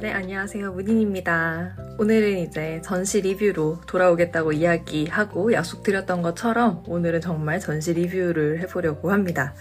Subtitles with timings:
[0.00, 0.74] 네, 안녕하세요.
[0.74, 1.76] 문인입니다.
[1.98, 9.54] 오늘은 이제 전시 리뷰로 돌아오겠다고 이야기하고 약속드렸던 것처럼 오늘은 정말 전시 리뷰를 해보려고 합니다.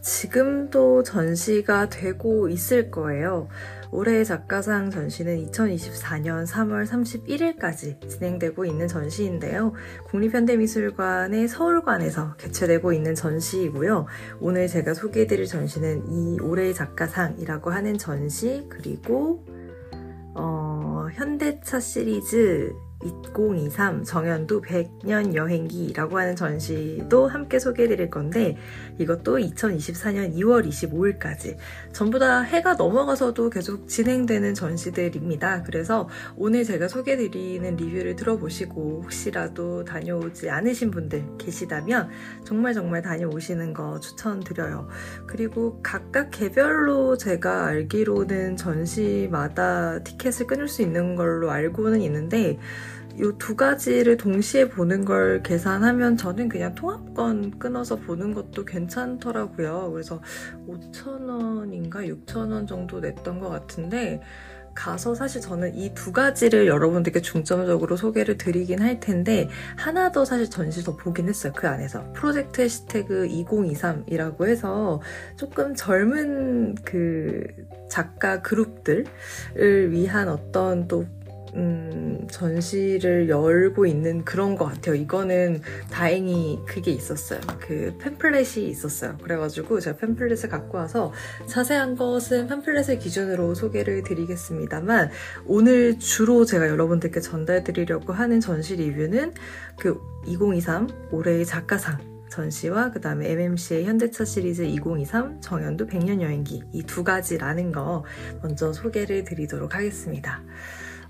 [0.00, 3.48] 지금도 전시가 되고 있을 거예요.
[3.90, 9.72] 올해의 작가상 전시는 2024년 3월 31일까지 진행되고 있는 전시인데요.
[10.06, 14.06] 국립현대미술관의 서울관에서 개최되고 있는 전시이고요.
[14.38, 19.44] 오늘 제가 소개해드릴 전시는 이 올해의 작가상이라고 하는 전시 그리고
[20.34, 28.56] 어, 현대차 시리즈 2023 정연도 100년 여행기라고 하는 전시도 함께 소개해드릴 건데
[28.98, 31.56] 이것도 2024년 2월 25일까지
[31.92, 35.62] 전부 다 해가 넘어가서도 계속 진행되는 전시들입니다.
[35.62, 42.10] 그래서 오늘 제가 소개해드리는 리뷰를 들어보시고 혹시라도 다녀오지 않으신 분들 계시다면
[42.44, 44.88] 정말 정말 다녀오시는 거 추천드려요.
[45.26, 52.58] 그리고 각각 개별로 제가 알기로는 전시마다 티켓을 끊을 수 있는 걸로 알고는 있는데
[53.16, 59.90] 이 두 가지를 동시에 보는 걸 계산하면 저는 그냥 통합권 끊어서 보는 것도 괜찮더라고요.
[59.92, 60.20] 그래서
[60.66, 64.20] 5,000원인가 6,000원 정도 냈던 것 같은데
[64.74, 70.48] 가서 사실 저는 이 두 가지를 여러분들께 중점적으로 소개를 드리긴 할 텐데 하나 더 사실
[70.48, 71.52] 전시 더 보긴 했어요.
[71.54, 75.00] 그 안에서 프로젝트 해시태그 2023이라고 해서
[75.36, 77.44] 조금 젊은 그
[77.90, 79.06] 작가 그룹들을
[79.90, 81.04] 위한 어떤 또
[81.54, 84.94] 음, 전시를 열고 있는 그런 것 같아요.
[84.94, 87.40] 이거는 다행히 그게 있었어요.
[87.60, 89.16] 그 팸플렛이 있었어요.
[89.22, 91.12] 그래가지고 제가 팸플렛을 갖고 와서
[91.46, 95.10] 자세한 것은 팸플렛을 기준으로 소개를 드리겠습니다만
[95.46, 99.34] 오늘 주로 제가 여러분들께 전달드리려고 하는 전시 리뷰는
[99.78, 101.98] 그 2023 올해의 작가상
[102.30, 108.04] 전시와 그 다음에 MMC의 현대차 시리즈 2023 정연도 100년 여행기 이 두 가지라는 거
[108.40, 110.40] 먼저 소개를 드리도록 하겠습니다.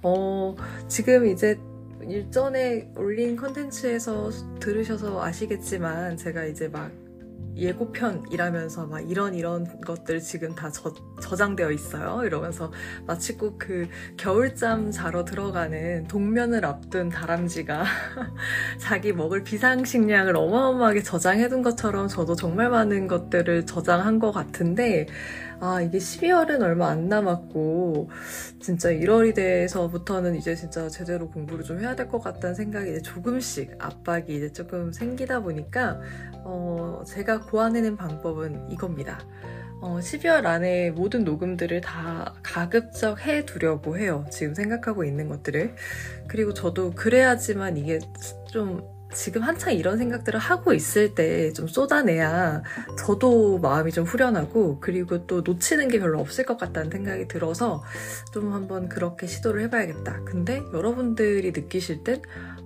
[0.02, 0.56] 어,
[0.88, 1.58] 지금 이제
[2.02, 6.90] 일전에 올린 컨텐츠에서 들으셔서 아시겠지만 제가 이제 막
[7.56, 12.24] 예고편이라면서 막 이런 이런 것들 지금 다 저, 저장되어 있어요.
[12.24, 12.72] 이러면서
[13.06, 17.84] 마치 꼭 그 겨울잠 자러 들어가는 동면을 앞둔 다람쥐가
[18.80, 25.06] 자기 먹을 비상식량을 어마어마하게 저장해둔 것처럼 저도 정말 많은 것들을 저장한 것 같은데
[25.62, 28.08] 아, 이게 12월은 얼마 안 남았고,
[28.60, 33.74] 진짜 1월이 돼서부터는 이제 진짜 제대로 공부를 좀 해야 될 것 같다는 생각이 이제 조금씩
[33.78, 36.00] 압박이 이제 조금 생기다 보니까,
[36.44, 39.20] 어, 제가 고안해낸 방법은 이겁니다.
[39.82, 44.26] 어, 12월 안에 모든 녹음들을 다 가급적 해 두려고 해요.
[44.30, 45.74] 지금 생각하고 있는 것들을.
[46.28, 47.98] 그리고 저도 그래야지만 이게
[48.50, 48.82] 좀
[49.12, 52.62] 지금 한창 이런 생각들을 하고 있을 때 좀 쏟아내야
[52.98, 57.82] 저도 마음이 좀 후련하고 그리고 또 놓치는 게 별로 없을 것 같다는 생각이 들어서
[58.32, 60.24] 좀 한번 그렇게 시도를 해봐야겠다.
[60.24, 62.22] 근데 여러분들이 느끼실 땐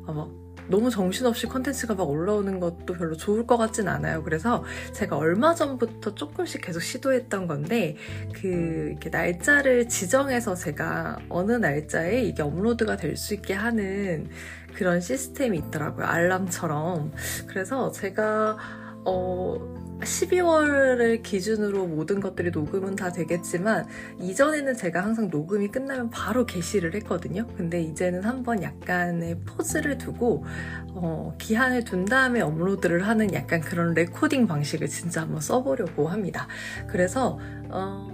[0.06, 0.28] 아,
[0.68, 4.22] 너무 정신없이 컨텐츠가 막 올라오는 것도 별로 좋을 것 같진 않아요.
[4.22, 7.96] 그래서 제가 얼마 전부터 조금씩 계속 시도했던 건데,
[8.34, 14.28] 그, 이렇게 날짜를 지정해서 제가 어느 날짜에 이게 업로드가 될 수 있게 하는
[14.74, 16.04] 그런 시스템이 있더라고요.
[16.06, 17.12] 알람처럼.
[17.46, 18.56] 그래서 제가,
[19.04, 23.86] 어, 12월을 기준으로 모든 것들이 녹음은 다 되겠지만
[24.20, 27.46] 이전에는 제가 항상 녹음이 끝나면 바로 게시를 했거든요.
[27.56, 30.44] 근데 이제는 한번 약간의 pause를 두고
[30.90, 36.46] 어, 기한을 둔 다음에 upload를 하는 약간 그런 recording 방식을 진짜 한번 써보려고 합니다.
[36.86, 37.38] 그래서
[37.68, 38.13] 어,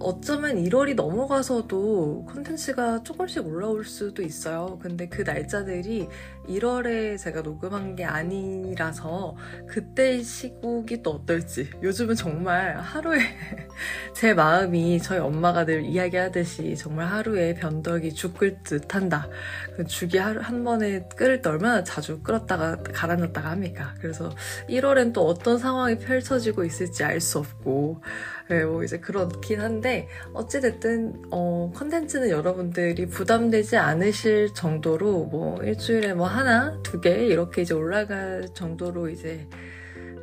[0.00, 4.78] 어쩌면 1월이 넘어가서도 콘텐츠가 조금씩 올라올 수도 있어요.
[4.80, 6.08] 근데 그 날짜들이
[6.48, 9.36] 1월에 제가 녹음한 게 아니라서
[9.66, 11.70] 그때 시국이 또 어떨지.
[11.82, 13.18] 요즘은 정말 하루에
[14.14, 19.28] 제 마음이 저희 엄마가 늘 이야기하듯이 정말 하루에 변덕이 죽을 듯 한다.
[19.76, 23.94] 그 죽이 하루, 한 번에 끓을 때 얼마나 자주 끓었다가 가라앉았다가 합니까?
[24.00, 24.30] 그래서
[24.68, 28.02] 1월엔 또 어떤 상황이 펼쳐지고 있을지 알 수 없고,
[28.50, 36.26] 네, 뭐 이제 그렇긴 한데, 어찌됐든, 어, 컨텐츠는 여러분들이 부담되지 않으실 정도로 뭐 일주일에 뭐
[36.26, 39.48] 하나, 두 개 이렇게 이제 올라갈 정도로 이제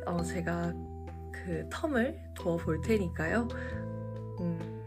[0.06, 0.72] 어, 제가
[1.32, 3.48] 그 term을 두어 볼 테니까요.
[4.40, 4.82] 음,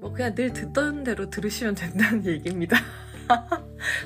[0.00, 2.76] 뭐 그냥 늘 듣던 대로 들으시면 된다는 얘기입니다.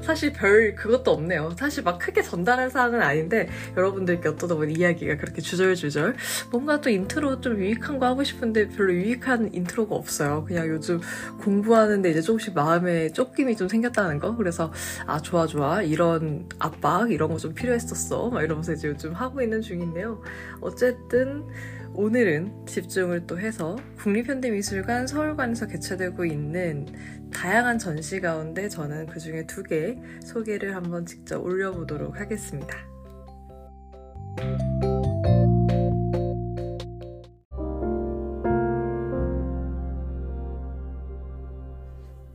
[0.03, 1.55] 사실 별 그것도 없네요.
[1.59, 6.17] 사실 막 크게 전달할 사항은 아닌데 여러분들께 어쩌다 보니 이야기가 그렇게 주절주절
[6.51, 10.45] 뭔가 또 인트로 좀 유익한 거 하고 싶은데 별로 유익한 intro가 없어요.
[10.47, 11.01] 그냥 요즘
[11.41, 14.37] 공부하는데 이제 조금씩 마음에 쫓김이 좀 생겼다는 거.
[14.37, 14.73] 그래서
[15.07, 18.29] 아 좋아 좋아 이런 압박 이런 거 좀 필요했었어.
[18.29, 20.21] 막 이러면서 이제 요즘 하고 있는 중인데요.
[20.61, 21.45] 어쨌든
[21.95, 26.87] 오늘은 집중을 또 해서 국립현대미술관 서울관에서 개최되고 있는
[27.33, 32.77] 다양한 전시 가운데 저는 그 중에 두 개 소개를 한번 직접 올려보도록 하겠습니다.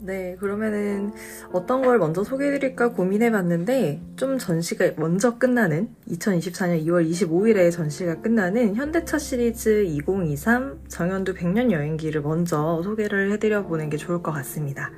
[0.05, 1.13] 네, 그러면은
[1.51, 9.17] 어떤 걸 먼저 소개해드릴까 고민해봤는데 좀 전시가 먼저 끝나는 2024년 2월 25일에 전시가 끝나는 현대차
[9.17, 14.91] 시리즈 2023 정연두 100년 여행기를 먼저 소개를 해드려보는 게 좋을 것 같습니다.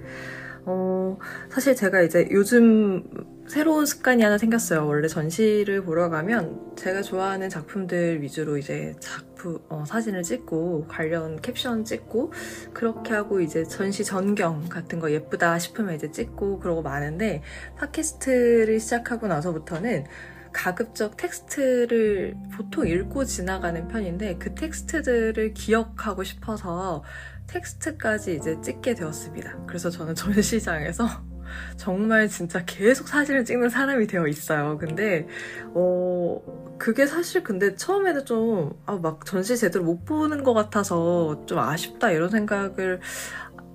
[0.65, 1.17] 어,
[1.47, 3.05] 사실 제가 이제 요즘
[3.47, 4.85] 새로운 습관이 하나 생겼어요.
[4.85, 11.85] 원래 전시를 보러 가면 제가 좋아하는 작품들 위주로 이제 작품, 어, 사진을 찍고 관련 캡션
[11.85, 12.33] 찍고
[12.73, 17.41] 그렇게 하고 이제 전시 전경 같은 거 예쁘다 싶으면 이제 찍고 그러고 마는데
[17.77, 20.05] 팟캐스트를 시작하고 나서부터는
[20.51, 27.03] 가급적 텍스트를 보통 읽고 지나가는 편인데 그 텍스트들을 기억하고 싶어서
[27.47, 29.65] 텍스트까지 이제 찍게 되었습니다.
[29.67, 31.07] 그래서 저는 전시장에서
[31.77, 34.77] 정말 진짜 계속 사진을 찍는 사람이 되어 있어요.
[34.77, 35.27] 근데,
[35.73, 36.41] 어,
[36.77, 42.11] 그게 사실 근데 처음에는 좀, 아, 막 전시 제대로 못 보는 것 같아서 좀 아쉽다
[42.11, 42.99] 이런 생각을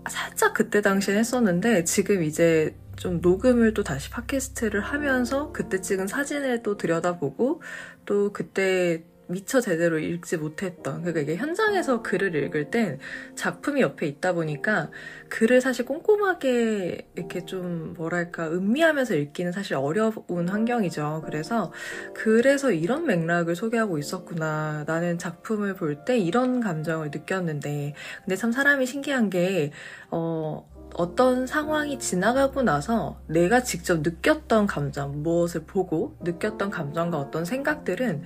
[0.08, 6.62] 살짝 그때 당시에 했었는데 지금 이제 좀 녹음을 또 다시 팟캐스트를 하면서 그때 찍은 사진을
[6.62, 7.62] 또 들여다보고
[8.04, 12.98] 또 그때 미처 제대로 읽지 못했던 그러니까 이게 현장에서 글을 읽을 땐
[13.36, 14.90] 작품이 옆에 있다 보니까
[15.28, 21.22] 글을 사실 꼼꼼하게 이렇게 좀 뭐랄까 음미하면서 읽기는 사실 어려운 환경이죠.
[21.24, 21.72] 그래서
[22.14, 24.84] 그래서 이런 맥락을 소개하고 있었구나.
[24.86, 27.94] 나는 작품을 볼 때 이런 감정을 느꼈는데
[28.24, 29.72] 근데 참 사람이 신기한 게
[30.10, 38.22] 어, 어떤 상황이 지나가고 나서 내가 직접 느꼈던 감정, 무엇을 보고 느꼈던 감정과 어떤 생각들은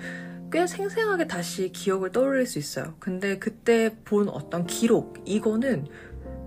[0.56, 2.94] 꽤 생생하게 다시 기억을 떠올릴 수 있어요.
[2.98, 5.86] 근데 그때 본 어떤 기록, 이거는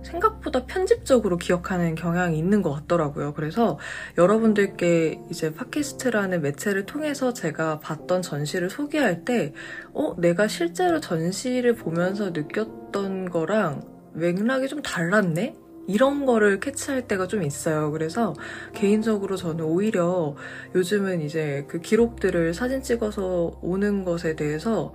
[0.02, 3.34] 생각보다 편집적으로 기억하는 경향이 있는 것 같더라고요.
[3.34, 3.78] 그래서
[4.18, 9.54] 여러분들께 이제 팟캐스트라는 매체를 통해서 제가 봤던 전시를 소개할 때,
[9.92, 13.84] 어, 내가 실제로 전시를 보면서 느꼈던 거랑
[14.14, 15.54] 맥락이 좀 달랐네?
[15.86, 17.90] 이런 거를 캐치할 때가 좀 있어요.
[17.90, 18.34] 그래서
[18.74, 20.36] 개인적으로 저는 오히려
[20.74, 24.92] 요즘은 이제 그 기록들을 사진 찍어서 오는 것에 대해서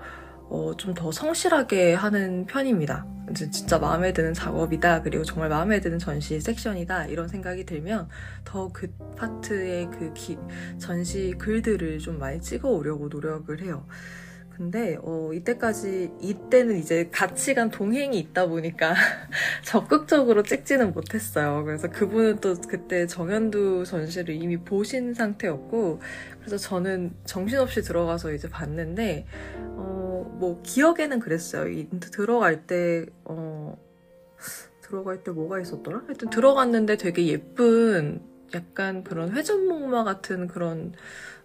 [0.50, 3.06] 어, 좀 더 성실하게 하는 편입니다.
[3.34, 5.02] 진짜 마음에 드는 작업이다.
[5.02, 7.08] 그리고 정말 마음에 드는 전시 섹션이다.
[7.08, 8.08] 이런 생각이 들면
[8.46, 8.88] 더 그
[9.18, 10.38] 파트의 그 기,
[10.78, 13.86] 전시 글들을 좀 많이 찍어 오려고 노력을 해요.
[14.56, 18.94] 근데 어, 이때까지 이때는 이제 같이 간 동행이 있다 보니까
[19.66, 21.66] 적극적으로 찍지는 못했어요.
[21.66, 26.00] 그래서 그분은 또 그때 정현두 전시를 이미 보신 상태였고
[26.40, 29.25] 그래서 저는 정신없이 들어가서 이제 봤는데
[29.57, 31.68] 어, 뭐 기억에는 그랬어요.
[31.68, 33.78] 이, 들어갈 때 어,
[34.84, 36.04] 들어갈 때 뭐가 있었더라?
[36.06, 38.22] 하여튼 들어갔는데 되게 예쁜
[38.54, 40.94] 약간 그런 회전목마 같은 그런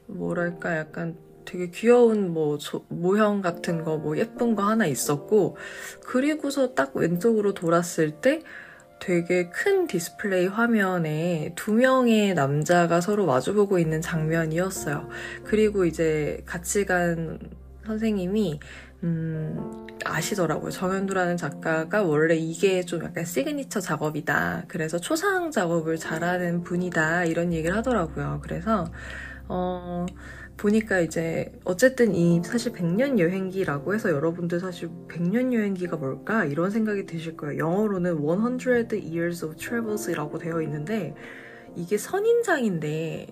[0.06, 5.56] 뭐랄까 약간 되게 귀여운 뭐 조, 모형 같은 거 뭐 예쁜 거 하나 있었고
[6.04, 8.42] 그리고서 딱 왼쪽으로 돌았을 때
[9.00, 15.08] 되게 큰 디스플레이 화면에 두 명의 남자가 서로 마주보고 있는 장면이었어요.
[15.44, 17.38] 그리고 이제 같이 간
[17.86, 18.60] 선생님이
[19.02, 20.70] 음, 아시더라고요.
[20.70, 24.64] 정연두라는 작가가 원래 이게 좀 약간 시그니처 작업이다.
[24.68, 27.24] 그래서 초상 작업을 잘하는 분이다.
[27.24, 28.40] 이런 얘기를 하더라고요.
[28.42, 28.84] 그래서,
[29.48, 30.04] 어,
[30.60, 37.06] 보니까 이제 어쨌든 이 사실 100년 여행기라고 해서 여러분들 사실 100년 여행기가 뭘까 이런 생각이
[37.06, 37.58] 드실 거예요.
[37.58, 41.14] 영어로는 100 years of travels이라고 되어 있는데
[41.76, 43.28] 이게 선인장인데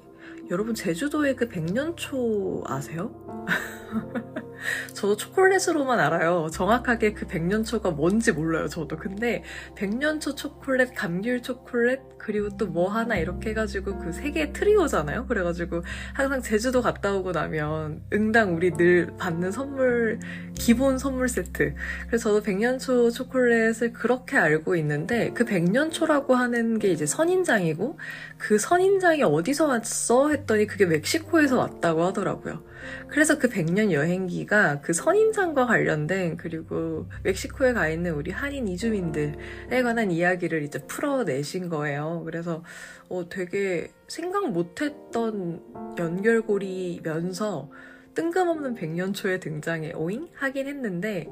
[0.50, 3.12] 여러분 제주도의 그 백년초 아세요?
[4.94, 6.48] 저도 초콜릿으로만 알아요.
[6.52, 8.96] 정확하게 그 백년초가 뭔지 몰라요, 저도.
[8.96, 9.42] 근데
[9.76, 15.26] 백년초 초콜릿, 감귤 초콜릿, 그리고 또 뭐 하나 이렇게 해가지고 그 세개 트리오잖아요?
[15.26, 20.18] 그래가지고 항상 제주도 갔다 오고 나면 응당 우리 늘 받는 선물,
[20.54, 21.74] 기본 선물 세트.
[22.06, 27.98] 그래서 저도 백년초 초콜릿을 그렇게 알고 있는데 그 백년초라고 하는 게 이제 선인장이고
[28.38, 30.30] 그 선인장이 어디서 왔어?
[30.30, 32.62] 했더니 그게 멕시코에서 왔다고 하더라고요.
[33.08, 40.10] 그래서 그 100년 여행기가 그 선인장과 관련된 그리고 멕시코에 가 있는 우리 한인 이주민들에 관한
[40.10, 42.22] 이야기를 이제 풀어내신 거예요.
[42.24, 42.62] 그래서
[43.08, 45.60] 어, 되게 생각 못했던
[45.98, 47.70] 연결고리면서
[48.14, 51.28] 뜬금없는 백년초에 등장해 오잉 하긴 했는데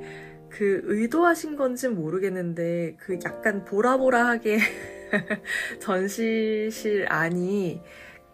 [0.48, 4.58] 그 의도하신 건진 모르겠는데 그 약간 보라보라하게
[5.80, 7.82] 전시실 안이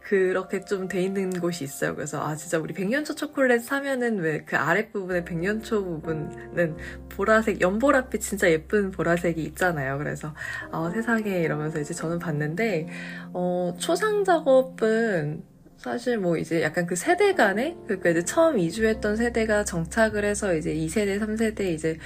[0.00, 1.94] 그렇게 좀 돼 있는 곳이 있어요.
[1.94, 6.76] 그래서 아 진짜 우리 백년초 초콜릿 사면은 왜 그 아랫부분에 백년초 부분은
[7.08, 9.98] 보라색 연보라빛 진짜 예쁜 보라색이 있잖아요.
[9.98, 10.34] 그래서
[10.72, 12.88] 어, 세상에 이러면서 이제 저는 봤는데
[13.32, 15.44] 어, 초상 작업은
[15.78, 20.74] 사실 뭐 이제 약간 그 세대 간에 그러니까 이제 처음 이주했던 세대가 정착을 해서 이제
[20.74, 21.98] 2세대, 3세대 이제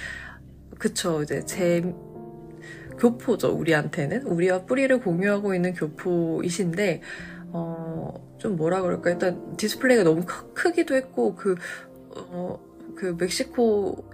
[0.79, 1.83] 그쵸 이제 제
[2.99, 4.23] 교포죠 우리한테는.
[4.27, 7.03] 우리와 뿌리를 공유하고 있는 교포이신데
[7.53, 11.55] 어, 좀 뭐라 그럴까 일단 디스플레이가 너무 크, 기도 했고 그
[12.17, 12.59] 어,
[12.95, 14.05] 그 멕시코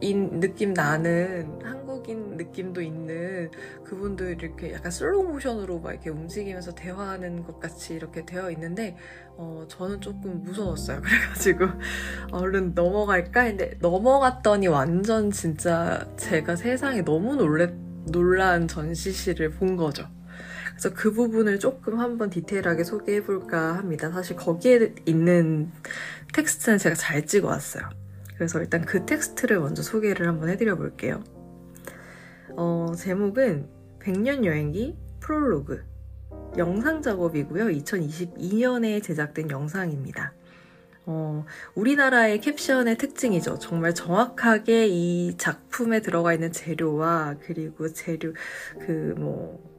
[0.00, 1.60] 인 느낌 나는
[2.02, 3.50] 한국인 느낌도 있는
[3.84, 8.96] 그분들 이렇게 약간 슬로우 모션으로 막 이렇게 움직이면서 대화하는 것 같이 이렇게 되어 있는데
[9.36, 11.00] 어 저는 조금 무서웠어요.
[11.02, 11.66] 그래가지고
[12.32, 17.72] 얼른 넘어갈까 했는데 넘어갔더니 완전 진짜 제가 세상에 너무 놀래
[18.06, 20.08] 놀란 전시실을 본 거죠.
[20.70, 24.10] 그래서 그 부분을 조금 한번 디테일하게 소개해볼까 합니다.
[24.10, 25.70] 사실 거기에 있는
[26.32, 27.88] 텍스트는 제가 잘 찍어왔어요.
[28.36, 31.22] 그래서 일단 그 텍스트를 먼저 소개를 한번 해드려 볼게요.
[32.56, 33.66] 어, 제목은
[33.98, 35.84] 백년 여행기 프롤로그
[36.56, 37.66] 영상 작업이고요.
[37.66, 40.32] 2022년에 제작된 영상입니다.
[41.06, 41.44] 어,
[41.74, 43.58] 우리나라의 캡션의 특징이죠.
[43.58, 48.32] 정말 정확하게 이 작품에 들어가 있는 재료와 그리고 재료
[48.78, 49.71] 그 뭐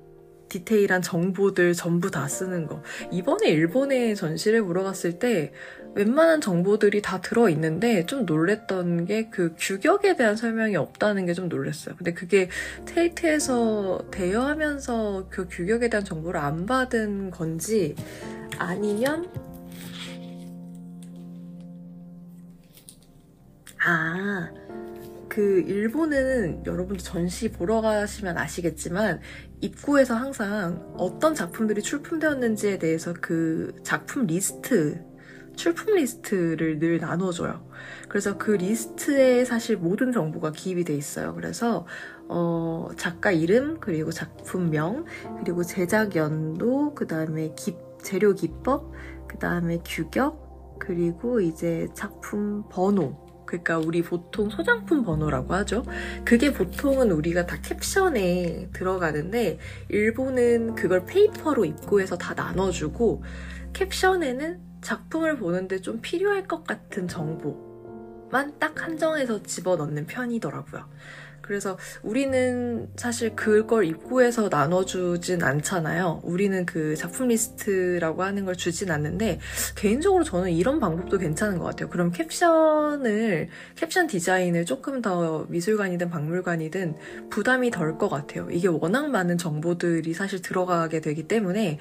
[0.54, 2.84] 디테일한 정보들 전부 다 쓰는 거.
[3.12, 5.52] 이번에 일본에 전시를 보러 갔을 때
[5.96, 11.96] 웬만한 정보들이 다 들어있는데 좀 놀랬던 게 그 규격에 대한 설명이 없다는 게 좀 놀랬어요.
[11.96, 12.50] 근데 그게
[12.86, 17.96] 테이트에서 대여하면서 그 규격에 대한 정보를 안 받은 건지
[18.60, 19.28] 아니면
[23.86, 24.50] 아,
[25.34, 29.20] 그 일본은 여러분들 전시 보러 가시면 아시겠지만
[29.62, 35.04] 입구에서 항상 어떤 작품들이 출품되었는지에 대해서 그 작품 리스트,
[35.56, 37.68] 출품 리스트를 늘 나눠줘요.
[38.10, 41.34] 그래서 그 리스트에 사실 모든 정보가 기입이 돼 있어요.
[41.34, 41.88] 그래서
[42.30, 45.06] 어, 작가 이름, 그리고 작품명,
[45.40, 47.56] 그리고 제작 연도, 그 다음에
[48.04, 48.92] 재료 기법,
[49.28, 53.23] 그 다음에 규격, 그리고 이제 작품 번호,
[53.54, 55.86] 그러니까 우리 보통 소장품 번호라고 하죠.
[56.26, 63.24] 그게 보통은 우리가 다 캡션에 들어가는데 일본은 그걸 페이퍼로 입구에서 다 나눠주고
[63.74, 70.90] 캡션에는 작품을 보는데 좀 필요할 것 같은 정보만 딱 한정해서 집어넣는 편이더라고요.
[71.54, 76.22] 그래서 우리는 사실 그걸 입구에서 나눠주진 않잖아요.
[76.24, 79.40] 우리는 그 작품 리스트라고 하는 걸 주진 않는데
[79.76, 81.90] 개인적으로 저는 이런 방법도 괜찮은 것 같아요.
[81.90, 86.96] 그럼 캡션을 캡션 디자인을 조금 더 미술관이든 박물관이든
[87.30, 88.48] 부담이 덜 것 같아요.
[88.50, 91.78] 이게 워낙 많은 정보들이 사실 들어가게 되기 때문에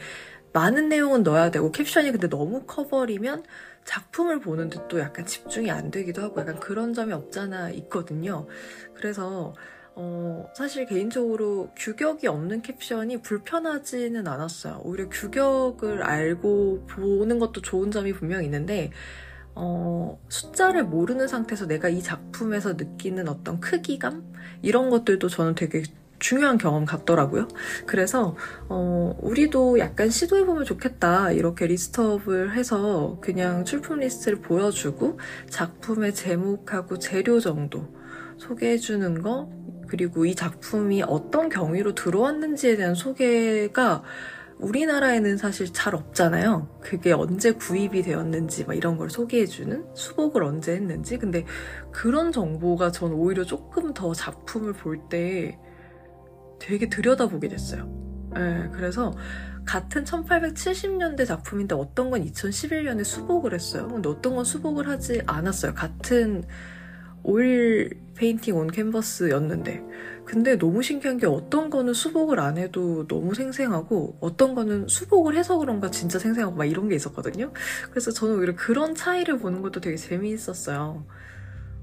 [0.53, 3.45] 많은 내용은 넣어야 되고 캡션이 근데 너무 커버리면
[3.85, 8.47] 작품을 보는데 또 약간 집중이 안 되기도 하고 약간 그런 점이 없잖아 있거든요.
[8.95, 9.55] 그래서
[9.95, 14.81] 어, 사실 개인적으로 규격이 없는 캡션이 불편하지는 않았어요.
[14.85, 18.91] 오히려 규격을 알고 보는 것도 좋은 점이 분명 있는데,
[19.55, 24.33] 어, 숫자를 모르는 상태에서 내가 이 작품에서 느끼는 어떤 크기감?
[24.63, 25.83] 이런 것들도 저는 되게
[26.23, 27.49] 중요한 경험 같더라고요.
[27.85, 28.37] 그래서
[28.69, 35.19] 어, 우리도 약간 시도해보면 좋겠다 이렇게 list up을 해서 그냥 출품 리스트를 보여주고
[35.51, 37.89] 작품의 제목하고 재료 정도
[38.39, 39.51] 소개해주는 거
[39.89, 44.03] 그리고 이 작품이 어떤 경위로 들어왔는지에 대한 소개가
[44.59, 46.69] 우리나라에는 사실 잘 없잖아요.
[46.81, 51.19] 그게 언제 구입이 되었는지 막 이런 걸 소개해주는 수복을 언제 했는지.
[51.19, 51.45] 근데
[51.91, 55.59] 그런 정보가 전 오히려 조금 더 작품을 볼때
[56.63, 57.87] 되게 들여다보게 됐어요.
[58.35, 59.13] 네, 그래서
[59.65, 63.89] 같은 1870년대 작품인데 어떤 건 2011년에 수복을 했어요.
[63.89, 65.75] 근데 어떤 건 수복을 하지 않았어요.
[65.75, 66.45] 같은
[67.25, 69.85] oil painting on canvas였는데.
[70.25, 75.59] 근데 너무 신기한 게 어떤 거는 수복을 안 해도 너무 생생하고 어떤 거는 수복을 해서
[75.59, 77.53] 그런가 진짜 생생하고 막 이런 게 있었거든요.
[77.91, 81.05] 그래서 저는 오히려 그런 차이를 보는 것도 되게 재미있었어요.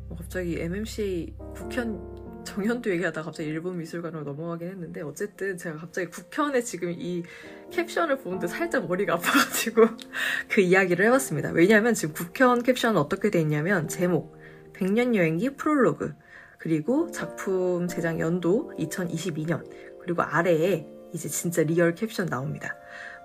[0.10, 2.19] 어, 갑자기 MMCA 국현
[2.50, 7.24] 정현도 얘기하다 갑자기 일본 미술관으로 넘어가긴 했는데 어쨌든 제가 갑자기 국현에 지금 이
[7.72, 9.86] 캡션을 보는데 살짝 머리가 아파가지고
[10.50, 11.52] 그 이야기를 해봤습니다.
[11.52, 14.36] 왜냐하면 지금 국현 캡션은 어떻게 돼 있냐면 제목
[14.74, 16.16] 백년 여행기 프롤로그
[16.58, 19.64] 그리고 작품 제작 연도 2022년
[20.02, 22.76] 그리고 아래에 이제 진짜 real 캡션 나옵니다.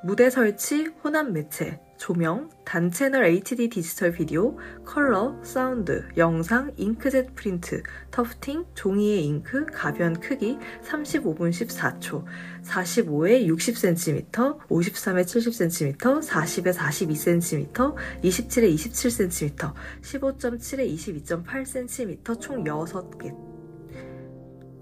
[0.05, 8.65] 무대 설치, 혼합 매체, 조명, 단채널 HD 디지털 비디오, 컬러, 사운드, 영상, 잉크젯 프린트, tufting,
[8.75, 12.25] 종이에 잉크, 가변 크기 35분 14초,
[12.65, 14.31] 45에 60cm,
[14.69, 19.73] 53에 70cm, 40에 42cm, 27에 27cm,
[20.03, 23.35] 15.7에 22.8cm 총 6개.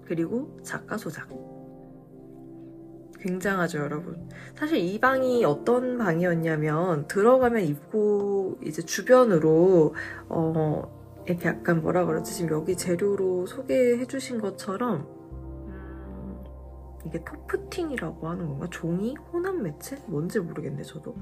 [0.05, 1.52] 그리고 작가 소작.
[3.23, 4.29] 굉장하죠, 여러분.
[4.55, 9.95] 사실 이 방이 어떤 방이었냐면 들어가면 입구 이제 주변으로
[10.27, 15.07] 어 이렇게 약간 뭐라 그러지 지금 여기 재료로 소개해 주신 것처럼
[15.67, 16.43] 음,
[17.05, 18.67] 이게 토프팅이라고 하는 건가?
[18.69, 19.15] 종이?
[19.31, 19.97] 혼합 매체?
[20.07, 21.15] 뭔지 모르겠네, 저도.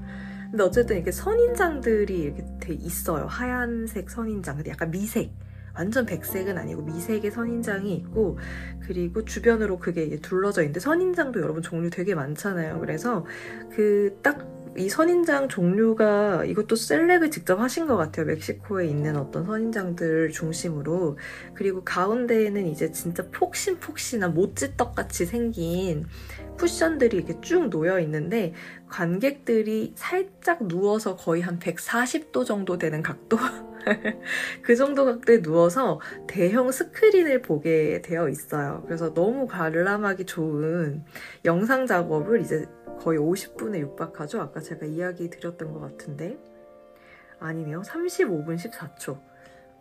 [0.50, 3.26] 근데 어쨌든 이렇게 선인장들이 이렇게 돼 있어요.
[3.26, 4.56] 하얀색 선인장.
[4.56, 5.32] 근데 약간 미색.
[5.74, 8.38] 완전 백색은 아니고 미색의 선인장이 있고
[8.80, 12.80] 그리고 주변으로 그게 둘러져 있는데 선인장도 여러분 종류 되게 많잖아요.
[12.80, 13.24] 그래서
[13.74, 18.24] 그딱 이 선인장 종류가 이것도 셀렉을 직접 하신 것 같아요.
[18.24, 21.18] 멕시코에 있는 어떤 선인장들 중심으로
[21.52, 26.06] 그리고 가운데에는 이제 진짜 폭신폭신한 모찌떡 같이 생긴
[26.58, 28.54] 쿠션들이 이렇게 쭉 놓여 있는데
[28.88, 33.36] 관객들이 살짝 누워서 거의 한 140도 정도 되는 각도
[34.62, 38.82] 그 정도 각도에 누워서 대형 스크린을 보게 되어 있어요.
[38.86, 41.04] 그래서 너무 관람하기 좋은
[41.44, 42.66] 영상 작업을 이제
[43.00, 44.40] 거의 50분에 육박하죠.
[44.40, 46.38] 아까 제가 이야기 드렸던 것 같은데.
[47.40, 47.82] 아니네요.
[47.82, 49.18] 35분 14초.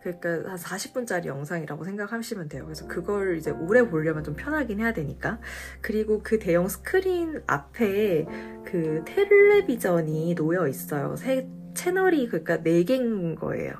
[0.02, 2.66] 그러니까 한 40분짜리 영상이라고 생각하시면 돼요.
[2.66, 5.40] 그래서 그걸 이제 오래 보려면 좀 편하긴 해야 되니까.
[5.80, 8.26] 그리고 그 대형 스크린 앞에
[8.66, 11.16] 그 텔레비전이 놓여 있어요.
[11.16, 13.76] 세 채널이 그러니까 4개인 거예요.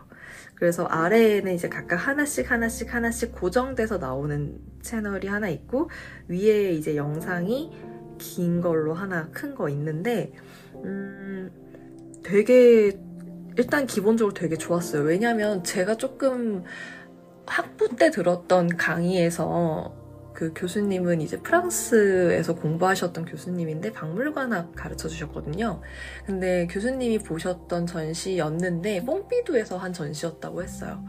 [0.62, 5.90] 그래서 아래에는 이제 각각 하나씩 하나씩 하나씩 고정돼서 나오는 채널이 하나 있고
[6.28, 7.72] 위에 이제 영상이
[8.20, 10.32] 긴 걸로 하나 큰 거 있는데
[10.76, 11.50] 음
[12.24, 12.96] 되게
[13.58, 15.02] 일단 기본적으로 되게 좋았어요.
[15.02, 16.64] 왜냐면 제가 조금
[17.48, 19.96] 학부 때 들었던 강의에서
[20.42, 25.84] 그 교수님은 이제 프랑스에서 공부하셨던 교수님인데 박물관학 가르쳐 주셨거든요.
[26.26, 31.06] 근데 교수님이 보셨던 전시였는데 뽕피두에서 한 전시였다고 했어요.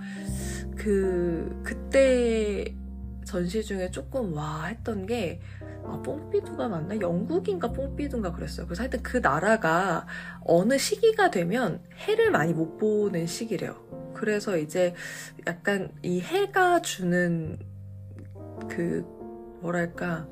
[0.77, 2.77] 그 그때
[3.25, 5.41] 전시 중에 조금 와 했던 게
[5.83, 7.01] 아, 뽕피두가 맞나?
[7.01, 8.67] 영국인가 뽕피두인가 그랬어요.
[8.67, 10.07] 그래서 하여튼 그 나라가
[10.43, 14.13] 어느 시기가 되면 해를 많이 못 보는 시기래요.
[14.13, 14.93] 그래서 이제
[15.47, 17.59] 약간 이 해가 주는
[18.69, 19.22] 그
[19.63, 20.29] 뭐랄까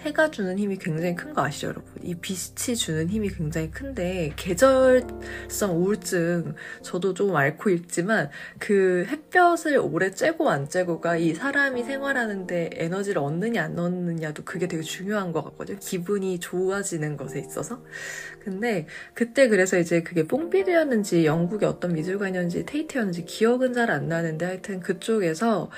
[0.00, 1.92] 해가 주는 힘이 굉장히 큰 거 아시죠, 여러분?
[2.02, 8.30] 이 빛이 주는 힘이 굉장히 큰데, 계절성 우울증, 저도 좀 앓고 있지만,
[8.60, 14.82] 그 햇볕을 오래 쬐고 안 쬐고가 이 사람이 생활하는데 에너지를 얻느냐 안 얻느냐도 그게 되게
[14.84, 15.78] 중요한 것 같거든요.
[15.80, 17.82] 기분이 좋아지는 것에 있어서.
[18.44, 24.78] 근데, 그때 그래서 이제 그게 뽕비드였는지, 영국의 어떤 미술관이었는지, 테이트였는지 기억은 잘 안 나는데, 하여튼
[24.78, 25.70] 그쪽에서,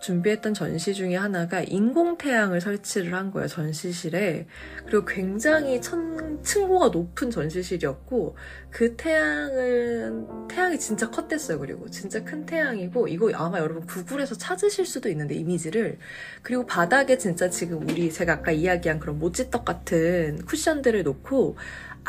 [0.00, 4.46] 준비했던 전시 중에 하나가 인공태양을 설치를 한 거예요, 전시실에.
[4.86, 8.36] 그리고 굉장히 천, 층고가 높은 전시실이었고,
[8.70, 11.88] 그 태양은, 태양이 진짜 컸댔어요, 그리고.
[11.90, 15.98] 진짜 큰 태양이고, 이거 아마 여러분 구글에서 찾으실 수도 있는데, 이미지를.
[16.42, 21.56] 그리고 바닥에 진짜 지금 우리, 제가 아까 이야기한 그런 모찌떡 같은 쿠션들을 놓고,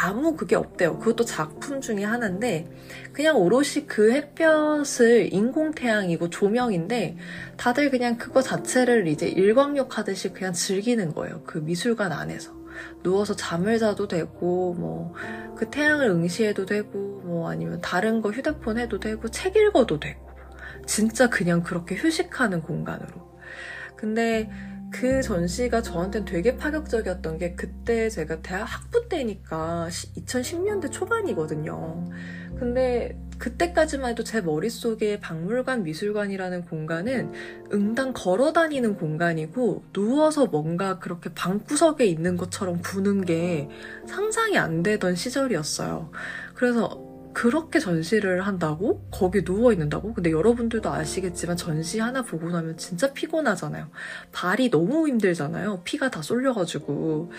[0.01, 0.99] 아무 그게 없대요.
[0.99, 2.71] 그것도 작품 중에 하나인데
[3.11, 7.17] 그냥 오롯이 그 햇볕을 인공 태양이고 조명인데
[7.57, 11.43] 다들 그냥 그거 자체를 이제 일광욕 하듯이 그냥 즐기는 거예요.
[11.45, 12.57] 그 미술관 안에서.
[13.03, 15.13] 누워서 잠을 자도 되고 뭐
[15.59, 20.29] 그 태양을 응시해도 되고 뭐 아니면 다른 거 휴대폰 해도 되고 책 읽어도 되고
[20.85, 23.37] 진짜 그냥 그렇게 휴식하는 공간으로.
[23.97, 24.49] 근데
[24.91, 32.05] 그 전시가 저한테는 되게 파격적이었던 게 그때 제가 대학 학부 때니까 2010년대 초반이거든요.
[32.57, 37.31] 근데 그때까지만 해도 제 머릿속에 박물관, 미술관이라는 공간은
[37.71, 43.69] 응당 걸어 다니는 공간이고 누워서 뭔가 그렇게 방구석에 있는 것처럼 구는 게
[44.07, 46.11] 상상이 안 되던 시절이었어요.
[46.53, 49.05] 그래서 그렇게 전시를 한다고?
[49.11, 50.13] 거기 누워있는다고?
[50.13, 53.89] 근데 여러분들도 아시겠지만 전시 하나 보고 나면 진짜 피곤하잖아요.
[54.31, 55.81] 발이 너무 힘들잖아요.
[55.83, 57.31] 피가 다 쏠려가지고.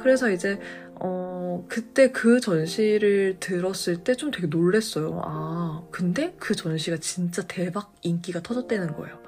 [0.00, 0.60] 그래서 이제,
[0.94, 5.20] 어, 그때 그 전시를 들었을 때 좀 되게 놀랬어요.
[5.24, 9.18] 아, 근데 그 전시가 진짜 대박 인기가 터졌다는 거예요.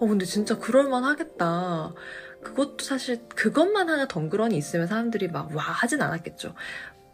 [0.00, 1.92] 어, 근데 진짜 그럴만 하겠다.
[2.42, 6.54] 그것도 사실 그것만 하나 덩그러니 있으면 사람들이 막 와 하진 않았겠죠.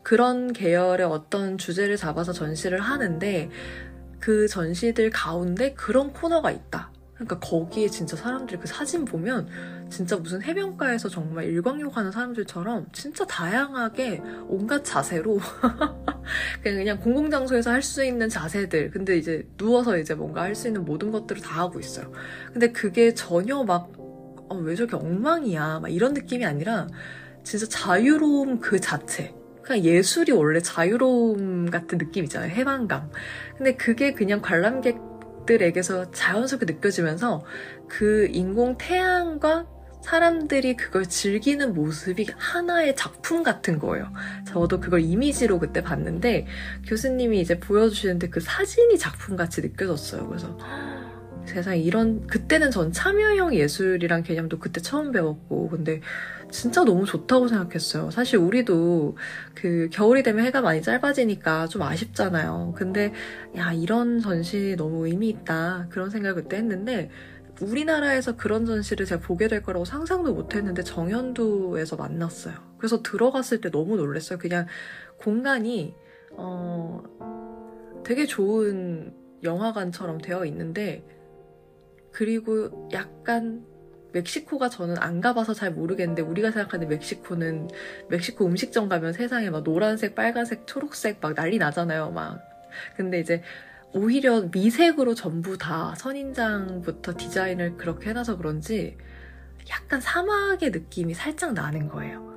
[0.05, 3.51] 그런 계열의 어떤 주제를 잡아서 전시를 하는데
[4.21, 6.93] 그 전시들 가운데 그런 코너가 있다.
[7.15, 9.49] 그러니까 거기에 진짜 사람들이 그 사진 보면
[9.89, 15.39] 진짜 무슨 해변가에서 정말 일광욕하는 사람들처럼 진짜 다양하게 온갖 자세로
[16.63, 20.85] 그냥 그냥 공공장소에서 할 수 있는 자세들 근데 이제 누워서 이제 뭔가 할 수 있는
[20.85, 22.13] 모든 것들을 다 하고 있어요.
[22.53, 23.93] 근데 그게 전혀 막
[24.51, 26.89] 어, 왜 저렇게 엉망이야 막 이런 느낌이 아니라
[27.43, 29.35] 진짜 자유로움 그 자체
[29.65, 33.11] 그냥 예술이 원래 자유로움 같은 느낌 이잖아요 해방감.
[33.57, 37.45] 근데 그게 그냥 관람객들에게서 자연스럽게 느껴지면서
[37.89, 39.67] 그 인공 태양과
[40.03, 44.13] 사람들이 그걸 즐기는 모습이 하나의 작품 같은 거예요.
[44.47, 46.47] 저도 그걸 이미지로 그때 봤는데
[46.87, 50.29] 교수님이 이제 보여주시는데 그 사진이 작품같이 느껴졌어요.
[50.29, 50.59] 그래서
[51.47, 56.01] 세상에 이런 그때는 전 참여형 예술이란 개념도 그때 처음 배웠고 근데
[56.51, 58.11] 진짜 너무 좋다고 생각했어요.
[58.11, 59.17] 사실 우리도
[59.55, 62.75] 그 겨울이 되면 해가 많이 짧아지니까 좀 아쉽잖아요.
[62.77, 63.13] 근데
[63.57, 67.11] 야 이런 전시 너무 의미 있다 그런 생각을 그때 했는데
[67.61, 72.55] 우리나라에서 그런 전시를 제가 보게 될 거라고 상상도 못 했는데 정현두에서 만났어요.
[72.79, 74.39] 그래서 들어갔을 때 너무 놀랐어요.
[74.39, 74.67] 그냥
[75.19, 75.95] 공간이
[76.33, 77.03] 어
[78.05, 81.05] 되게 좋은 영화관처럼 되어 있는데
[82.15, 83.67] 그리고 약간
[84.13, 87.69] 멕시코가 저는 안 가봐서 잘 모르겠는데 우리가 생각하는 멕시코는
[88.09, 92.13] 멕시코 음식점 가면 세상에 막 노란색, 빨간색, 초록색 막 난리 나잖아요.
[92.13, 92.41] 막
[92.97, 93.43] 근데 이제
[93.93, 98.97] 오히려 미색으로 전부 다 선인장부터 디자인을 그렇게 해놔서 그런지
[99.69, 102.33] 약간 사막의 느낌이 살짝 나는 거예요.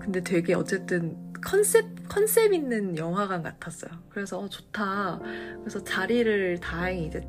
[0.00, 3.92] 근데 되게 어쨌든 컨셉 컨셉 있는 영화관 같았어요.
[4.08, 5.20] 그래서 어, 좋다.
[5.60, 7.20] 그래서 자리를 다행히 이제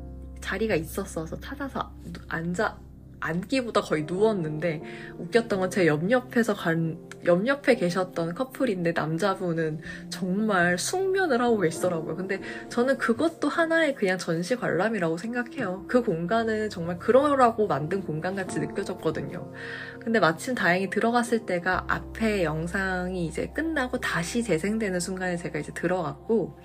[0.42, 1.90] 자리가 있었어서 찾아서
[2.28, 2.78] 앉아
[3.22, 4.82] 앉기보다 거의 누웠는데
[5.18, 12.16] 웃겼던 건 제 옆옆에서 간 옆옆에 계셨던 커플인데 남자분은 정말 숙면을 하고 계시더라고요.
[12.16, 15.84] 근데 저는 그것도 하나의 그냥 전시 관람이라고 생각해요.
[15.86, 19.52] 그 공간은 정말 그러라고 만든 공간 같이 느껴졌거든요.
[20.00, 26.58] 근데 마침 다행히 들어갔을 때가 앞에 영상이 이제 끝나고 다시 재생되는 순간에 제가 이제 들어갔고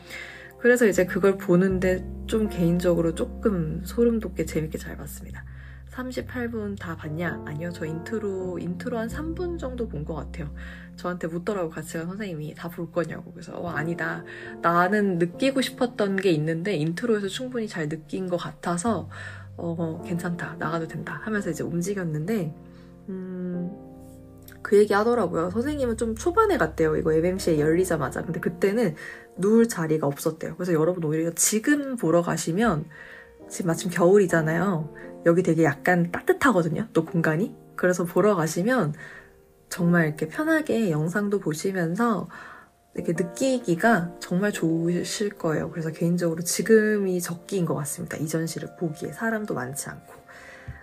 [0.59, 5.43] 그래서 이제 그걸 보는데 좀 개인적으로 조금 소름 돋게 재밌게 잘 봤습니다.
[5.91, 7.43] 38분 다 봤냐?
[7.45, 10.53] 아니요, 저 intro, intro 한 3분 정도 본 것 같아요.
[10.95, 12.53] 저한테 묻더라고, 같이 간 선생님이.
[12.55, 13.31] 다 볼 거냐고.
[13.31, 14.23] 그래서, 어, 아니다.
[14.61, 19.09] 나는 느끼고 싶었던 게 있는데, intro에서 충분히 잘 느낀 것 같아서,
[19.57, 20.57] 어, 괜찮다.
[20.59, 21.19] 나가도 된다.
[21.23, 22.53] 하면서 이제 움직였는데,
[23.09, 23.71] 음,
[24.61, 25.49] 그 얘기 하더라고요.
[25.49, 26.95] 선생님은 좀 초반에 갔대요.
[26.97, 28.21] 이거 MMCA 열리자마자.
[28.23, 28.95] 근데 그때는
[29.37, 30.55] 누울 자리가 없었대요.
[30.55, 32.85] 그래서 여러분 오히려 지금 보러 가시면,
[33.49, 34.93] 지금 마침 겨울이잖아요.
[35.25, 36.87] 여기 되게 약간 따뜻하거든요.
[36.93, 37.55] 또 공간이.
[37.75, 38.93] 그래서 보러 가시면
[39.69, 42.29] 정말 이렇게 편하게 영상도 보시면서
[42.95, 45.69] 이렇게 느끼기가 정말 좋으실 거예요.
[45.69, 48.17] 그래서 개인적으로 지금이 적기인 것 같습니다.
[48.17, 50.13] 이 전시를 보기에 사람도 많지 않고.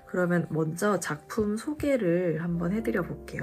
[0.07, 3.41] 그러면 먼저 작품 소개를 한번 해드려 볼게요.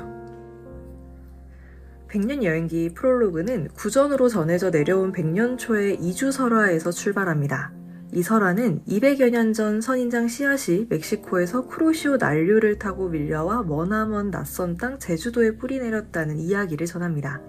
[2.11, 7.71] 백년 여행기 프롤로그는 구전으로 전해져 내려온 백년 초의 이주 설화에서 출발합니다.
[8.11, 14.99] 이 설화는 200여 년 전 선인장 씨앗이 멕시코에서 크로시오 난류를 타고 밀려와 머나먼 낯선 땅
[14.99, 17.39] 제주도에 뿌리 내렸다는 이야기를 전합니다.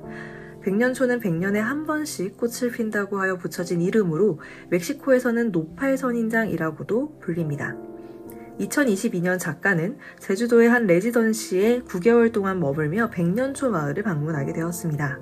[0.63, 4.39] 백년초는 백년에 한 번씩 꽃을 핀다고 하여 붙여진 이름으로
[4.71, 7.77] 멕시코에서는 노팔 선인장이라고도 불립니다.
[8.63, 15.19] 2022년 작가는 제주도의 한 레지던시에 9개월 동안 머물며 백년초 마을을 방문하게 되었습니다.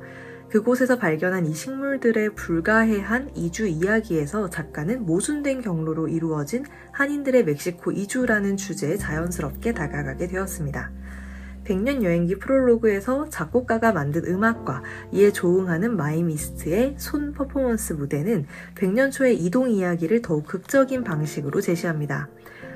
[0.50, 8.96] 그곳에서 발견한 이 식물들의 불가해한 이주 이야기에서 작가는 모순된 경로로 이루어진 한인들의 멕시코 이주라는 주제에
[8.96, 10.90] 자연스럽게 다가가게 되었습니다.
[11.62, 19.70] 백년 여행기 프롤로그에서 작곡가가 만든 음악과 이에 조응하는 마이미스트의 손 퍼포먼스 무대는 백년 초의 이동
[19.70, 22.28] 이야기를 더욱 극적인 방식으로 제시합니다.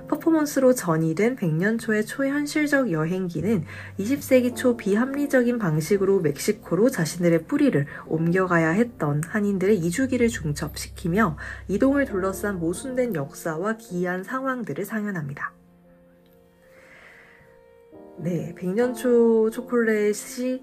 [0.09, 3.64] 퍼포먼스로 전이된 100년 초의 초현실적 여행기는
[3.99, 11.37] 20세기 초 비합리적인 방식으로 멕시코로 자신들의 뿌리를 옮겨가야 했던 한인들의 이주기를 중첩시키며
[11.69, 15.53] 이동을 둘러싼 모순된 역사와 기이한 상황들을 상연합니다.
[18.19, 20.62] 네, 100년 초 초콜릿이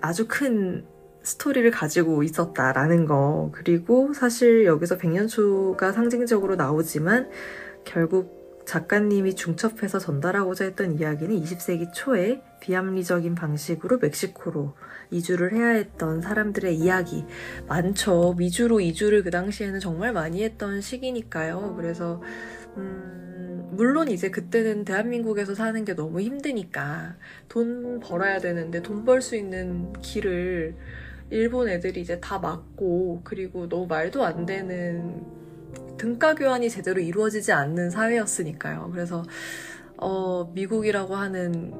[0.00, 0.84] 아주 큰
[1.22, 3.50] 스토리를 가지고 있었다라는 거.
[3.52, 7.28] 그리고 사실 여기서 100년초가 상징적으로 나오지만
[7.88, 14.74] 결국 작가님이 중첩해서 전달하고자 했던 이야기는 20세기 초에 비합리적인 방식으로 멕시코로
[15.10, 17.24] 이주를 해야 했던 사람들의 이야기
[17.66, 18.34] 많죠.
[18.36, 21.76] 미주로 이주를 그 당시에는 정말 많이 했던 시기니까요.
[21.76, 22.22] 그래서
[22.76, 27.16] 음, 물론 이제 그때는 대한민국에서 사는 게 너무 힘드니까
[27.48, 30.76] 돈 벌어야 되는데 돈 벌 수 있는 길을
[31.30, 35.37] 일본 애들이 이제 다 막고 그리고 너무 말도 안 되는
[35.98, 38.90] 등가 교환이 제대로 이루어지지 않는 사회였으니까요.
[38.92, 39.22] 그래서
[39.96, 41.72] 어, 미국이라고 하는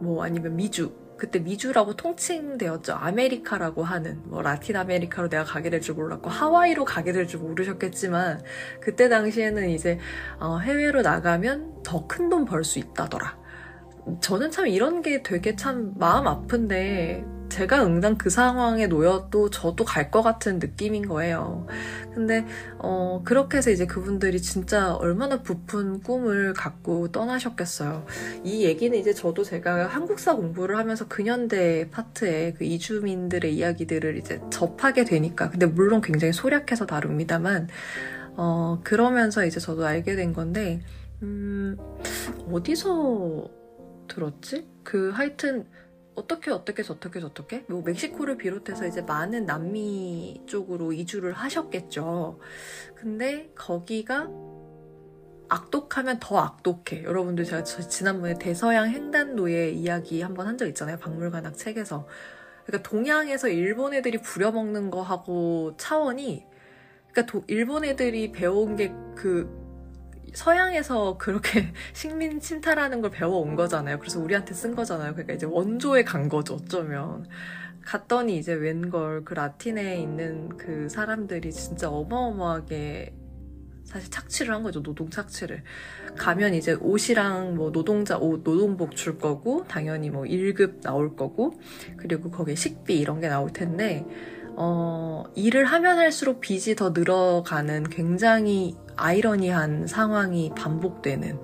[0.00, 2.92] 뭐 아니면 미주 그때 미주라고 통칭되었죠.
[2.94, 8.40] 아메리카라고 하는 뭐 라틴 아메리카로 내가 가게 될 줄 몰랐고 하와이로 가게 될 줄 모르셨겠지만
[8.80, 9.98] 그때 당시에는 이제
[10.38, 13.36] 어, 해외로 나가면 더 큰 돈 벌 수 있다더라.
[14.20, 20.10] 저는 참 이런 게 되게 참 마음 아픈데 제가 응당 그 상황에 놓여도 저도 갈
[20.10, 21.66] 것 같은 느낌인 거예요.
[22.14, 22.44] 근데
[22.78, 28.06] 어 그렇게 해서 이제 그분들이 진짜 얼마나 부푼 꿈을 갖고 떠나셨겠어요.
[28.44, 35.04] 이 얘기는 이제 저도 제가 한국사 공부를 하면서 근현대 파트에 그 이주민들의 이야기들을 이제 접하게
[35.04, 37.68] 되니까 근데 물론 굉장히 소략해서 다룹니다만
[38.36, 40.80] 어 그러면서 이제 저도 알게 된 건데
[41.22, 41.76] 음
[42.50, 43.57] 어디서
[44.08, 44.66] 들었지?
[44.84, 45.66] 그 하여튼
[46.14, 52.40] 어떻게 어떻게 저떻게 저떻게 뭐 멕시코를 비롯해서 이제 많은 남미 쪽으로 이주를 하셨겠죠.
[52.96, 54.28] 근데 거기가
[55.48, 57.04] 악독하면 더 악독해.
[57.04, 60.98] 여러분들 제가 지난번에 대서양 횡단도의 이야기 한번 한 적 있잖아요.
[60.98, 62.06] 박물관학 책에서.
[62.66, 66.44] 그러니까 동양에서 일본 애들이 부려먹는 거하고 차원이
[67.12, 69.57] 그러니까 도, 일본 애들이 배운 게 그
[70.34, 73.98] 서양에서 그렇게 식민 침탈하는 걸 배워온 거잖아요.
[73.98, 75.12] 그래서 우리한테 쓴 거잖아요.
[75.12, 77.26] 그러니까 이제 원조에 간 거죠, 어쩌면.
[77.84, 83.14] 갔더니 이제 웬걸 그 라틴에 있는 그 사람들이 진짜 어마어마하게
[83.88, 84.82] 사실 착취를 한 거죠.
[84.82, 85.62] 노동 착취를.
[86.18, 91.58] 가면 이제 옷이랑 뭐 노동자 옷, 노동복 줄 거고, 당연히 뭐 1급 나올 거고,
[91.96, 94.04] 그리고 거기에 식비 이런 게 나올 텐데,
[94.60, 101.38] 어, 일을 하면 할수록 빚이 더 늘어가는 굉장히 아이러니한 상황이 반복되는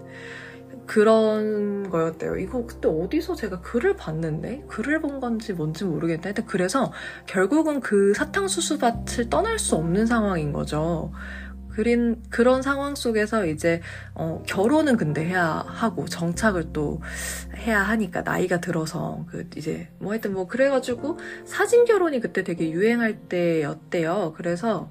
[0.85, 2.37] 그런 거였대요.
[2.39, 6.93] 이거 그때 어디서 제가 글을 봤는데 글을 본 건지 뭔지 모르겠는데 하여튼 그래서
[7.27, 11.13] 결국은 그 사탕수수밭을 떠날 수 없는 상황인 거죠.
[11.75, 13.81] 그린 그런 상황 속에서 이제
[14.15, 17.01] 어, 결혼은 근데 해야 하고 정착을 또
[17.57, 23.19] 해야 하니까 나이가 들어서 그 이제 뭐 하여튼 뭐 그래가지고 사진 결혼이 그때 되게 유행할
[23.29, 24.35] 때였대요.
[24.37, 24.91] 그래서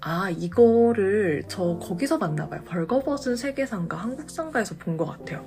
[0.00, 2.62] 아 이거를 저 거기서 봤나 봐요.
[2.64, 5.44] 벌거벗은 세계상가 한국상가에서 본 것 같아요.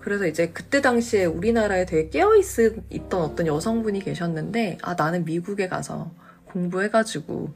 [0.00, 6.12] 그래서 이제 그때 당시에 우리나라에 되게 깨어 있던 어떤 여성분이 계셨는데 아 나는 미국에 가서
[6.46, 7.54] 공부해가지고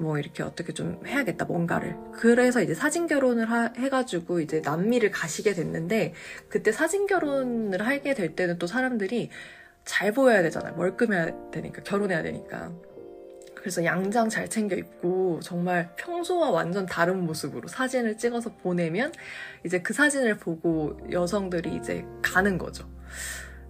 [0.00, 1.96] 뭐 이렇게 어떻게 좀 해야겠다 뭔가를.
[2.12, 6.14] 그래서 이제 사진 결혼을 하, 해가지고 이제 남미를 가시게 됐는데
[6.48, 9.30] 그때 사진 결혼을 하게 될 때는 또 사람들이
[9.84, 10.74] 잘 보여야 되잖아요.
[10.74, 12.72] 멀끔해야 되니까 결혼해야 되니까.
[13.54, 19.12] 그래서 양장 잘 챙겨 입고 정말 평소와 완전 다른 모습으로 사진을 찍어서 보내면
[19.66, 22.88] 이제 그 사진을 보고 여성들이 이제 가는 거죠.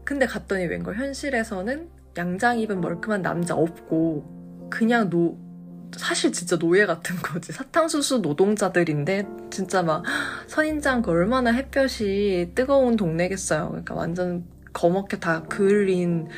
[0.04, 5.49] 근데 갔더니 웬걸 현실에서는 양장 입은 멀끔한 남자 없고 그냥 노
[5.96, 7.52] 사실 진짜 노예 같은 거지.
[7.52, 10.04] 사탕수수 노동자들인데 진짜 막
[10.46, 13.68] 선인장 그 얼마나 햇볕이 뜨거운 동네겠어요.
[13.68, 16.28] 그러니까 완전 거먹게 다 그을린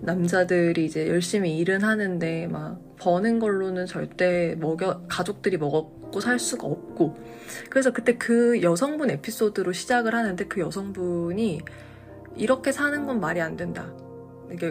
[0.00, 7.16] 남자들이 이제 열심히 일은 하는데 막 버는 걸로는 절대 먹여 가족들이 먹고 살 수가 없고
[7.70, 11.60] 그래서 그때 그 여성분 에피소드로 시작을 하는데 그 여성분이
[12.36, 13.92] 이렇게 사는 건 말이 안 된다.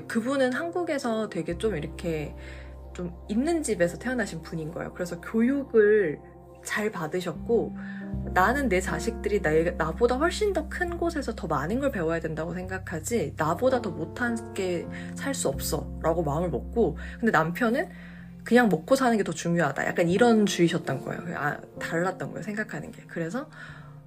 [0.08, 2.34] 그분은 한국에서 되게 좀 이렇게
[2.98, 4.92] 좀 있는 집에서 태어나신 분인 거예요.
[4.96, 6.20] 그래서 교육을
[6.64, 7.76] 잘 받으셨고
[8.34, 13.36] 나는 내 자식들이 나, 나보다 훨씬 더 큰 곳에서 더 많은 걸 배워야 된다고 생각하지
[13.38, 17.88] 나보다 더 못한 게 살 수 없어 라고 마음을 먹고 근데 남편은
[18.44, 19.86] 그냥 먹고 사는 게 더 중요하다.
[19.86, 21.22] 약간 이런 주의셨던 거예요.
[21.38, 23.04] 아, 달랐던 거예요 생각하는 게.
[23.08, 23.48] 그래서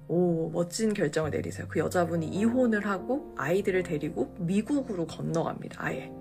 [0.09, 1.67] 오 멋진 결정을 내리세요.
[1.69, 6.11] 그 여자분이 이혼을 하고 아이들을 데리고 미국으로 건너갑니다 아예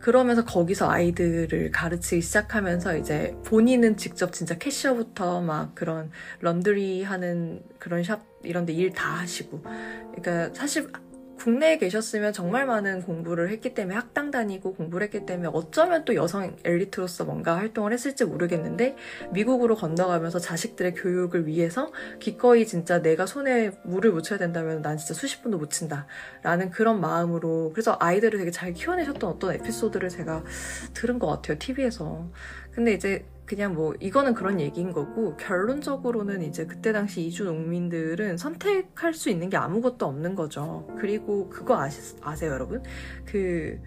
[0.00, 6.10] 그러면서 거기서 아이들을 가르치기 시작하면서 이제 본인은 직접 진짜 캐셔부터 막 그런
[6.40, 9.62] 런드리 하는 그런 샵 이런 데 일 다 하시고.
[10.14, 10.90] 그러니까 사실
[11.40, 16.54] 국내에 계셨으면 정말 많은 공부를 했기 때문에 학당 다니고 공부를 했기 때문에 어쩌면 또 여성
[16.64, 18.94] 엘리트로서 뭔가 활동을 했을지 모르겠는데
[19.32, 25.42] 미국으로 건너가면서 자식들의 교육을 위해서 기꺼이 진짜 내가 손에 물을 묻혀야 된다면 난 진짜 수십
[25.42, 26.06] 분도 못 친다.
[26.42, 30.44] 라는 그런 마음으로 그래서 아이들을 되게 잘 키워내셨던 어떤 에피소드를 제가
[30.92, 32.30] 들은 것 같아요 TV에서.
[32.70, 39.12] 근데 이제 그냥 뭐 이거는 그런 얘기인 거고 결론적으로는 이제 그때 당시 이주 농민들은 선택할
[39.12, 40.86] 수 있는 게 아무것도 없는 거죠.
[41.00, 42.80] 그리고 그거 아시, 아세요 여러분?
[43.26, 43.80] 그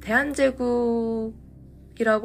[0.00, 1.34] 대한제국이라고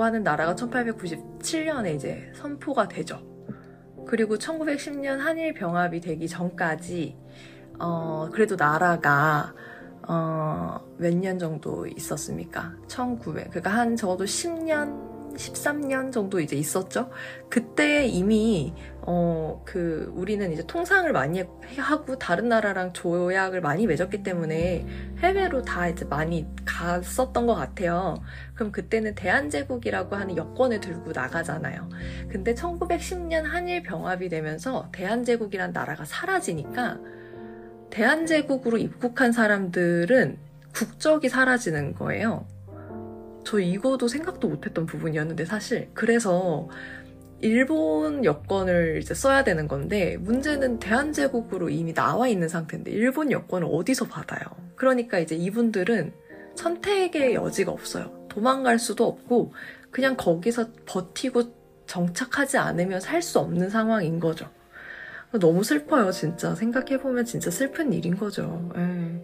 [0.03, 3.21] 하는 나라가 1897년에 이제 선포가 되죠.
[4.07, 7.17] 그리고 1910년 한일 병합이 되기 전까지
[7.77, 9.53] 어 그래도 나라가
[10.07, 12.73] 어 몇 년 정도 있었습니까?
[12.87, 15.08] 1900 그러니까 한 적어도 10년
[15.39, 17.09] 13년 정도 이제 있었죠.
[17.49, 21.43] 그때 이미 어, 그, 우리는 이제 통상을 많이
[21.77, 24.85] 하고 다른 나라랑 조약을 많이 맺었기 때문에
[25.19, 28.21] 해외로 다 이제 많이 갔었던 것 같아요.
[28.53, 31.89] 그럼 그때는 대한제국이라고 하는 여권을 들고 나가잖아요.
[32.29, 36.99] 근데 1910년 한일 병합이 되면서 대한제국이란 나라가 사라지니까
[37.89, 40.37] 대한제국으로 입국한 사람들은
[40.75, 42.45] 국적이 사라지는 거예요.
[43.43, 46.69] 저 이거도 생각도 못했던 부분이었는데 사실 그래서
[47.41, 54.05] 일본 여권을 이제 써야 되는 건데 문제는 대한제국으로 이미 나와 있는 상태인데 일본 여권을 어디서
[54.05, 54.41] 받아요?
[54.75, 56.13] 그러니까 이제 이분들은
[56.55, 58.27] 선택의 여지가 없어요.
[58.29, 59.53] 도망갈 수도 없고
[59.89, 61.43] 그냥 거기서 버티고
[61.85, 64.47] 정착하지 않으면 살 수 없는 상황인 거죠.
[65.31, 66.55] 너무 슬퍼요, 진짜.
[66.55, 68.71] 생각해보면 진짜 슬픈 일인 거죠.
[68.75, 69.23] 에이.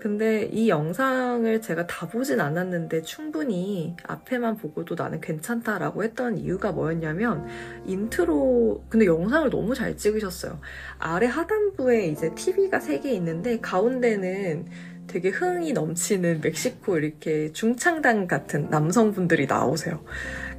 [0.00, 0.02] 예.
[0.02, 7.46] 근데 이 영상을 제가 다 보진 않았는데 충분히 앞에만 보고도 나는 괜찮다라고 했던 이유가 뭐였냐면
[7.86, 10.60] 인트로 근데 영상을 너무 잘 찍으셨어요.
[10.98, 14.66] 아래 하단부에 이제 TV가 3개 있는데 가운데는
[15.06, 20.04] 되게 흥이 넘치는 멕시코 이렇게 중창단 같은 남성분들이 나오세요.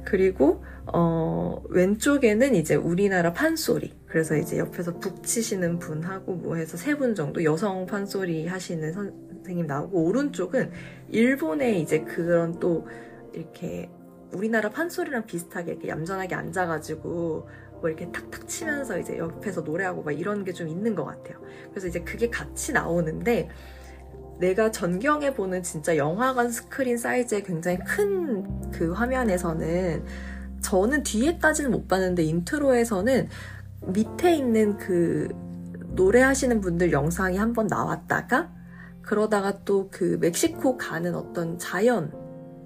[0.04, 3.94] 그리고 어, 왼쪽에는 이제 우리나라 판소리.
[4.06, 9.66] 그래서 이제 옆에서 북 치시는 분하고 뭐 해서 세 분 정도 여성 판소리 하시는 선생님
[9.66, 10.70] 나오고 오른쪽은
[11.10, 12.86] 일본의 이제 그런 또
[13.32, 13.90] 이렇게
[14.32, 17.48] 우리나라 판소리랑 비슷하게 이렇게 얌전하게 앉아가지고
[17.80, 21.38] 뭐 이렇게 탁탁 치면서 이제 옆에서 노래하고 막 이런 게 좀 있는 것 같아요.
[21.70, 23.48] 그래서 이제 그게 같이 나오는데
[24.38, 30.04] 내가 전경에 보는 진짜 영화관 스크린 사이즈의 굉장히 큰 그 화면에서는
[30.62, 33.28] 저는 뒤에까지는 못 봤는데 intro에서는
[33.88, 35.28] 밑에 있는 그
[35.94, 38.50] 노래하시는 분들 영상이 한번 나왔다가
[39.02, 42.12] 그러다가 또 그 멕시코 가는 어떤 자연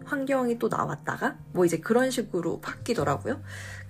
[0.05, 3.40] 환경이 또 나왔다가 뭐 이제 그런 식으로 바뀌더라고요.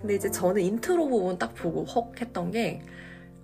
[0.01, 2.83] 근데 이제 저는 인트로 부분 딱 보고 헉 했던 게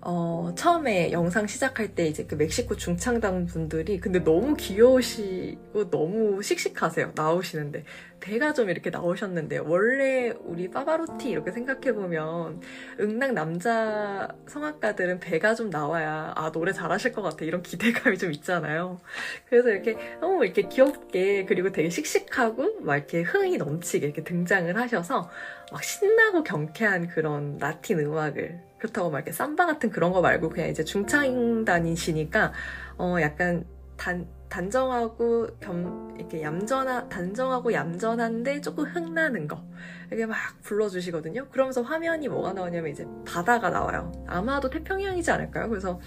[0.05, 7.13] 어, 처음에 영상 시작할 때 이제 그 멕시코 중창단 분들이 근데 너무 귀여우시고 너무 씩씩하세요.
[7.15, 7.85] 나오시는데.
[8.19, 12.61] 배가 좀 이렇게 나오셨는데 원래 우리 파바로티 이렇게 생각해보면
[13.01, 17.45] 응당 남자 성악가들은 배가 좀 나와야 아, 노래 잘하실 것 같아.
[17.45, 19.01] 이런 기대감이 좀 있잖아요.
[19.49, 25.29] 그래서 이렇게 너무 이렇게 귀엽게 그리고 되게 씩씩하고 막 이렇게 흥이 넘치게 이렇게 등장을 하셔서
[25.71, 30.69] 막 신나고 경쾌한 그런 라틴 음악을 그렇다고 막 이렇게 삼바 같은 그런 거 말고 그냥
[30.69, 32.53] 이제 중창 단이시니까
[32.99, 33.65] 어 약간
[33.97, 39.65] 단 단정하고 겸 이렇게 얌전한 단정하고 얌전한데 조금 흥나는 거
[40.09, 41.49] 이렇게 막 불러주시거든요.
[41.51, 44.11] 그러면서 화면이 뭐가 나오냐면 이제 바다가 나와요.
[44.27, 45.69] 아마도 태평양이지 않을까요?
[45.69, 46.01] 그래서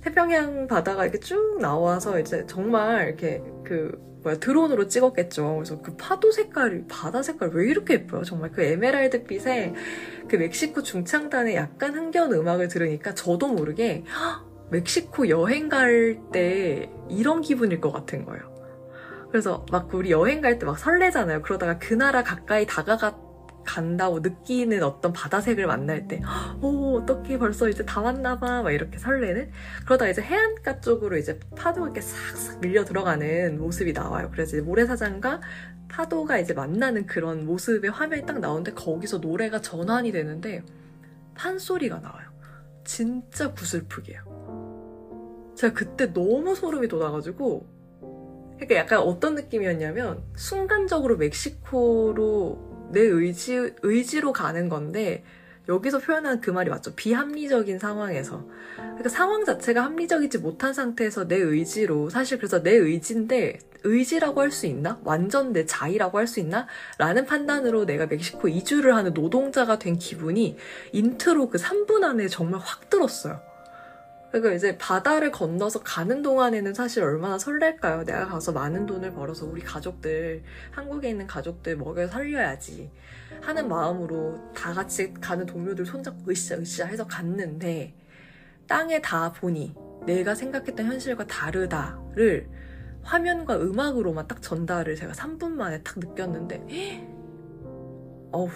[0.00, 5.54] 태평양 바다가 이렇게 쭉 나와서 이제 정말 이렇게 그 뭐야 드론으로 찍었겠죠.
[5.56, 8.24] 그래서 그 파도 색깔이 바다 색깔 왜 이렇게 예뻐요?
[8.24, 9.72] 정말 그 에메랄드 빛에
[10.28, 14.02] 그 멕시코 중창단의 약간 흥겨운 음악을 들으니까 저도 모르게
[14.70, 18.42] 멕시코 여행 갈 때 이런 기분일 것 같은 거예요.
[19.30, 21.42] 그래서 막 우리 여행 갈 때 막 설레잖아요.
[21.42, 23.16] 그러다가 그 나라 가까이 다가가
[23.66, 26.22] 간다고 느끼는 어떤 바다색을 만날 때,
[26.62, 29.50] 오, 어떻게 벌써 이제 다 왔나봐, 막 이렇게 설레는?
[29.84, 34.30] 그러다 이제 해안가 쪽으로 이제 파도가 이렇게 싹싹 밀려 들어가는 모습이 나와요.
[34.32, 35.40] 그래서 모래사장과
[35.88, 40.62] 파도가 이제 만나는 그런 모습의 화면이 딱 나오는데 거기서 노래가 전환이 되는데
[41.34, 42.26] 판소리가 나와요.
[42.84, 45.52] 진짜 구슬프게요.
[45.56, 47.66] 제가 그때 너무 소름이 돋아가지고
[48.56, 55.24] 그러니까 약간 어떤 느낌이었냐면 순간적으로 멕시코로 내 의지, 의지로 가는 건데,
[55.68, 56.94] 여기서 표현한 그 말이 맞죠.
[56.94, 58.46] 비합리적인 상황에서.
[58.76, 64.66] 그러니까 상황 자체가 합리적이지 못한 상태에서 내 의지로, 사실 그래서 내 의지인데, 의지라고 할 수
[64.66, 64.98] 있나?
[65.04, 66.66] 완전 내 자의라고 할 수 있나?
[66.98, 70.56] 라는 판단으로 내가 멕시코 이주를 하는 노동자가 된 기분이
[70.92, 73.40] 인트로 그 3분 안에 정말 확 들었어요.
[74.40, 78.04] 그러니까 이제 바다를 건너서 가는 동안에는 사실 얼마나 설렐까요?
[78.04, 82.90] 내가 가서 많은 돈을 벌어서 우리 가족들, 한국에 있는 가족들 먹여 살려야지
[83.40, 87.94] 하는 마음으로 다 같이 가는 동료들 손잡고 으쌰 으쌰 해서 갔는데
[88.66, 92.48] 땅에 다 보니 내가 생각했던 현실과 다르다를
[93.02, 97.08] 화면과 음악으로만 딱 전달을 제가 3분 만에 딱 느꼈는데
[98.32, 98.50] 어우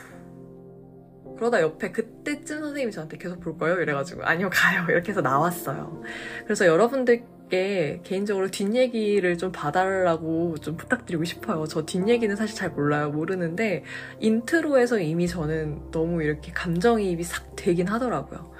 [1.40, 3.80] 그러다 옆에 그때쯤 선생님이 저한테 계속 볼 거예요?
[3.80, 6.02] 이래가지고 아니요 가요 이렇게 해서 나왔어요.
[6.44, 11.64] 그래서 여러분들께 개인적으로 뒷얘기를 좀 봐달라고 좀 부탁드리고 싶어요.
[11.66, 13.10] 저 뒷얘기는 사실 잘 몰라요.
[13.10, 13.84] 모르는데
[14.20, 18.52] intro에서 이미 저는 너무 이렇게 감정이입이 싹 되긴 하더라고요.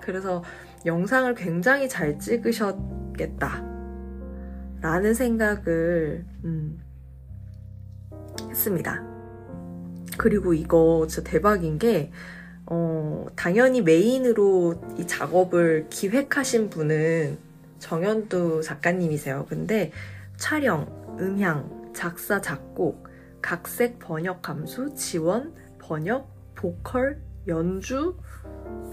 [0.00, 0.44] 그래서
[0.86, 3.64] 영상을 굉장히 잘 찍으셨겠다.
[4.82, 6.80] 라는 생각을 음,
[8.48, 9.09] 했습니다.
[10.20, 12.12] 그리고 이거 진짜 대박인 게
[12.66, 17.38] 어, 당연히 메인으로 이 작업을 기획하신 분은
[17.78, 19.46] 정연두 작가님이세요.
[19.48, 19.92] 근데
[20.36, 23.08] 촬영, 음향, 작사, 작곡,
[23.40, 28.14] 각색 번역 감수, 지원, 번역, 보컬, 연주,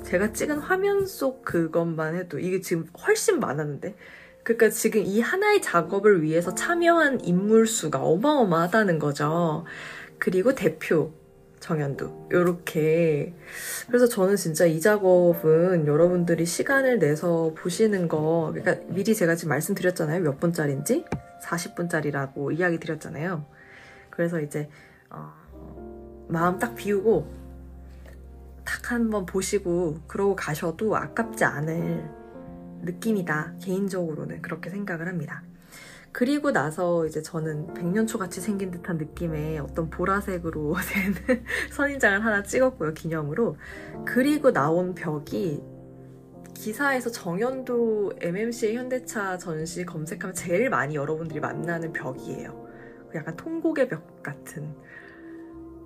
[0.05, 3.97] 제가 찍은 화면 속 그것만 해도 이게 지금 훨씬 많았는데
[4.43, 9.65] 그러니까 지금 이 하나의 작업을 위해서 참여한 인물 수가 어마어마하다는 거죠.
[10.19, 11.11] 그리고 대표
[11.59, 13.33] 정연도 이렇게.
[13.87, 20.21] 그래서 저는 진짜 이 작업은 여러분들이 시간을 내서 보시는 거 그러니까 미리 제가 지금 말씀드렸잖아요.
[20.21, 21.05] 몇 분짜리인지?
[21.43, 23.45] 40분짜리라고 이야기 드렸잖아요.
[24.09, 24.69] 그래서 이제
[25.09, 25.33] 어,
[26.27, 27.47] 마음 딱 비우고
[28.63, 32.09] 딱 한번 보시고 그러고 가셔도 아깝지 않을
[32.81, 33.55] 느낌이다.
[33.61, 35.43] 개인적으로는 그렇게 생각을 합니다.
[36.17, 42.95] 그리고 나서 이제 저는 백년초 같이 생긴 듯한 느낌의 어떤 보라색으로 된 선인장을 하나 찍었고요,
[42.95, 43.55] 기념으로.
[44.03, 45.61] 그리고 나온 벽이
[46.55, 52.67] 기사에서 정연도 MMC의 현대차 전시 검색하면 제일 많이 여러분들이 만나는 벽이에요.
[53.13, 54.73] 약간 통곡의 벽 같은.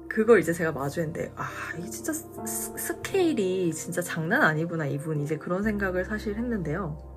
[0.07, 5.61] 그걸 이제 제가 마주했는데 아 이게 진짜 스, 케일이 진짜 장난 아니구나 이분 이제 그런
[5.61, 7.10] 생각을 사실 했는데요.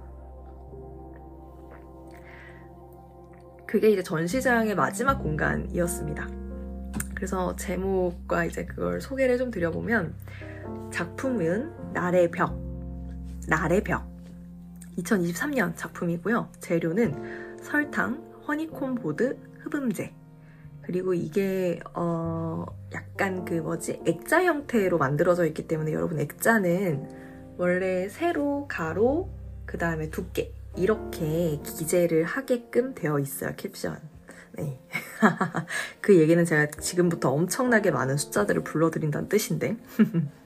[3.74, 6.28] 그게 이제 전시장의 마지막 공간이었습니다.
[7.12, 10.14] 그래서 제목과 이제 그걸 소개를 좀 드려보면
[10.92, 12.56] 작품은 날의 벽,
[13.48, 14.06] 날의 벽
[14.98, 16.50] 2023년 작품이고요.
[16.60, 20.14] 재료는 설탕, 허니콤 보드, 흡음제
[20.82, 28.68] 그리고 이게 어 약간 그 뭐지 액자 형태로 만들어져 있기 때문에 여러분 액자는 원래 세로,
[28.68, 29.30] 가로,
[29.66, 33.98] 그 다음에 두께 이렇게 기재를 하게끔 되어 있어요 캡션.
[34.56, 34.78] 네.
[36.00, 39.76] 그 얘기는 제가 지금부터 엄청나게 많은 숫자들을 불러드린다는 뜻인데.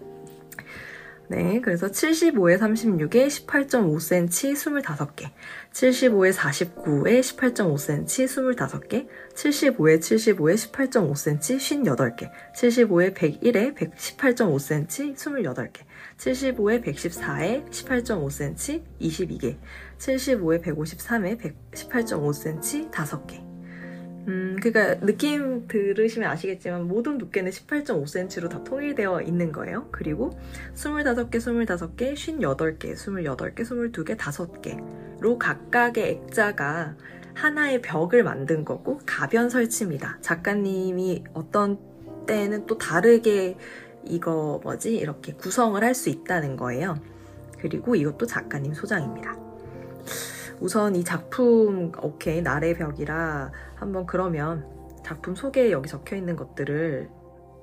[1.30, 5.30] 네, 그래서 75에 36에 18.5cm 25개,
[5.72, 15.14] 75에 49에 18.5cm 25개, 75에 75에 18.5cm 58개, 75에 101에 118.5cm
[15.44, 15.82] 28개,
[16.16, 19.58] 75에 114에 18.5cm 22개,
[19.98, 21.38] 75에 153에
[21.72, 23.48] 118.5cm 5개,
[24.28, 29.88] 음, 그러니까 느낌 들으시면 아시겠지만 모든 두께는 18.5cm로 다 통일되어 있는 거예요.
[29.90, 30.38] 그리고
[30.74, 36.96] 25개, 25개, 58개, 28개, 22개, 5개로 각각의 액자가
[37.34, 40.18] 하나의 벽을 만든 거고 가변 설치입니다.
[40.20, 41.78] 작가님이 어떤
[42.26, 43.56] 때는 또 다르게
[44.04, 46.96] 이거 뭐지 이렇게 구성을 할 수 있다는 거예요.
[47.58, 49.47] 그리고 이것도 작가님 소장입니다.
[50.60, 54.66] 우선 이 작품 오케이 날의 벽이라 한번 그러면
[55.04, 57.08] 작품 소개에 여기 적혀 있는 것들을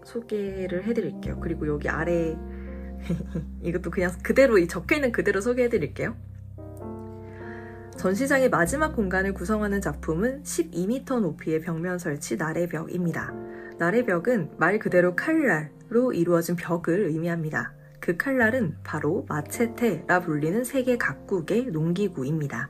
[0.03, 1.39] 소개를 해드릴게요.
[1.39, 2.37] 그리고 여기 아래
[3.61, 6.15] 이것도 그냥 그대로 이 적혀 있는 그대로 소개해드릴게요.
[7.97, 13.33] 전시장의 마지막 공간을 구성하는 작품은 12m 높이의 벽면 설치 날의 벽입니다.
[13.79, 17.73] 날의 벽은 말 그대로 칼날로 이루어진 벽을 의미합니다.
[18.05, 22.69] 그 칼날은 바로 마체테라 불리는 세계 각국의 농기구입니다.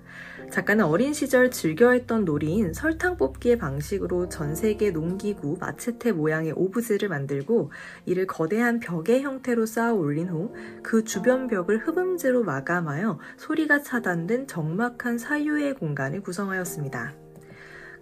[0.50, 7.74] 작가는 어린 시절 즐겨했던 놀이인 설탕 뽑기의 방식으로 전 세계 농기구 마체테 모양의 오브제를 만들고
[8.06, 15.18] 이를 거대한 벽의 형태로 쌓아 올린 후 그 주변 벽을 흡음재로 마감하여 소리가 차단된 적막한
[15.18, 17.25] 사유의 공간을 구성하였습니다.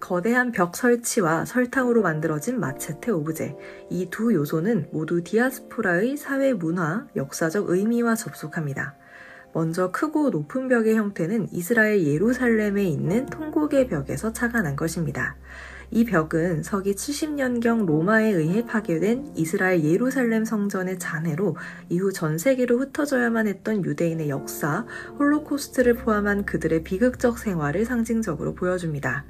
[0.03, 3.55] 거대한 벽 설치와 설탕으로 만들어진 마체테 오브제.
[3.89, 8.97] 이 두 요소는 모두 디아스포라의 사회 문화, 역사적 의미와 접속합니다.
[9.53, 15.37] 먼저 크고 높은 벽의 형태는 이스라엘 예루살렘에 있는 통곡의 벽에서 착안한 것입니다.
[15.89, 21.55] 이 벽은 서기 70년경 로마에 의해 파괴된 이스라엘 예루살렘 성전의 잔해로
[21.87, 24.85] 이후 전 세계로 흩어져야만 했던 유대인의 역사,
[25.17, 29.23] 홀로코스트를 포함한 그들의 비극적 생활을 상징적으로 보여줍니다.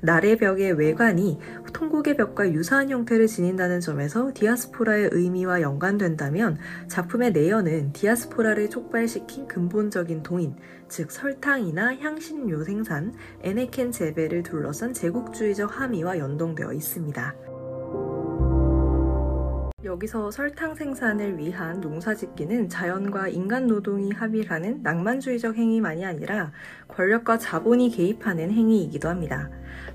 [0.00, 1.38] 날의 벽의 외관이
[1.72, 10.54] 통곡의 벽과 유사한 형태를 지닌다는 점에서 디아스포라의 의미와 연관된다면 작품의 내연은 디아스포라를 촉발시킨 근본적인 동인,
[10.88, 17.34] 즉 설탕이나 향신료 생산, 에네켄 재배를 둘러싼 제국주의적 함의와 연동되어 있습니다.
[19.86, 26.52] 여기서 설탕 생산을 위한 농사짓기는 자연과 인간 노동이 합일하는 낭만주의적 행위만이 아니라
[26.88, 29.48] 권력과 자본이 개입하는 행위이기도 합니다.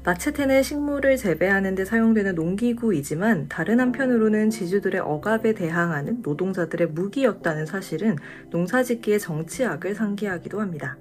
[0.03, 8.15] 마체테는 식물을 재배하는 데 사용되는 농기구이지만 다른 한편으로는 지주들의 억압에 대항하는 노동자들의 무기였다는 사실은
[8.49, 10.97] 농사짓기의 정치학을 상기하기도 합니다.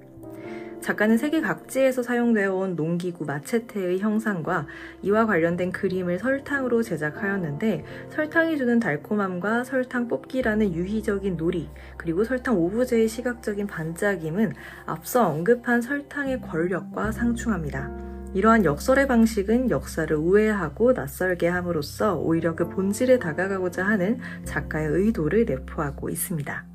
[0.81, 4.67] 작가는 세계 각지에서 사용되어 온 농기구 마체테의 형상과
[5.01, 13.07] 이와 관련된 그림을 설탕으로 제작하였는데 설탕이 주는 달콤함과 설탕 뽑기라는 유희적인 놀이 그리고 설탕 오브제의
[13.07, 14.53] 시각적인 반짝임은
[14.85, 18.20] 앞서 언급한 설탕의 권력과 상충합니다.
[18.33, 26.09] 이러한 역설의 방식은 역사를 우회하고 낯설게 함으로써 오히려 그 본질에 다가가고자 하는 작가의 의도를 내포하고
[26.09, 26.65] 있습니다.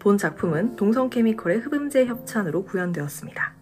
[0.00, 3.54] 본 작품은 동성 케미컬의 흡음제 협찬으로 구현되었습니다.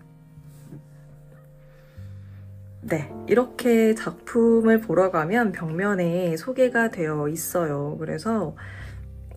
[2.82, 7.96] 네, 이렇게 작품을 보러 가면 벽면에 소개가 되어 있어요.
[7.98, 8.56] 그래서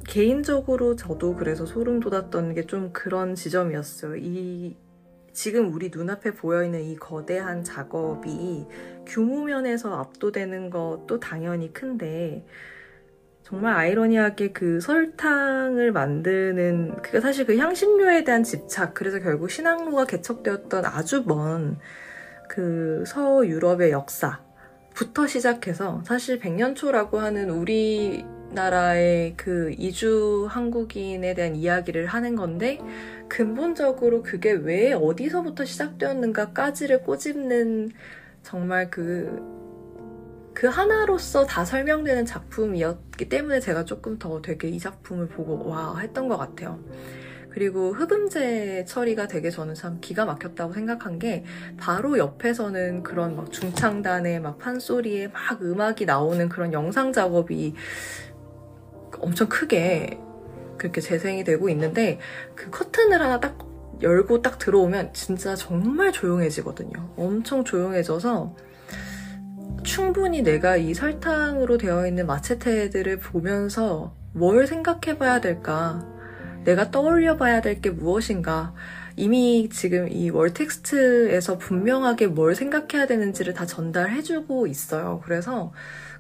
[0.08, 4.16] 개인적으로 저도 그래서 소름 돋았던 게 좀 그런 지점이었어요.
[4.18, 4.78] 이
[5.34, 8.66] 지금 우리 눈앞에 보여있는 이 거대한 작업이
[9.06, 12.46] 규모 면에서 압도되는 것도 당연히 큰데
[13.44, 20.86] 정말 아이러니하게 그 설탕을 만드는 그게 사실 그 향신료에 대한 집착 그래서 결국 신앙로가 개척되었던
[20.86, 21.78] 아주 먼
[22.52, 32.36] 그 서유럽의 역사부터 시작해서 사실 백년초라고 하는 우리 나라의 그 이주 한국인에 대한 이야기를 하는
[32.36, 32.80] 건데
[33.28, 37.92] 근본적으로 그게 왜 어디서부터 시작되었는가까지를 꼬집는
[38.44, 45.98] 정말 그그 하나로서 다 설명되는 작품이었기 때문에 제가 조금 더 되게 이 작품을 보고 와
[46.00, 46.80] 했던 것 같아요.
[47.52, 51.44] 그리고 흡음재 처리가 되게 저는 참 기가 막혔다고 생각한 게
[51.78, 57.76] 바로 옆에서는 그런 막 중창단의 막 판소리에 막 음악이 나오는 그런 영상 작업이
[59.22, 60.20] 엄청 크게
[60.78, 62.20] 그렇게 재생이 되고 있는데
[62.56, 63.58] 그 커튼을 하나 딱
[64.02, 67.14] 열고 딱 들어오면 진짜 정말 조용해지거든요.
[67.18, 68.56] 엄청 조용해져서
[69.84, 76.06] 충분히 내가 이 설탕으로 되어 있는 마체테들을 보면서 뭘 생각해 봐야 될까?
[76.64, 78.74] 내가 떠올려 봐야 될 게 무엇인가?
[79.18, 85.22] 이미 지금 이 월텍스트에서 분명하게 뭘 생각해야 되는지를 다 전달해주고 있어요.
[85.26, 85.74] 그래서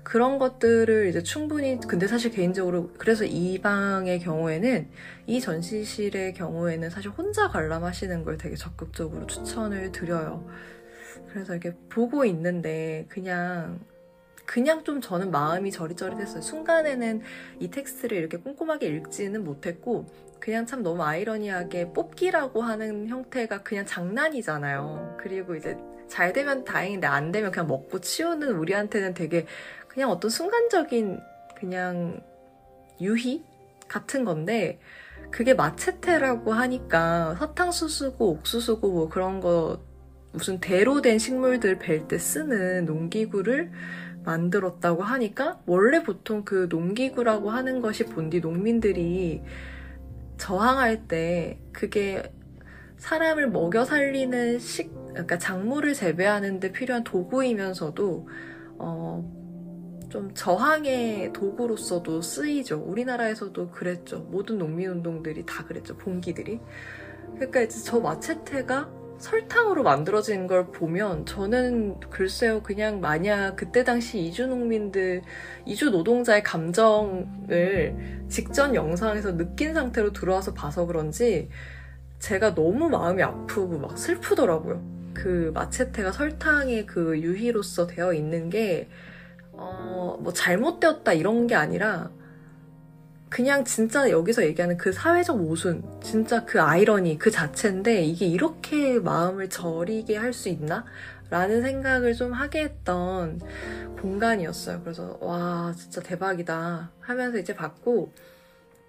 [0.03, 4.89] 그런 것들을 이제 충분히, 근데 사실 개인적으로, 그래서 이 방의 경우에는,
[5.27, 10.47] 이 전시실의 경우에는 사실 혼자 관람하시는 걸 되게 적극적으로 추천을 드려요.
[11.31, 13.79] 그래서 이렇게 보고 있는데 그냥
[14.45, 16.41] 그냥 좀 저는 마음이 저릿저릿했어요.
[16.41, 17.21] 순간에는
[17.59, 20.07] 이 텍스트를 이렇게 꼼꼼하게 읽지는 못했고
[20.41, 25.17] 그냥 참 너무 아이러니하게 뽑기라고 하는 형태가 그냥 장난이잖아요.
[25.19, 25.77] 그리고 이제
[26.09, 29.45] 잘 되면 다행인데 안 되면 그냥 먹고 치우는 우리한테는 되게
[29.91, 31.19] 그냥 어떤 순간적인
[31.53, 32.23] 그냥
[33.01, 33.43] 유희
[33.89, 34.79] 같은 건데
[35.31, 39.81] 그게 마체테라고 하니까 사탕수수고 옥수수고 뭐 그런 거
[40.31, 43.69] 무슨 대로 된 식물들 벨 때 쓰는 농기구를
[44.23, 49.41] 만들었다고 하니까 원래 보통 그 농기구라고 하는 것이 본디 농민들이
[50.37, 52.31] 저항할 때 그게
[52.95, 58.29] 사람을 먹여 살리는 식, 그러니까 작물을 재배하는 데 필요한 도구이면서도
[58.77, 59.40] 어,
[60.12, 62.84] 좀 저항의 도구로서도 쓰이죠.
[62.86, 64.20] 우리나라에서도 그랬죠.
[64.30, 65.95] 모든 농민운동들이 다 그랬죠.
[65.95, 66.59] 봉기들이.
[67.36, 68.89] 그러니까 이제 저 마체테가
[69.20, 75.22] 설탕으로 만들어진 걸 보면 저는 글쎄요 그냥 만약 그때 당시 이주 농민들
[75.66, 81.49] 이주 노동자의 감정을 직전 영상에서 느낀 상태로 들어와서 봐서 그런지
[82.20, 84.82] 제가 너무 마음이 아프고 막 슬프더라고요.
[85.14, 88.89] 그 마체테가 설탕의 그 유희로서 되어 있는 게
[89.62, 92.09] 어, 뭐 잘못되었다 이런 게 아니라
[93.30, 99.49] 그냥 진짜 여기서 얘기하는 그 사회적 모순, 진짜 그 아이러니 그 자체인데 이게 이렇게 마음을
[99.49, 100.86] 저리게 할 수 있나?
[101.30, 103.39] 라는 생각을 좀 하게 했던
[104.01, 104.82] 공간이었어요.
[104.82, 108.12] 그래서 와 진짜 대박이다 하면서 이제 봤고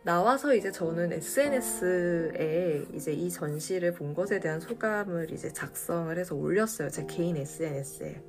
[0.05, 6.91] 나와서 이제 저는 SNS에 이제 이 전시를 본 것에 대한 소감을 이제 작성을 해서 올렸어요.
[6.91, 8.21] 제 개인 SNS에.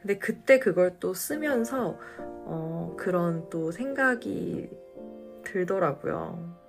[0.00, 4.70] 근데 그때 그걸 또 쓰면서 어, 그런 또 생각이
[5.44, 6.60] 들더라고요.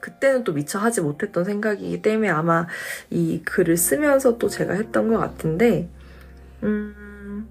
[0.00, 2.66] 그때는 또 미처 하지 못했던 생각이기 때문에 아마
[3.10, 5.88] 이 글을 쓰면서 또 제가 했던 것 같은데,
[6.64, 7.48] 음,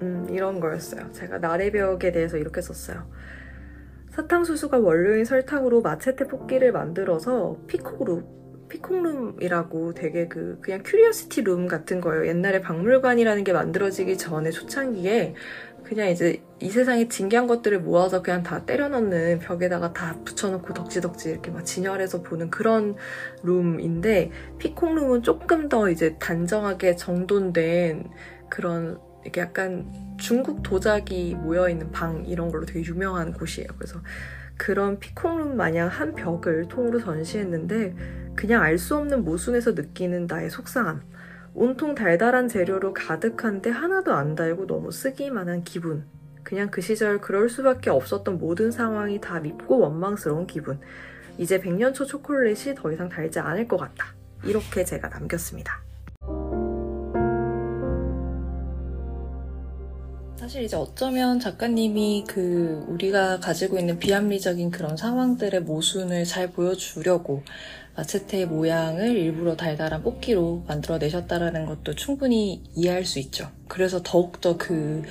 [0.00, 1.12] 음, 이런 거였어요.
[1.12, 3.06] 제가 나래 벽에 대해서 이렇게 썼어요.
[4.18, 12.00] 사탕수수가 원료인 설탕으로 마체테 뽑기를 만들어서 peacock으로 Peacock Room이라고 되게 그 그냥 curiosity room 같은
[12.00, 12.26] 거예요.
[12.26, 15.34] 옛날에 박물관이라는 게 만들어지기 전에 초창기에
[15.84, 21.30] 그냥 이제 이 세상에 진기한 것들을 모아서 그냥 다 때려 넣는 벽에다가 다 붙여놓고 덕지덕지
[21.30, 22.96] 이렇게 막 진열해서 보는 그런
[23.44, 28.10] 룸인데 Peacock Room은 조금 더 이제 단정하게 정돈된
[28.50, 33.68] 그런 이렇게 약간 중국 도자기 모여있는 방 이런 걸로 되게 유명한 곳이에요.
[33.76, 34.00] 그래서
[34.56, 37.94] 그런 피콩룸 마냥 한 벽을 통으로 전시했는데
[38.34, 41.02] 그냥 알 수 없는 모순에서 느끼는 나의 속상함.
[41.54, 46.04] 온통 달달한 재료로 가득한데 하나도 안 달고 너무 쓰기만한 기분.
[46.44, 50.80] 그냥 그 시절 그럴 수밖에 없었던 모든 상황이 다 밉고 원망스러운 기분.
[51.36, 54.14] 이제 100년 초 초콜릿이 더 이상 달지 않을 것 같다.
[54.44, 55.87] 이렇게 제가 남겼습니다.
[60.48, 67.42] 사실 이제 어쩌면 작가님이 그 우리가 가지고 있는 비합리적인 그런 상황들의 모순을 잘 보여주려고
[67.96, 73.50] 마체테의 모양을 일부러 달달한 뽑기로 만들어내셨다라는 것도 충분히 이해할 수 있죠.
[73.68, 75.02] 그래서 더욱더 그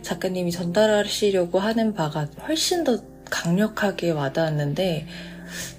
[0.00, 5.06] 작가님이 전달하시려고 하는 바가 훨씬 더 강력하게 와닿았는데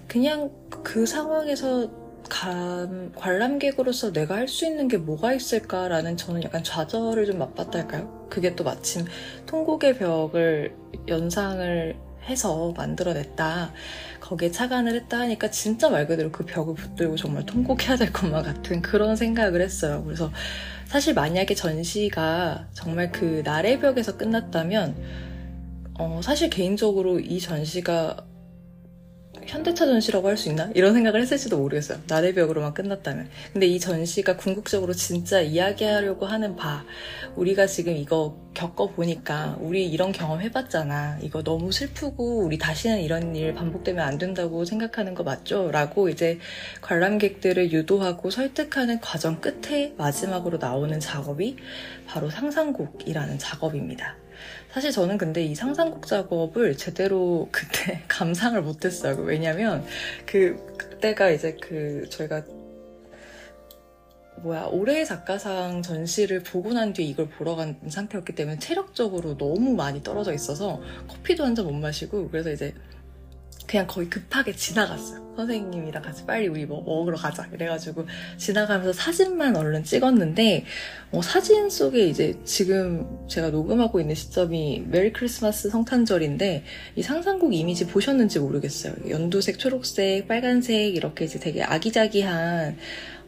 [0.07, 0.51] 그냥
[0.83, 1.89] 그 상황에서
[2.29, 8.27] 감, 관람객으로서 내가 할 수 있는 게 뭐가 있을까라는 저는 약간 좌절을 좀 맛봤달까요?
[8.29, 9.05] 그게 또 마침
[9.45, 10.75] 통곡의 벽을
[11.07, 11.95] 연상을
[12.27, 13.73] 해서 만들어냈다.
[14.19, 18.81] 거기에 착안을 했다 하니까 진짜 말 그대로 그 벽을 붙들고 정말 통곡해야 될 것만 같은
[18.81, 20.03] 그런 생각을 했어요.
[20.03, 20.31] 그래서
[20.85, 24.95] 사실 만약에 전시가 정말 그 날의 벽에서 끝났다면
[25.99, 28.26] 어, 사실 개인적으로 이 전시가
[29.47, 30.69] 현대차 전시라고 할 수 있나?
[30.75, 31.99] 이런 생각을 했을지도 모르겠어요.
[32.07, 33.29] 나의 벽으로만 끝났다면.
[33.53, 36.83] 근데 이 전시가 궁극적으로 진짜 이야기하려고 하는 바,
[37.35, 41.19] 우리가 지금 이거 겪어보니까, 우리 이런 경험 해봤잖아.
[41.23, 45.71] 이거 너무 슬프고, 우리 다시는 이런 일 반복되면 안 된다고 생각하는 거 맞죠?
[45.71, 46.39] 라고 이제
[46.81, 51.57] 관람객들을 유도하고 설득하는 과정 끝에 마지막으로 나오는 작업이
[52.05, 54.17] 바로 상상곡이라는 작업입니다.
[54.77, 59.15] 사실 저는 근데 이 상상곡 작업을 제대로 그때 감상을 못했어요.
[59.23, 59.83] 왜냐면
[60.27, 62.43] 그 그때가 이제 그 저희가
[64.43, 70.03] 뭐야 올해의 작가상 전시를 보고 난 뒤에 이걸 보러 간 상태였기 때문에 체력적으로 너무 많이
[70.03, 72.75] 떨어져 있어서 커피도 한 잔 못 마시고 그래서 이제
[73.67, 75.27] 그냥 거의 급하게 지나갔어요.
[75.35, 77.47] 선생님이랑 같이 빨리 우리 뭐 먹으러 가자.
[77.53, 78.07] 이래가지고
[78.37, 80.65] 지나가면서 사진만 얼른 찍었는데,
[81.11, 86.63] 어, 사진 속에 이제 지금 제가 녹음하고 있는 시점이 메리 크리스마스 성탄절인데,
[86.95, 88.95] 이 상상곡 이미지 보셨는지 모르겠어요.
[89.09, 92.77] 연두색, 초록색, 빨간색, 이렇게 이제 되게 아기자기한,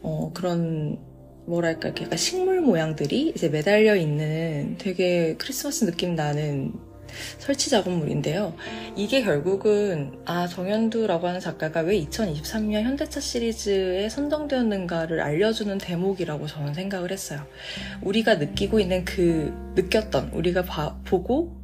[0.02, 0.98] 어, 그런
[1.46, 6.72] 뭐랄까, 약간 식물 모양들이 이제 매달려 있는 되게 크리스마스 느낌 나는
[7.38, 8.54] 설치 작업물인데요.
[8.96, 17.12] 이게 결국은 아 정현두라고 하는 작가가 왜 2023년 현대차 시리즈에 선정되었는가를 알려주는 대목이라고 저는 생각을
[17.12, 17.44] 했어요.
[18.02, 21.56] 우리가 느끼고 있는 그 느꼈던 우리가 봐, 보고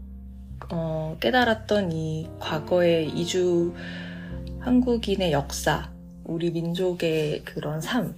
[0.70, 3.74] 어, 깨달았던 이 과거의 이주
[4.60, 5.90] 한국인의 역사,
[6.24, 8.14] 우리 민족의 그런 삶.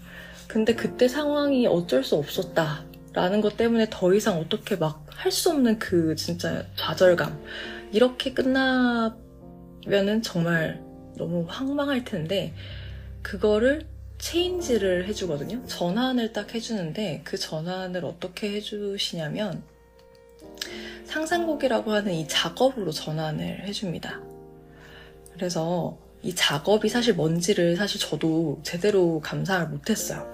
[0.46, 5.50] 근데 그때 상황이 어쩔 수 없었다 라는 것 때문에 더 이상 어떻게 막 할 수
[5.50, 7.42] 없는 그 진짜 좌절감.
[7.92, 10.80] 이렇게 끝나면은 정말
[11.16, 12.54] 너무 황망할 텐데,
[13.22, 13.86] 그거를
[14.18, 15.66] 체인지를 해주거든요.
[15.66, 19.64] 전환을 딱 해주는데, 그 전환을 어떻게 해주시냐면,
[21.06, 24.20] 상상곡이라고 하는 이 작업으로 전환을 해줍니다.
[25.34, 30.32] 그래서 이 작업이 사실 뭔지를 사실 저도 제대로 감상을 못했어요.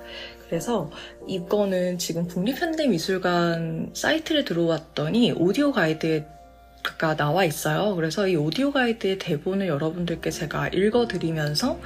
[0.48, 0.90] 그래서
[1.26, 7.94] 이거는 지금 국립현대미술관 사이트를 들어왔더니 오디오 가이드가 나와 있어요.
[7.96, 11.80] 그래서 이 오디오 가이드의 대본을 여러분들께 제가 읽어드리면서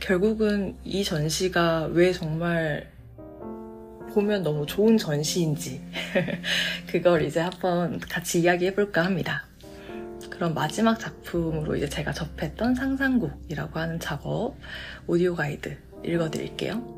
[0.00, 2.90] 결국은 이 전시가 왜 정말
[4.12, 5.80] 보면 너무 좋은 전시인지
[6.86, 9.46] 그걸 이제 한번 같이 이야기해볼까 합니다.
[10.28, 14.56] 그럼 마지막 작품으로 이제 제가 접했던 상상곡이라고 하는 작업
[15.06, 16.91] 오디오 가이드 읽어드릴게요.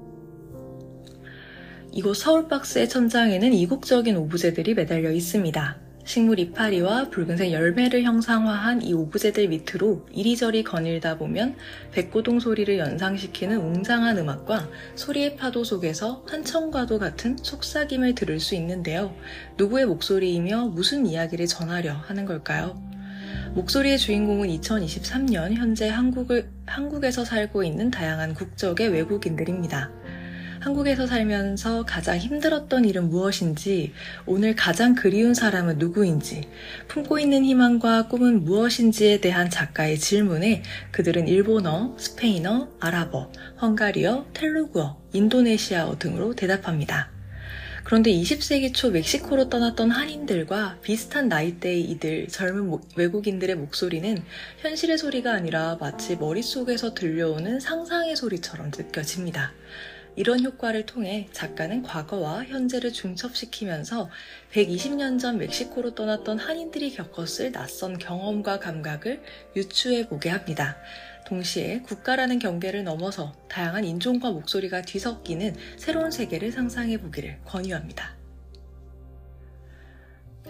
[1.97, 5.77] 이곳 서울박스의 천장에는 이국적인 오브제들이 매달려 있습니다.
[6.05, 11.55] 식물 이파리와 붉은색 열매를 형상화한 이 오브제들 밑으로 이리저리 거닐다 보면
[11.93, 19.15] 백고동 소리를 연상시키는 웅장한 음악과 소리의 파도 속에서 한청과도 같은 속삭임을 들을 수 있는데요.
[19.57, 22.77] 누구의 목소리이며 무슨 이야기를 전하려 하는 걸까요?
[23.55, 29.93] 목소리의 주인공은 2023년 현재 한국을, 한국에서 살고 있는 다양한 국적의 외국인들입니다.
[30.65, 33.93] 한국에서 살면서 가장 힘들었던 일은 무엇인지,
[34.25, 36.49] 오늘 가장 그리운 사람은 누구인지,
[36.89, 45.99] 품고 있는 희망과 꿈은 무엇인지에 대한 작가의 질문에 그들은 일본어, 스페인어, 아랍어, 헝가리어, 텔루구어, 인도네시아어
[45.99, 47.11] 등으로 대답합니다.
[47.85, 54.23] 그런데 20세기 초 멕시코로 떠났던 한인들과 비슷한 나이대의 이들 젊은 외국인들의 목소리는
[54.61, 59.53] 현실의 소리가 아니라 마치 머릿속에서 들려오는 상상의 소리처럼 느껴집니다.
[60.17, 64.11] 이런 효과를 통해 작가는 과거와 현재를 중첩시키면서
[64.53, 69.23] 120년 전 멕시코로 떠났던 한인들이 겪었을 낯선 경험과 감각을
[69.57, 70.77] 유추해 보게 합니다.
[71.27, 78.24] 동시에 국가라는 경계를 넘어서 다양한 인종과 목소리가 뒤섞이는 새로운 세계를 상상해 보기를 권유합니다.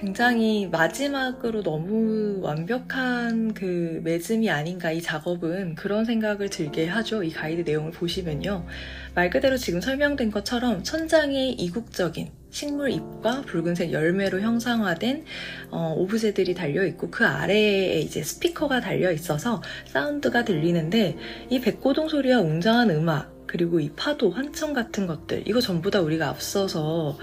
[0.05, 7.23] 굉장히 마지막으로 너무 완벽한 그 매즘이 아닌가 이 작업은 그런 생각을 들게 하죠.
[7.23, 8.67] 이 가이드 내용을 보시면요.
[9.15, 15.25] 말 그대로 지금 설명된 것처럼 천장에 이국적인 식물 잎과 붉은색 열매로 형상화된
[15.71, 21.17] 어, 오브제들이 달려 있고 그 아래에 이제 스피커가 달려 있어서 사운드가 들리는데
[21.49, 26.29] 이 백고동 소리와 웅장한 음악 그리고 이 파도, 환청 같은 것들 이거 전부 다 우리가
[26.29, 27.17] 앞서서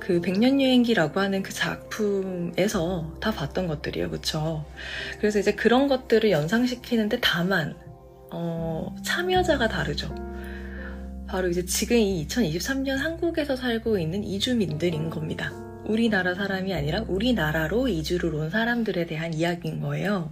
[0.00, 4.10] 그 백년여행기라고 하는 그 작품에서 다 봤던 것들이에요.
[4.10, 4.64] 그쵸?
[5.18, 7.76] 그래서 이제 그런 것들을 연상시키는데 다만,
[8.32, 10.14] 어, 참여자가 다르죠.
[11.28, 15.69] 바로 이제 지금 이 2023년 한국에서 살고 있는 이주민들인 겁니다.
[15.84, 20.30] 우리나라 사람이 아니라 우리나라로 이주를 온 사람들에 대한 이야기인 거예요.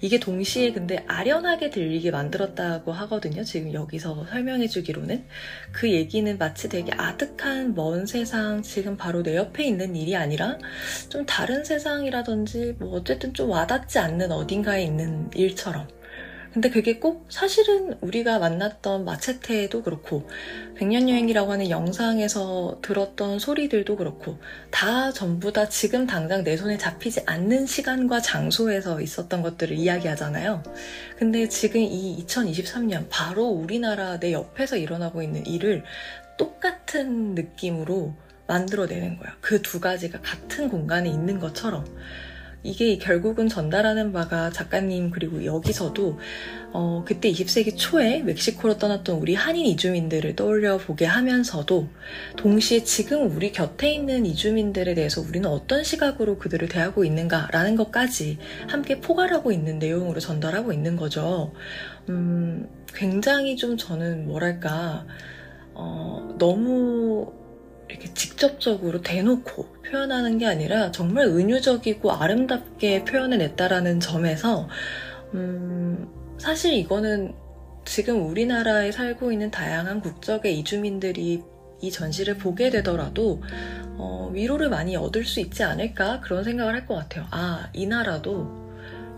[0.00, 3.44] 이게 동시에 근데 아련하게 들리게 만들었다고 하거든요.
[3.44, 5.24] 지금 여기서 설명해 주기로는.
[5.72, 10.58] 그 얘기는 마치 되게 아득한 먼 세상, 지금 바로 내 옆에 있는 일이 아니라
[11.08, 15.88] 좀 다른 세상이라든지 뭐 어쨌든 좀 와닿지 않는 어딘가에 있는 일처럼
[16.52, 20.28] 근데 그게 꼭 사실은 우리가 만났던 마체테도 그렇고
[20.76, 24.38] 백년여행이라고 하는 영상에서 들었던 소리들도 그렇고
[24.70, 30.62] 다 전부 다 지금 당장 내 손에 잡히지 않는 시간과 장소에서 있었던 것들을 이야기하잖아요.
[31.18, 35.84] 근데 지금 이 2023년 바로 우리나라 내 옆에서 일어나고 있는 일을
[36.38, 38.14] 똑같은 느낌으로
[38.46, 39.36] 만들어내는 거야.
[39.40, 41.84] 그 두 가지가 같은 공간에 있는 것처럼.
[42.66, 46.18] 이게 결국은 전달하는 바가 작가님 그리고 여기서도
[46.72, 51.88] 어, 그때 20세기 초에 멕시코로 떠났던 우리 한인 이주민들을 떠올려 보게 하면서도
[52.36, 58.38] 동시에 지금 우리 곁에 있는 이주민들에 대해서 우리는 어떤 시각으로 그들을 대하고 있는가라는 것까지
[58.68, 61.52] 함께 포괄하고 있는 내용으로 전달하고 있는 거죠.
[62.08, 65.06] 음, 굉장히 좀 저는 뭐랄까
[65.72, 67.32] 어, 너무
[67.88, 74.68] 이렇게 직접적으로 대놓고 표현하는 게 아니라 정말 은유적이고 아름답게 표현해냈다라는 점에서
[75.34, 76.08] 음,
[76.38, 77.34] 사실 이거는
[77.84, 81.42] 지금 우리나라에 살고 있는 다양한 국적의 이주민들이
[81.80, 83.42] 이 전시를 보게 되더라도
[83.98, 87.26] 어, 위로를 많이 얻을 수 있지 않을까 그런 생각을 할 것 같아요.
[87.30, 88.66] 아, 이 나라도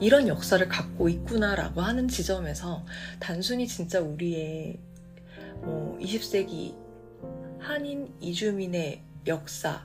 [0.00, 2.84] 이런 역사를 갖고 있구나라고 하는 지점에서
[3.18, 4.78] 단순히 진짜 우리의
[5.62, 6.74] 뭐 20세기
[7.58, 9.78] 한인 이주민의 역사를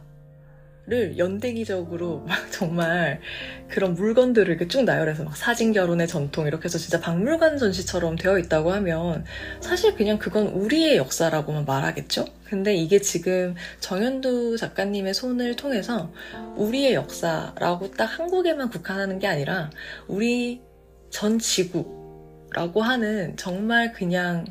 [1.17, 3.19] 연대기적으로 막 정말
[3.67, 8.37] 그런 물건들을 이렇게 쭉 나열해서 막 사진 결혼의 전통 이렇게 해서 진짜 박물관 전시처럼 되어
[8.37, 9.25] 있다고 하면
[9.59, 12.25] 사실 그냥 그건 우리의 역사라고만 말하겠죠?
[12.45, 16.11] 근데 이게 지금 정현두 작가님의 손을 통해서
[16.55, 19.71] 우리의 역사라고 딱 한국에만 국한하는 게 아니라
[20.07, 20.61] 우리
[21.09, 24.45] 전 지구라고 하는 정말 그냥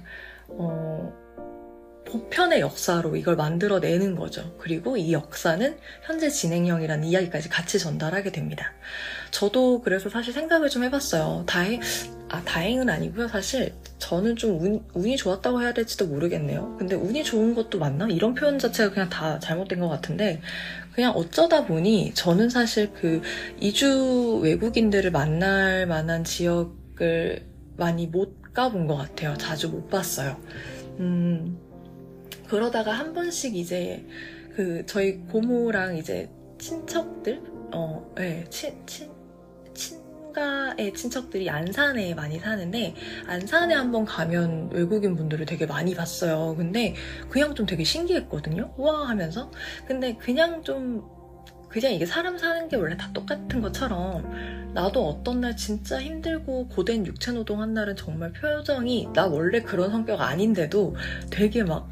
[0.48, 1.21] 어
[2.12, 4.54] 보편의 역사로 이걸 만들어내는 거죠.
[4.58, 8.72] 그리고 이 역사는 현재 진행형이라는 이야기까지 같이 전달하게 됩니다.
[9.30, 11.44] 저도 그래서 사실 생각을 좀 해봤어요.
[11.46, 11.80] 다행,
[12.28, 13.28] 아, 다행은 아니고요.
[13.28, 16.76] 사실 저는 좀 운, 운이 좋았다고 해야 될지도 모르겠네요.
[16.78, 18.06] 근데 운이 좋은 것도 맞나?
[18.08, 20.42] 이런 표현 자체가 그냥 다 잘못된 것 같은데,
[20.92, 23.22] 그냥 어쩌다 보니 저는 사실 그
[23.58, 27.46] 이주 외국인들을 만날 만한 지역을
[27.78, 29.34] 많이 못 가본 것 같아요.
[29.38, 30.36] 자주 못 봤어요.
[31.00, 31.58] 음,
[32.52, 34.04] 그러다가 한 번씩 이제
[34.54, 36.28] 그 저희 고모랑 이제
[36.58, 37.40] 친척들
[37.72, 39.10] 어, 네, 친, 친,
[39.72, 42.94] 친가의 친척들이 안산에 많이 사는데
[43.26, 46.54] 안산에 한번 가면 외국인 분들을 되게 많이 봤어요.
[46.54, 46.94] 근데
[47.30, 48.74] 그냥 좀 되게 신기했거든요.
[48.76, 49.50] 우와 하면서.
[49.86, 51.02] 근데 그냥 좀
[51.70, 57.06] 그냥 이게 사람 사는 게 원래 다 똑같은 것처럼 나도 어떤 날 진짜 힘들고 고된
[57.06, 60.94] 육체 노동 한 날은 정말 표정이 나 원래 그런 성격 아닌데도
[61.30, 61.88] 되게 막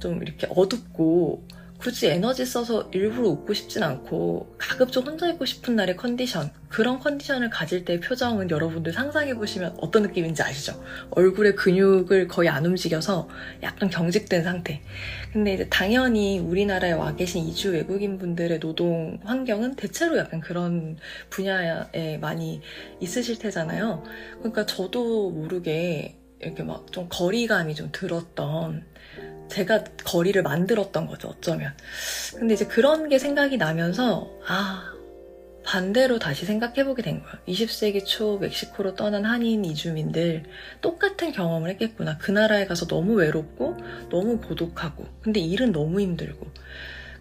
[0.00, 1.46] 좀 이렇게 어둡고
[1.80, 6.98] 굳이 에너지 써서 일부러 웃고 싶진 않고 가급 적 혼자 있고 싶은 날의 컨디션 그런
[6.98, 10.84] 컨디션을 가질 때의 표정은 여러분들 상상해 보시면 어떤 느낌인지 아시죠?
[11.10, 13.30] 얼굴의 근육을 거의 안 움직여서
[13.62, 14.82] 약간 경직된 상태
[15.32, 20.98] 근데 이제 당연히 우리나라에 와 계신 이주 외국인 분들의 노동 환경은 대체로 약간 그런
[21.30, 22.60] 분야에 많이
[23.00, 24.04] 있으실 테잖아요
[24.40, 28.84] 그러니까 저도 모르게 이렇게 막 좀 거리감이 좀 들었던
[29.48, 31.74] 제가 거리를 만들었던 거죠, 어쩌면.
[32.36, 34.92] 근데 이제 그런 게 생각이 나면서, 아,
[35.62, 37.32] 반대로 다시 생각해보게 된 거야.
[37.46, 40.44] 20세기 초 멕시코로 떠난 한인 이주민들
[40.80, 42.18] 똑같은 경험을 했겠구나.
[42.18, 43.76] 그 나라에 가서 너무 외롭고
[44.10, 46.46] 너무 고독하고 근데 일은 너무 힘들고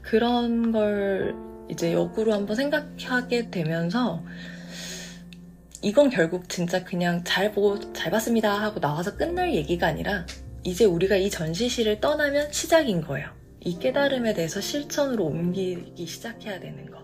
[0.02, 1.36] 그런 걸
[1.70, 4.24] 이제 역으로 한번 생각하게 되면서
[5.82, 10.26] 이건 결국 진짜 그냥 잘 보고 잘 봤습니다 하고 나와서 끝날 얘기가 아니라
[10.64, 13.30] 이제 우리가 이 전시실을 떠나면 시작인 거예요.
[13.62, 17.00] 이 깨달음에 대해서 실천으로 옮기기 시작해야 되는 거.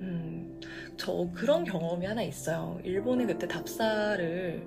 [0.00, 0.60] 음,
[0.96, 2.78] 저 그런 경험이 하나 있어요.
[2.84, 4.66] 일본에 그때 답사를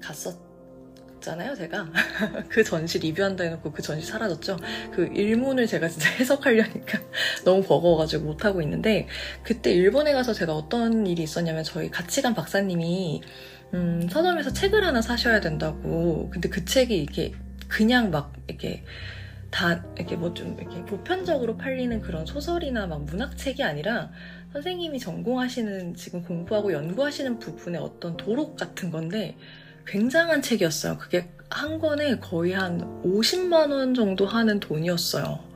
[0.00, 1.90] 갔었잖아요, 제가.
[2.48, 4.56] 그 전시 리뷰한다 해놓고 그 전시 사라졌죠.
[4.92, 7.00] 그 일문을 제가 진짜 해석하려니까
[7.44, 9.08] 너무 버거워가지고 못하고 있는데,
[9.42, 13.22] 그때 일본에 가서 제가 어떤 일이 있었냐면 저희 같이 간 박사님이
[13.74, 16.30] 음, 서점에서 책을 하나 사셔야 된다고.
[16.30, 17.32] 근데 그 책이 이렇게
[17.68, 18.84] 그냥 막 이렇게
[19.50, 24.10] 다 이렇게 뭐 좀 이렇게 보편적으로 팔리는 그런 소설이나 막 문학책이 아니라
[24.52, 29.36] 선생님이 전공하시는 지금 공부하고 연구하시는 부분의 어떤 도록 같은 건데
[29.86, 30.98] 굉장한 책이었어요.
[30.98, 35.47] 그게 한 권에 거의 한 50만 원 정도 하는 돈이었어요.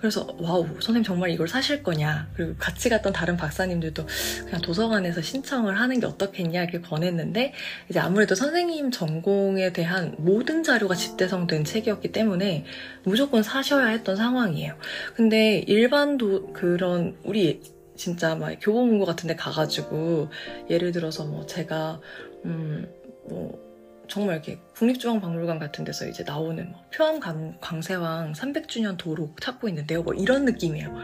[0.00, 2.28] 그래서 wow 선생님 정말 이걸 사실 거냐.
[2.34, 4.06] 그리고 같이 갔던 다른 박사님들도
[4.46, 7.52] 그냥 도서관에서 신청을 하는 게 어떻겠냐 이렇게 권했는데
[7.88, 12.64] 이제 아무래도 선생님 전공에 대한 모든 자료가 집대성된 책이었기 때문에
[13.04, 14.74] 무조건 사셔야 했던 상황이에요.
[15.14, 17.60] 근데 일반도 그런 우리
[17.94, 20.30] 진짜 막 교보문고 같은 데 가가지고
[20.70, 22.00] 예를 들어서 뭐 제가
[22.46, 23.69] 음뭐
[24.10, 27.20] 정말 이렇게 국립중앙박물관 같은 데서 이제 나오는 뭐 표암
[27.60, 30.02] 광세왕 300주년 도로 찾고 있는데요.
[30.02, 30.94] 뭐 이런 느낌이에요.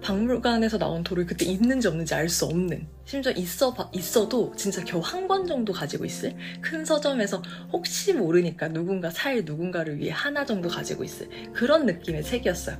[0.00, 5.26] 박물관에서 나온 돌을 그때 있는지 없는지 알 수 없는 심지어 있어 있어도 진짜 겨우 한
[5.28, 7.42] 권 정도 가지고 있을 큰 서점에서
[7.72, 12.78] 혹시 모르니까 누군가 살 누군가를 위해 하나 정도 가지고 있을 그런 느낌의 책이었어요.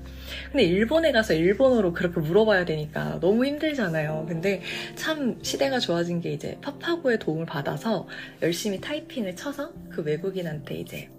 [0.50, 4.26] 근데 일본에 가서 일본어로 그렇게 물어봐야 되니까 너무 힘들잖아요.
[4.28, 4.62] 근데
[4.94, 8.06] 참 시대가 좋아진 게 이제 파파고의 도움을 받아서
[8.40, 11.10] 열심히 타이핑을 쳐서 그 외국인한테 이제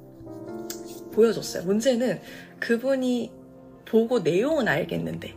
[1.14, 1.64] 보여줬어요.
[1.66, 2.22] 문제는
[2.60, 3.32] 그분이
[3.86, 5.36] 보고 내용은 알겠는데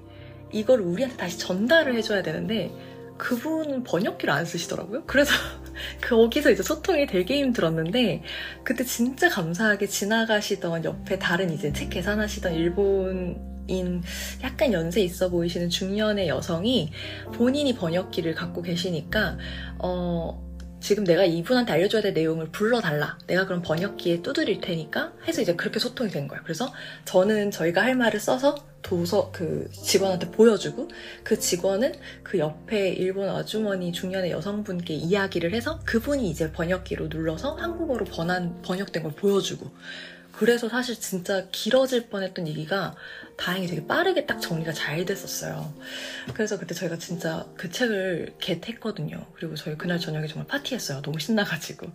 [0.52, 2.70] 이걸 우리한테 다시 전달을 해줘야 되는데
[3.18, 5.04] 그분은 번역기를 안 쓰시더라고요.
[5.06, 5.32] 그래서
[6.02, 8.22] 거기서 이제 소통이 되게 힘들었는데
[8.64, 14.02] 그때 진짜 감사하게 지나가시던 옆에 다른 이제 책 계산하시던 일본인
[14.42, 16.90] 약간 연세 있어 보이시는 중년의 여성이
[17.32, 19.38] 본인이 번역기를 갖고 계시니까
[19.78, 20.51] 어
[20.82, 23.16] 지금 내가 이분한테 알려줘야 될 내용을 불러달라.
[23.28, 26.42] 내가 그럼 번역기에 두드릴 테니까 해서 이제 그렇게 소통이 된 거예요.
[26.42, 26.72] 그래서
[27.04, 30.88] 저는 저희가 할 말을 써서 도서 그 직원한테 보여주고
[31.22, 38.04] 그 직원은 그 옆에 일본 아주머니 중년의 여성분께 이야기를 해서 그분이 이제 번역기로 눌러서 한국어로
[38.06, 39.70] 번한 번역된 걸 보여주고
[40.32, 42.96] 그래서 사실 진짜 길어질 뻔했던 얘기가
[43.42, 45.74] 다행히 되게 빠르게 딱 정리가 잘 됐었어요.
[46.32, 49.26] 그래서 그때 저희가 진짜 그 책을 겟했거든요.
[49.34, 51.02] 그리고 저희 그날 저녁에 정말 파티했어요.
[51.02, 51.88] 너무 신나가지고.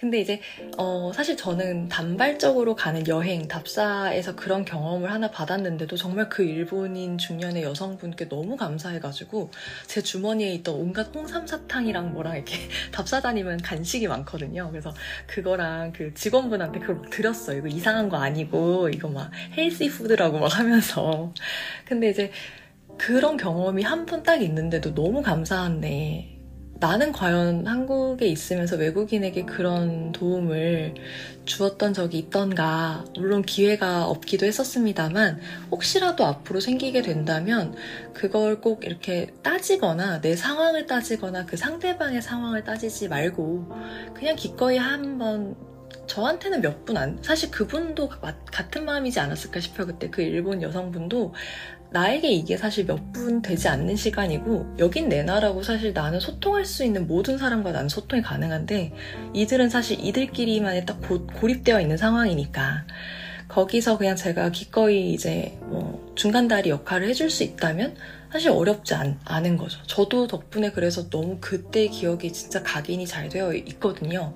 [0.00, 0.40] 근데 이제
[0.78, 7.64] 어, 사실 저는 단발적으로 가는 여행 답사에서 그런 경험을 하나 받았는데도 정말 그 일본인 중년의
[7.64, 9.50] 여성분께 너무 감사해가지고
[9.86, 12.56] 제 주머니에 있던 온갖 홍삼 사탕이랑 뭐랑 이렇게
[12.92, 14.70] 답사 다니면 간식이 많거든요.
[14.70, 14.94] 그래서
[15.26, 17.58] 그거랑 그 직원분한테 그걸 드렸어요.
[17.58, 21.32] 이거 이상한 거 아니고 이거 막 헬시 푸드라고 막 하면서 하면서.
[21.84, 22.30] 근데 이제
[22.96, 26.30] 그런 경험이 한번딱 있는데도 너무 감사한데
[26.80, 30.94] 나는 과연 한국에 있으면서 외국인에게 그런 도움을
[31.44, 35.40] 주었던 적이 있던가 물론 기회가 없기도 했었습니다만
[35.70, 37.74] 혹시라도 앞으로 생기게 된다면
[38.12, 43.72] 그걸 꼭 이렇게 따지거나 내 상황을 따지거나 그 상대방의 상황을 따지지 말고
[44.12, 45.56] 그냥 기꺼이 한번
[46.06, 48.08] 저한테는 몇 분 안, 사실 그분도
[48.52, 49.86] 같은 마음이지 않았을까 싶어요.
[49.86, 51.34] 그때 그 일본 여성분도
[51.90, 56.84] 나에게 이게 사실 몇 분 되지 않는 시간이고, 여긴 내 나라고 사실 나는 소통할 수
[56.84, 58.92] 있는 모든 사람과 나는 소통이 가능한데,
[59.32, 62.86] 이들은 사실 이들끼리만의 딱 고, 고립되어 있는 상황이니까,
[63.48, 67.96] 거기서 그냥 제가 기꺼이 이제 뭐 중간다리 역할을 해줄 수 있다면,
[68.32, 69.80] 사실 어렵지 않, 않은 거죠.
[69.86, 74.34] 저도 덕분에 그래서 너무 그때 기억이 진짜 각인이 잘 되어 있거든요.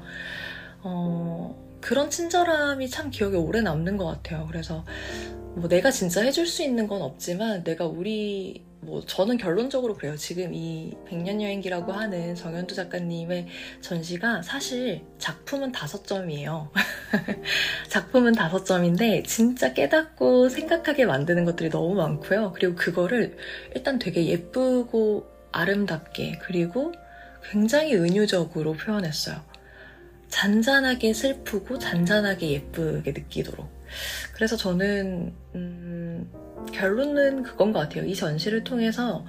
[0.83, 4.47] 어, 그런 친절함이 참 기억에 오래 남는 것 같아요.
[4.49, 4.85] 그래서
[5.55, 10.17] 뭐 내가 진짜 해줄 수 있는 건 없지만 내가 우리 뭐 저는 결론적으로 그래요.
[10.17, 13.49] 지금 이 백년 여행기라고 하는 정현두 작가님의
[13.81, 16.71] 전시가 사실 작품은 다섯 점이에요.
[17.91, 22.53] 작품은 다섯 점인데 진짜 깨닫고 생각하게 만드는 것들이 너무 많고요.
[22.55, 23.37] 그리고 그거를
[23.75, 26.93] 일단 되게 예쁘고 아름답게 그리고
[27.51, 29.48] 굉장히 은유적으로 표현했어요.
[30.29, 33.69] 잔잔하게 슬프고 잔잔하게 예쁘게 느끼도록.
[34.35, 36.31] 그래서 저는 음,
[36.73, 38.05] 결론은 그건 것 같아요.
[38.05, 39.25] 이 전시를 통해서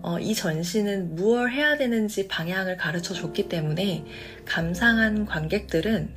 [0.00, 4.04] 어, 이 전시는 무얼 해야 되는지 방향을 가르쳐 줬기 때문에
[4.44, 6.14] 감상한 관객들은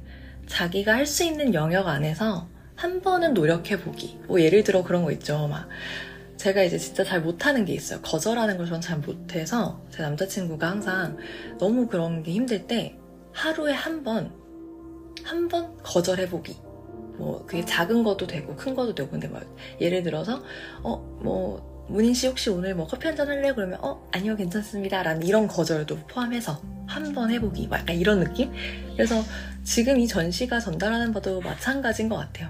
[0.47, 4.19] 자기가 할 수 있는 영역 안에서 한 번은 노력해 보기.
[4.27, 5.47] 뭐 예를 들어 그런 거 있죠.
[5.47, 5.67] 막
[6.37, 8.01] 제가 이제 진짜 잘 못하는 게 있어요.
[8.01, 11.17] 거절하는 걸전잘 못해서 제 남자친구가 항상
[11.59, 12.97] 너무 그런 게 힘들 때
[13.33, 14.31] 하루에 한 번,
[15.23, 16.55] 한 번 거절해보기.
[17.17, 19.43] 뭐 그게 작은 것도 되고 큰 것도 되고 근데 막
[19.79, 20.41] 예를 들어서
[20.83, 23.53] 어 뭐 문인 씨 혹시 오늘 뭐 커피 한 잔 할래?
[23.53, 28.51] 그러면 어 아니요 괜찮습니다 라는 이런 거절도 포함해서 한 번 해보기 막 약간 이런 느낌?
[28.95, 29.21] 그래서
[29.63, 32.49] 지금 이 전시가 전달하는 바도 마찬가지인 것 같아요.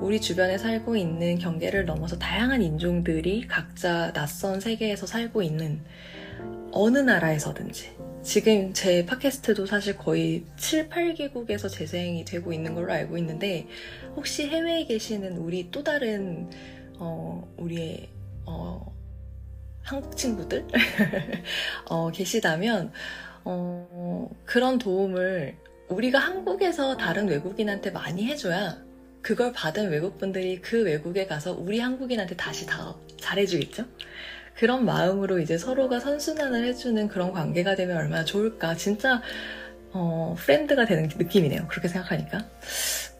[0.00, 5.82] 우리 주변에 살고 있는 경계를 넘어서 다양한 인종들이 각자 낯선 세계에서 살고 있는
[6.72, 7.96] 어느 나라에서든지
[8.26, 13.68] 지금 제 팟캐스트도 사실 거의 7, 8개국에서 재생이 되고 있는 걸로 알고 있는데
[14.16, 16.50] 혹시 해외에 계시는 우리 또 다른
[16.98, 18.08] 어, 우리의
[18.44, 18.92] 어,
[19.80, 20.66] 한국 친구들
[21.88, 22.90] 어, 계시다면
[23.44, 25.54] 어, 그런 도움을
[25.88, 28.76] 우리가 한국에서 다른 외국인한테 많이 해줘야
[29.22, 33.84] 그걸 받은 외국 분들이 그 외국에 가서 우리 한국인한테 다시 다 잘해주겠죠?
[34.56, 38.74] 그런 마음으로 이제 서로가 선순환을 해주는 그런 관계가 되면 얼마나 좋을까.
[38.74, 39.20] 진짜,
[39.92, 41.68] 어, friend가 되는 느낌이네요.
[41.68, 42.48] 그렇게 생각하니까.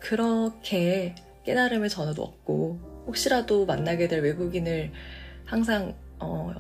[0.01, 1.15] 그렇게
[1.45, 4.93] 깨달음을 저는 얻고, 혹시라도 만나게 될 외국인을
[5.45, 6.55] 항상, 어,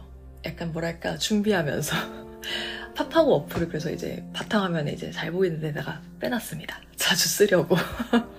[0.44, 1.96] 약간 뭐랄까, 준비하면서
[2.96, 6.80] 파파고 어플을 그래서 이제 바탕화면에 이제 잘 보이는 데다가 빼놨습니다.
[6.96, 7.76] 자주 쓰려고.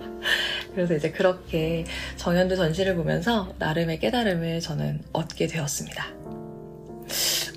[0.74, 1.84] 그래서 이제 그렇게
[2.16, 6.06] 정현도 전시를 보면서 나름의 깨달음을 저는 얻게 되었습니다.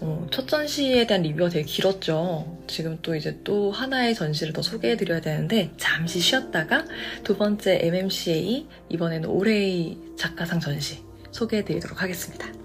[0.01, 2.63] 어, 첫 전시에 대한 리뷰가 되게 길었죠.
[2.67, 6.85] 지금 또 이제 또 하나의 전시를 더 소개해드려야 되는데 잠시 쉬었다가
[7.23, 12.60] 두 번째 MMCA 이번에는 올해의 작가상 전시 소개해드리도록 하겠습니다.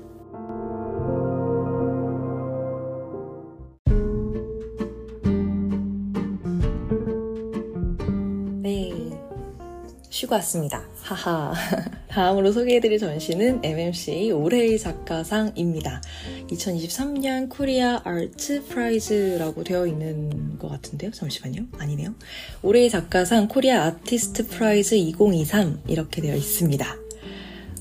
[10.16, 10.82] 쉬고 왔습니다.
[11.02, 11.52] 하하.
[12.08, 16.00] 다음으로 소개해드릴 전시는 MMCA 올해의 작가상입니다.
[16.48, 21.10] 2023년 Korea Art Prize라고 되어 있는 것 같은데요.
[21.10, 21.66] 잠시만요.
[21.76, 22.14] 아니네요.
[22.62, 26.96] 올해의 작가상 Korea Artist Prize 2023 이렇게 되어 있습니다.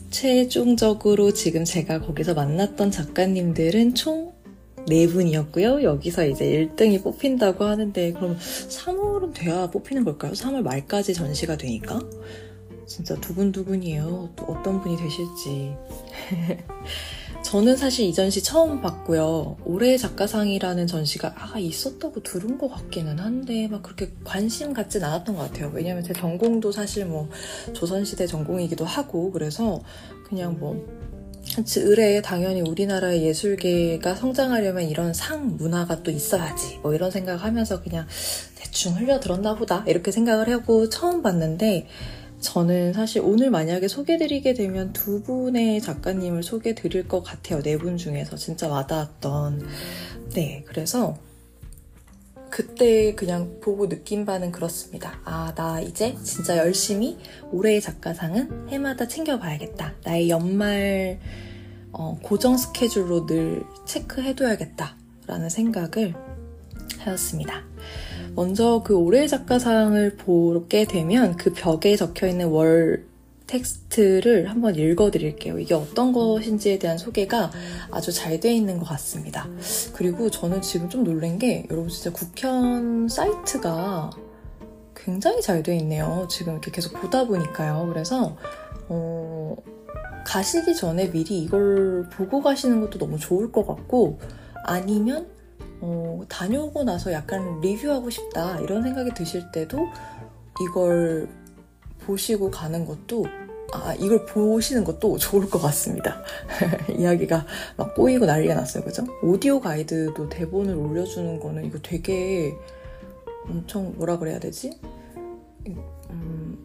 [0.09, 4.34] 최종적으로 지금 제가 거기서 만났던 작가님들은 총
[4.87, 5.83] 4분이었고요.
[5.83, 10.33] 여기서 이제 1등이 뽑힌다고 하는데 그럼 3월은 돼야 뽑히는 걸까요?
[10.33, 11.99] 3월 말까지 전시가 되니까?
[12.85, 14.29] 진짜 두근두근이에요.
[14.35, 15.75] 또 어떤 분이 되실지.
[17.43, 19.57] 저는 사실 이 전시 처음 봤고요.
[19.65, 25.43] 올해 작가상이라는 전시가 아 있었다고 들은 것 같기는 한데 막 그렇게 관심 갖진 않았던 것
[25.43, 25.71] 같아요.
[25.71, 27.29] 왜냐면 제 전공도 사실 뭐
[27.73, 29.79] 조선시대 전공이기도 하고 그래서
[30.27, 30.83] 그냥 뭐
[31.77, 36.79] 의뢰에 당연히 우리나라의 예술계가 성장하려면 이런 상 문화가 또 있어야지.
[36.81, 38.07] 뭐 이런 생각하면서 그냥
[38.55, 39.83] 대충 흘려들었나 보다.
[39.87, 41.87] 이렇게 생각을 하고 처음 봤는데,
[42.41, 47.61] 저는 사실 오늘 만약에 소개드리게 되면 두 분의 작가님을 소개드릴 것 같아요.
[47.61, 49.65] 네 분 중에서 진짜 와닿았던.
[50.35, 51.17] 네, 그래서
[52.55, 55.19] 그때 그냥 보고 느낀 바는 그렇습니다.
[55.25, 57.17] 아, 나 이제 진짜 열심히
[57.51, 59.95] 올해의 작가상은 해마다 챙겨봐야겠다.
[60.05, 61.19] 나의 연말
[61.91, 64.95] 어, 고정 스케줄로 늘 체크해둬야겠다.
[65.27, 66.13] 라는 생각을
[66.99, 67.65] 하였습니다.
[68.35, 73.05] 먼저 그 올해의 작가상을 보게 되면 그 벽에 적혀 있는 월
[73.47, 75.59] 텍스트를 한번 읽어드릴게요.
[75.59, 77.51] 이게 어떤 것인지에 대한 소개가
[77.91, 79.47] 아주 잘 돼 있는 것 같습니다.
[79.93, 84.09] 그리고 저는 지금 좀 놀란 게 여러분 진짜 국현 사이트가
[84.95, 86.27] 굉장히 잘 돼 있네요.
[86.29, 87.87] 지금 이렇게 계속 보다 보니까요.
[87.87, 88.35] 그래서
[88.89, 89.55] 어,
[90.25, 94.19] 가시기 전에 미리 이걸 보고 가시는 것도 너무 좋을 것 같고
[94.65, 95.27] 아니면
[95.81, 99.79] 어, 다녀오고 나서 약간 리뷰하고 싶다 이런 생각이 드실 때도
[100.61, 101.29] 이걸
[102.05, 103.25] 보시고 가는 것도
[103.73, 106.23] 아 이걸 보시는 것도 좋을 것 같습니다.
[106.97, 107.45] 이야기가
[107.77, 109.03] 막 꼬이고 난리가 났어요, 그죠?
[109.21, 112.55] 오디오 가이드도 대본을 올려주는 거는 이거 되게
[113.49, 114.71] 엄청 뭐라 그래야 되지?
[116.09, 116.57] 음,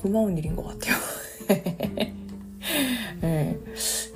[0.00, 0.96] 고마운 일인 것 같아요.
[3.20, 3.58] 네,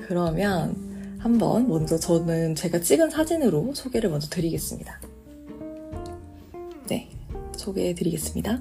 [0.07, 5.01] 그러면 한번 먼저 저는 제가 찍은 사진으로 소개를 먼저 드리겠습니다.
[6.88, 7.11] 네,
[7.57, 8.61] 소개해 드리겠습니다.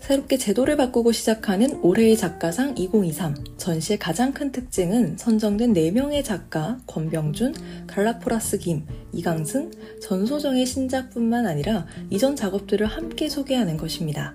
[0.00, 7.86] 새롭게 제도를 바꾸고 시작하는 올해의 작가상 2023 전시의 가장 큰 특징은 선정된 4명의 작가 권병준,
[7.86, 9.70] 갈라포라스 김, 이강승,
[10.02, 14.34] 전소정의 신작뿐만 아니라 이전 작업들을 함께 소개하는 것입니다.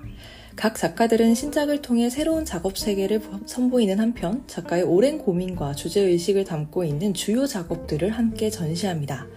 [0.56, 7.14] 각 작가들은 신작을 통해 새로운 작업 세계를 선보이는 한편 작가의 오랜 고민과 주제의식을 담고 있는
[7.14, 9.28] 주요 작업들을 함께 전시합니다.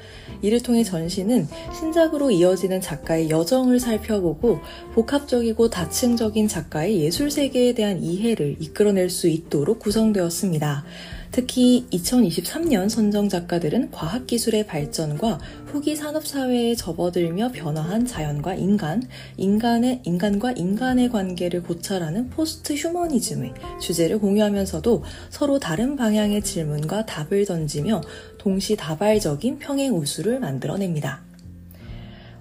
[0.42, 4.60] 이를 통해 전시는 신작으로 이어지는 작가의 여정을 살펴보고
[4.94, 10.84] 복합적이고 다층적인 작가의 예술 세계에 대한 이해를 이끌어낼 수 있도록 구성되었습니다.
[11.30, 19.02] 특히 2023년 선정 작가들은 과학기술의 발전과 후기 산업사회에 접어들며 변화한 자연과 인간,
[19.36, 28.00] 인간의, 인간과 인간의 관계를 고찰하는 포스트 휴머니즘의 주제를 공유하면서도 서로 다른 방향의 질문과 답을 던지며
[28.38, 31.27] 동시다발적인 평행 우수를 만들어냅니다.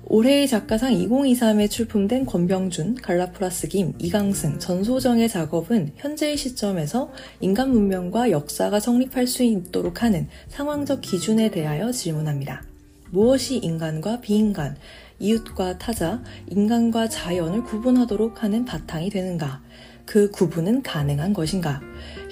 [0.10, 8.80] 올해의 작가상 2023에 출품된 권병준, 갈라프라스 김, 이강승, 전소정의 작업은 현재의 시점에서 인간 문명과 역사가
[8.80, 12.64] 성립할 수 있도록 하는 상황적 기준에 대하여 질문합니다.
[13.12, 14.78] 무엇이 인간과 비인간,
[15.20, 19.62] 이웃과 타자, 인간과 자연을 구분하도록 하는 바탕이 되는가?
[20.06, 21.82] 그 구분은 가능한 것인가?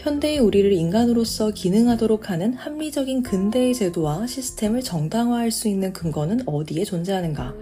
[0.05, 7.55] 현대의 우리를 인간으로서 기능하도록 하는 합리적인 근대의 제도와 시스템을 정당화할 수 있는 근거는 어디에 존재하는가?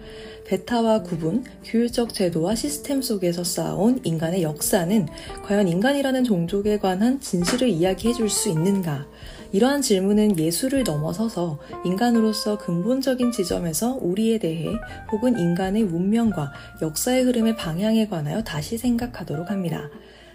[0.45, 5.07] 베타와 구분, 규율적 제도와 시스템 속에서 쌓아온 인간의 역사는
[5.45, 9.07] 과연 인간이라는 종족에 관한 진실을 이야기해 줄 수 있는가?
[9.53, 14.67] 이러한 질문은 예술을 넘어서서 인간으로서 근본적인 지점에서 우리에 대해
[15.13, 19.89] 혹은 인간의 문명과 역사의 흐름의 방향에 관하여 다시 생각하도록 합니다.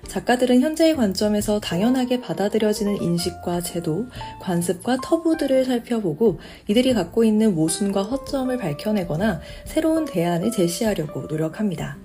[0.08, 4.06] 작가들은 현재의 관점에서 당연하게 받아들여지는 인식과 제도,
[4.40, 11.98] 관습과 터부들을 살펴보고 이들이 갖고 있는 모순과 허점을 밝혀내거나 새로운 대안을 제시하려고 노력합니다.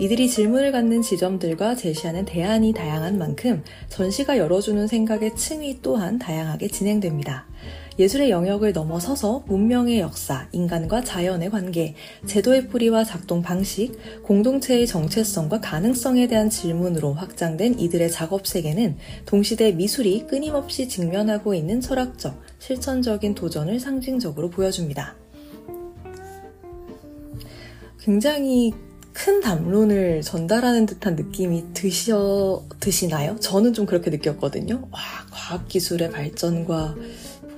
[0.00, 7.46] 이들이 질문을 갖는 지점들과 제시하는 대안이 다양한 만큼 전시가 열어주는 생각의 층위 또한 다양하게 진행됩니다.
[7.98, 11.94] 예술의 영역을 넘어서서 문명의 역사, 인간과 자연의 관계,
[12.26, 13.92] 제도의 뿌리와 작동 방식,
[14.22, 22.40] 공동체의 정체성과 가능성에 대한 질문으로 확장된 이들의 작업 세계는 동시대 미술이 끊임없이 직면하고 있는 철학적,
[22.58, 25.14] 실천적인 도전을 상징적으로 보여줍니다.
[28.00, 28.72] 굉장히
[29.14, 33.36] 큰 담론을 전달하는 듯한 느낌이 드셔, 드시나요?
[33.38, 34.88] 저는 좀 그렇게 느꼈거든요.
[34.90, 36.96] 와, 과학기술의 발전과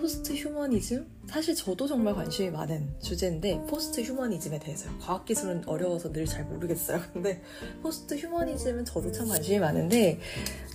[0.07, 1.05] 포스트 휴머니즘?
[1.27, 4.97] 사실 저도 정말 관심이 많은 주제인데 포스트 휴머니즘에 대해서요.
[5.01, 7.01] 과학기술은 어려워서 늘 잘 모르겠어요.
[7.13, 7.43] 근데
[7.83, 10.21] 포스트 휴머니즘은 저도 참 관심이 많은데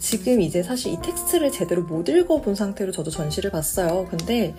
[0.02, 4.06] 지금 이제 사실 이 텍스트를 제대로 못 읽어본 상태로 저도 전시를 봤어요.
[4.10, 4.54] 근데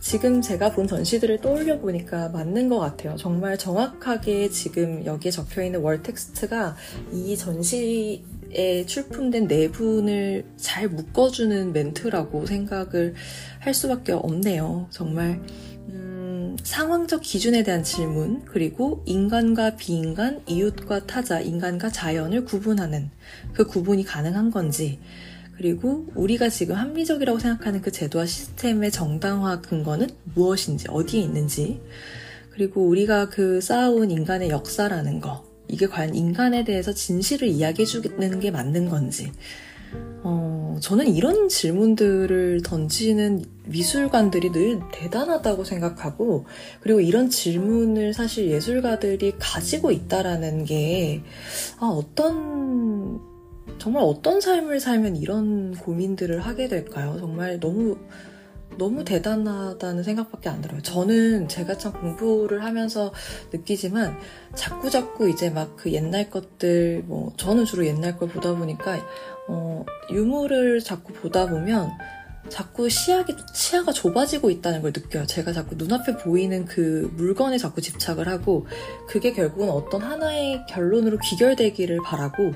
[0.00, 3.16] 지금 제가 본 전시들을 떠올려 보니까 맞는 것 같아요.
[3.16, 6.76] 정말 정확하게 지금 여기에 적혀 있는 wall text가
[7.12, 13.14] 이 전시 에 출품된 내분을 잘 묶어주는 멘트라고 생각을
[13.58, 14.86] 할 수밖에 없네요.
[14.88, 15.42] 정말
[15.90, 23.10] 음, 상황적 기준에 대한 질문 그리고 인간과 비인간, 이웃과 타자, 인간과 자연을 구분하는
[23.52, 24.98] 그 구분이 가능한 건지
[25.58, 31.80] 그리고 우리가 지금 합리적이라고 생각하는 그 제도와 시스템의 정당화 근거는 무엇인지 어디에 있는지
[32.50, 38.50] 그리고 우리가 그 쌓아온 인간의 역사라는 거 이게 과연 인간에 대해서 진실을 이야기해 주는 게
[38.50, 39.32] 맞는 건지.
[40.22, 46.46] 어, 저는 이런 질문들을 던지는 미술관들이 늘 대단하다고 생각하고,
[46.80, 51.22] 그리고 이런 질문을 사실 예술가들이 가지고 있다라는 게,
[51.78, 53.20] 아, 어떤,
[53.78, 57.16] 정말 어떤 삶을 살면 이런 고민들을 하게 될까요?
[57.18, 57.98] 정말 너무
[58.76, 60.80] 너무 대단하다는 생각밖에 안 들어요.
[60.82, 63.12] 저는 제가 참 공부를 하면서
[63.52, 64.16] 느끼지만
[64.54, 68.98] 자꾸 자꾸 이제 막 그 옛날 것들 뭐 저는 주로 옛날 걸 보다 보니까
[69.48, 71.90] 어 유물을 자꾸 보다 보면
[72.48, 75.26] 자꾸 시야기, 시야가 좁아지고 있다는 걸 느껴요.
[75.26, 78.66] 제가 자꾸 눈앞에 보이는 그 물건에 자꾸 집착을 하고,
[79.06, 82.52] 그게 결국은 어떤 하나의 결론으로 귀결되기를 바라고,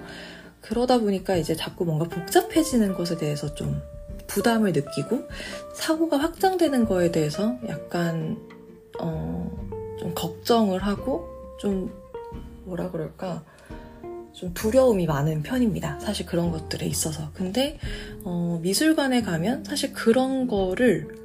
[0.63, 3.83] 그러다 보니까 이제 자꾸 뭔가 복잡해지는 것에 대해서 좀
[4.27, 5.29] 부담을 느끼고
[5.75, 8.39] 사고가 확장되는 거에 대해서 약간
[8.99, 9.51] 어,
[9.99, 11.29] 좀 걱정을 하고
[11.61, 11.93] 좀
[12.65, 13.45] 뭐라 그럴까
[14.33, 16.01] 좀 두려움이 많은 편입니다.
[16.01, 17.31] 사실 그런 것들에 있어서.
[17.35, 17.79] 근데
[18.25, 21.22] 어, 미술관에 가면 사실 그런 거를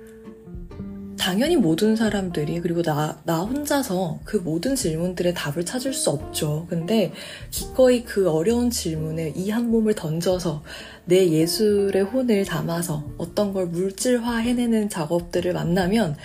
[1.18, 6.68] 당연히 모든 사람들이 그리고 나, 나 혼자서 그 모든 질문들의 답을 찾을 수 없죠.
[6.70, 7.12] 근데
[7.52, 10.64] 기꺼이 그 어려운 질문에 이 한 몸을 던져서
[11.06, 16.16] 내 예술의 혼을 담아서 어떤 걸 물질화 해내는 작업들을 만나면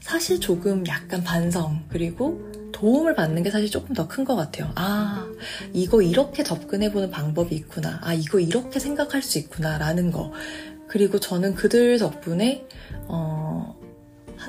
[0.00, 2.40] 사실 조금 약간 반성 그리고
[2.72, 4.70] 도움을 받는 게 사실 조금 더 큰 것 같아요.
[4.74, 5.24] 아,
[5.72, 8.00] 이거 이렇게 접근해보는 방법이 있구나.
[8.02, 9.78] 아, 이거 이렇게 생각할 수 있구나.
[9.78, 10.32] 라는 거.
[10.88, 12.66] 그리고 저는 그들 덕분에,
[13.06, 13.76] 어,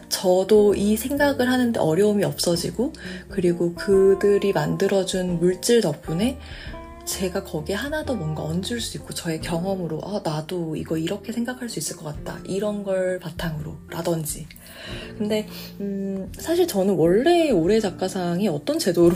[0.10, 2.94] 저도 이 생각을 하는데 어려움이 없어지고,
[3.30, 6.40] 그리고 그들이 만들어준 물질 덕분에
[7.06, 11.68] 제가 거기에 하나 더 뭔가 얹을 수 있고 저의 경험으로 아 나도 이거 이렇게 생각할
[11.68, 12.40] 수 있을 것 같다.
[12.46, 14.48] 이런 걸 바탕으로 라든지.
[15.18, 15.48] 근데
[15.82, 19.16] 음, 사실 저는 원래 올해 작가상이 어떤 제도로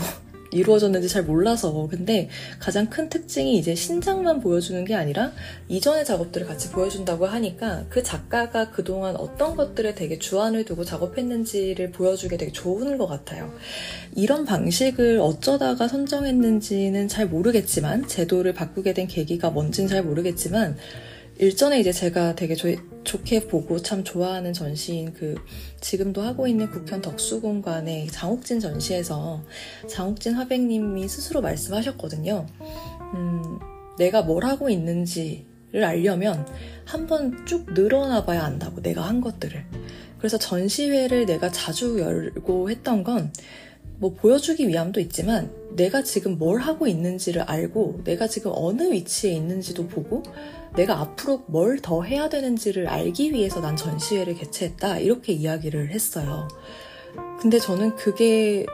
[0.50, 5.32] 이루어졌는지 잘 몰라서 근데 가장 큰 특징이 이제 신작만 보여주는 게 아니라
[5.68, 12.36] 이전의 작업들을 같이 보여준다고 하니까 그 작가가 그동안 어떤 것들에 되게 주안을 두고 작업했는지를 보여주게
[12.36, 13.52] 되게 좋은 것 같아요.
[14.14, 20.76] 이런 방식을 어쩌다가 선정했는지는 잘 모르겠지만 제도를 바꾸게 된 계기가 뭔지는 잘 모르겠지만
[21.38, 22.68] 일전에 이제 제가 되게 조,
[23.04, 25.36] 좋게 보고 참 좋아하는 전시인 그
[25.80, 29.44] 지금도 하고 있는 국현 덕수공관의 장옥진 전시에서
[29.88, 32.46] 장옥진 화백님이 스스로 말씀하셨거든요.
[33.14, 33.58] 음,
[33.98, 36.44] 내가 뭘 하고 있는지를 알려면
[36.84, 39.64] 한번 쭉 늘어나 봐야 안다고 내가 한 것들을.
[40.18, 43.30] 그래서 전시회를 내가 자주 열고 했던 건
[44.00, 49.88] 뭐 보여주기 위함도 있지만 내가 지금 뭘 하고 있는지를 알고 내가 지금 어느 위치에 있는지도
[49.88, 50.22] 보고
[50.76, 54.98] 내가 앞으로 뭘 더 해야 되는지를 알기 위해서 난 전시회를 개최했다.
[54.98, 56.48] 이렇게 이야기를 했어요.
[57.40, 58.66] 근데 저는 그게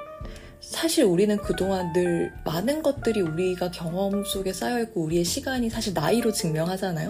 [0.60, 7.08] 사실 우리는 그동안 늘 많은 것들이 우리가 경험 속에 쌓여있고 우리의 시간이 사실 나이로 증명하잖아요.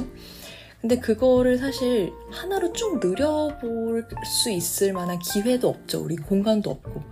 [0.80, 6.02] 근데 그거를 사실 하나로 쭉 늘려볼 수 있을 만한 기회도 없죠.
[6.02, 7.02] 우리 공간도 없고.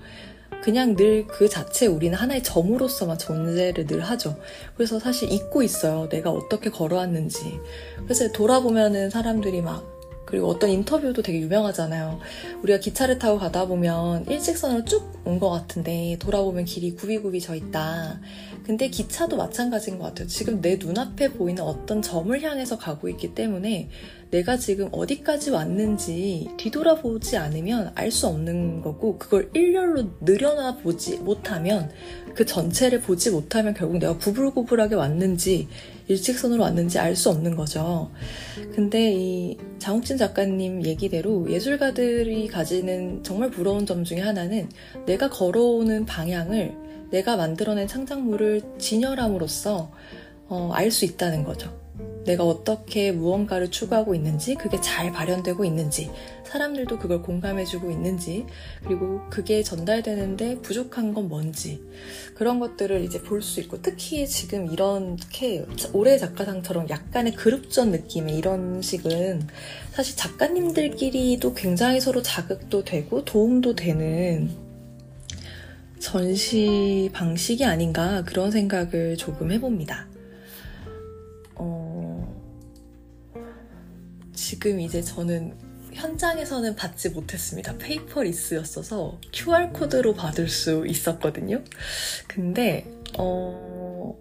[0.62, 4.36] 그냥 늘 그 자체 우리는 하나의 점으로서만 존재를 늘 하죠.
[4.76, 6.08] 그래서 사실 잊고 있어요.
[6.08, 7.58] 내가 어떻게 걸어왔는지.
[8.04, 9.84] 그래서 돌아보면은 사람들이 막
[10.24, 12.18] 그리고 어떤 인터뷰도 되게 유명하잖아요.
[12.62, 18.20] 우리가 기차를 타고 가다 보면 일직선으로 쭉 온 것 같은데 돌아보면 길이 굽이굽이 져 있다.
[18.64, 20.28] 근데 기차도 마찬가지인 것 같아요.
[20.28, 23.88] 지금 내 눈앞에 보이는 어떤 점을 향해서 가고 있기 때문에
[24.30, 31.90] 내가 지금 어디까지 왔는지 뒤돌아보지 않으면 알 수 없는 거고 그걸 일렬로 늘여나 보지 못하면
[32.34, 35.68] 그 전체를 보지 못하면 결국 내가 구불구불하게 왔는지
[36.08, 38.10] 일직선으로 왔는지 알 수 없는 거죠.
[38.74, 44.68] 근데 이 장욱진 작가님 얘기대로 예술가들이 가지는 정말 부러운 점 중에 하나는
[45.06, 46.81] 내가 걸어오는 방향을
[47.12, 49.92] 내가 만들어낸 창작물을 진열함으로써
[50.48, 51.80] 어, 알 수 있다는 거죠.
[52.24, 56.10] 내가 어떻게 무언가를 추구하고 있는지, 그게 잘 발현되고 있는지,
[56.44, 58.46] 사람들도 그걸 공감해주고 있는지,
[58.84, 61.82] 그리고 그게 전달되는데 부족한 건 뭔지,
[62.34, 68.82] 그런 것들을 이제 볼 수 있고, 특히 지금 이렇게 올해 작가상처럼 약간의 그룹전 느낌의 이런
[68.82, 69.48] 식은
[69.92, 74.61] 사실 작가님들끼리도 굉장히 서로 자극도 되고 도움도 되는
[76.02, 80.08] 전시 방식이 아닌가 그런 생각을 조금 해봅니다.
[84.34, 85.54] 지금 이제 저는
[85.92, 87.78] 현장에서는 받지 못했습니다.
[87.78, 91.62] paperless였어서 QR코드로 받을 수 있었거든요.
[92.26, 92.84] 근데,
[93.16, 94.14] 어,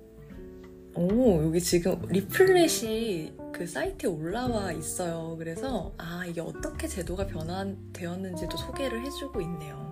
[0.96, 5.36] 오, 여기 지금 리플렛이 그 사이트에 올라와 있어요.
[5.38, 9.91] 그래서, 아, 이게 어떻게 제도가 변화되었는지도 소개를 해주고 있네요.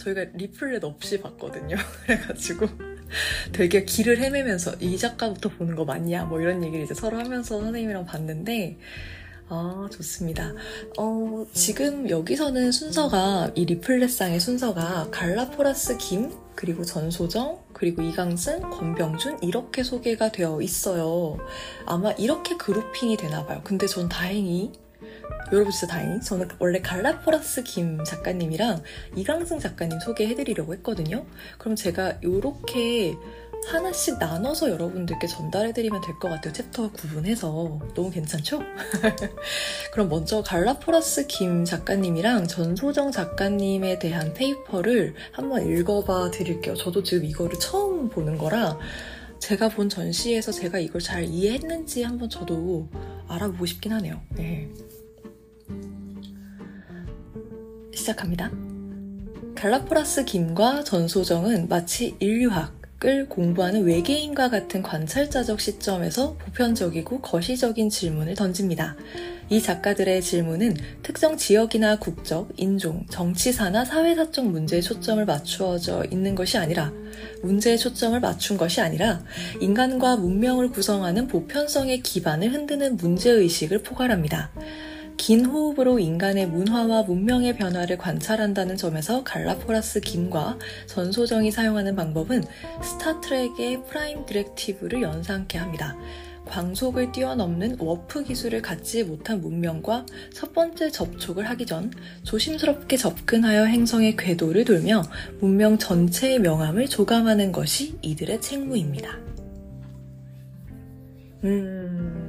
[0.00, 1.76] 저희가 리플렛 없이 봤거든요.
[2.06, 2.66] 그래가지고
[3.52, 6.24] 되게 길을 헤매면서 이 작가부터 보는 거 맞냐?
[6.24, 8.78] 뭐 이런 얘기를 이제 서로 하면서 선생님이랑 봤는데,
[9.48, 10.54] 아, 좋습니다.
[10.96, 19.82] 어, 지금 여기서는 순서가, 이 리플렛상의 순서가 갈라포라스 김, 그리고 전소정, 그리고 이강승, 권병준, 이렇게
[19.82, 21.36] 소개가 되어 있어요.
[21.84, 23.62] 아마 이렇게 그룹핑이 되나봐요.
[23.64, 24.72] 근데 전 다행히,
[25.52, 28.82] 여러분 진짜 다행히, 저는 원래 갈라포라스 김 작가님이랑
[29.16, 31.26] 이강승 작가님 소개해드리려고 했거든요.
[31.58, 33.14] 그럼 제가 이렇게
[33.68, 36.52] 하나씩 나눠서 여러분들께 전달해드리면 될 것 같아요.
[36.52, 37.78] 챕터 구분해서.
[37.94, 38.62] 너무 괜찮죠?
[39.92, 46.74] 그럼 먼저 갈라포라스 김 작가님이랑 전소정 작가님에 대한 paper를 한번 읽어봐 드릴게요.
[46.74, 48.78] 저도 지금 이거를 처음 보는 거라
[49.40, 52.88] 제가 본 전시에서 제가 이걸 잘 이해했는지 한번 저도
[53.28, 54.20] 알아보고 싶긴 하네요.
[54.30, 54.68] 네.
[57.94, 58.50] 시작합니다.
[59.54, 68.94] 갈라포라스 김과 전소정은 마치 인류학, 을 공부하는 외계인과 같은 관찰자적 시점에서 보편적이고 거시적인 질문을 던집니다.
[69.48, 76.92] 이 작가들의 질문은 특정 지역이나 국적, 인종, 정치사나 사회사적 문제에 초점을 맞추어져 있는 것이 아니라
[77.42, 79.24] 문제에 초점을 맞춘 것이 아니라
[79.62, 84.50] 인간과 문명을 구성하는 보편성의 기반을 흔드는 문제의식을 포괄합니다.
[85.20, 92.42] 긴 호흡으로 인간의 문화와 문명의 변화를 관찰한다는 점에서 갈라포라스 김과 전소정이 사용하는 방법은
[92.82, 95.94] 스타트렉의 Prime Directive를 연상케 합니다.
[96.46, 101.92] 광속을 뛰어넘는 워프 기술을 갖지 못한 문명과 첫 번째 접촉을 하기 전
[102.22, 105.02] 조심스럽게 접근하여 행성의 궤도를 돌며
[105.38, 109.18] 문명 전체의 명암을 조감하는 것이 이들의 책무입니다.
[111.44, 112.19] 음,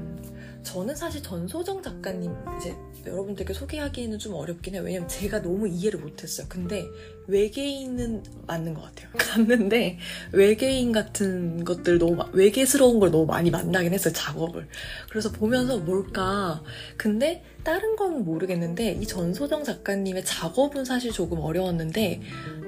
[0.71, 2.73] 저는 사실 전소정 작가님 이제
[3.05, 4.83] 여러분들께 소개하기에는 좀 어렵긴 해요.
[4.85, 6.47] 왜냐면 제가 너무 이해를 못했어요.
[6.47, 6.85] 근데
[7.27, 9.09] 외계인은 맞는 것 같아요.
[9.19, 9.99] 갔는데
[10.31, 14.13] 외계인 같은 것들 너무 외계스러운 걸 너무 많이 만나긴 했어요.
[14.13, 14.69] 작업을.
[15.09, 16.63] 그래서 보면서 뭘까.
[16.95, 22.21] 근데 다른 건 모르겠는데 이 전소정 작가님의 작업은 사실 조금 어려웠는데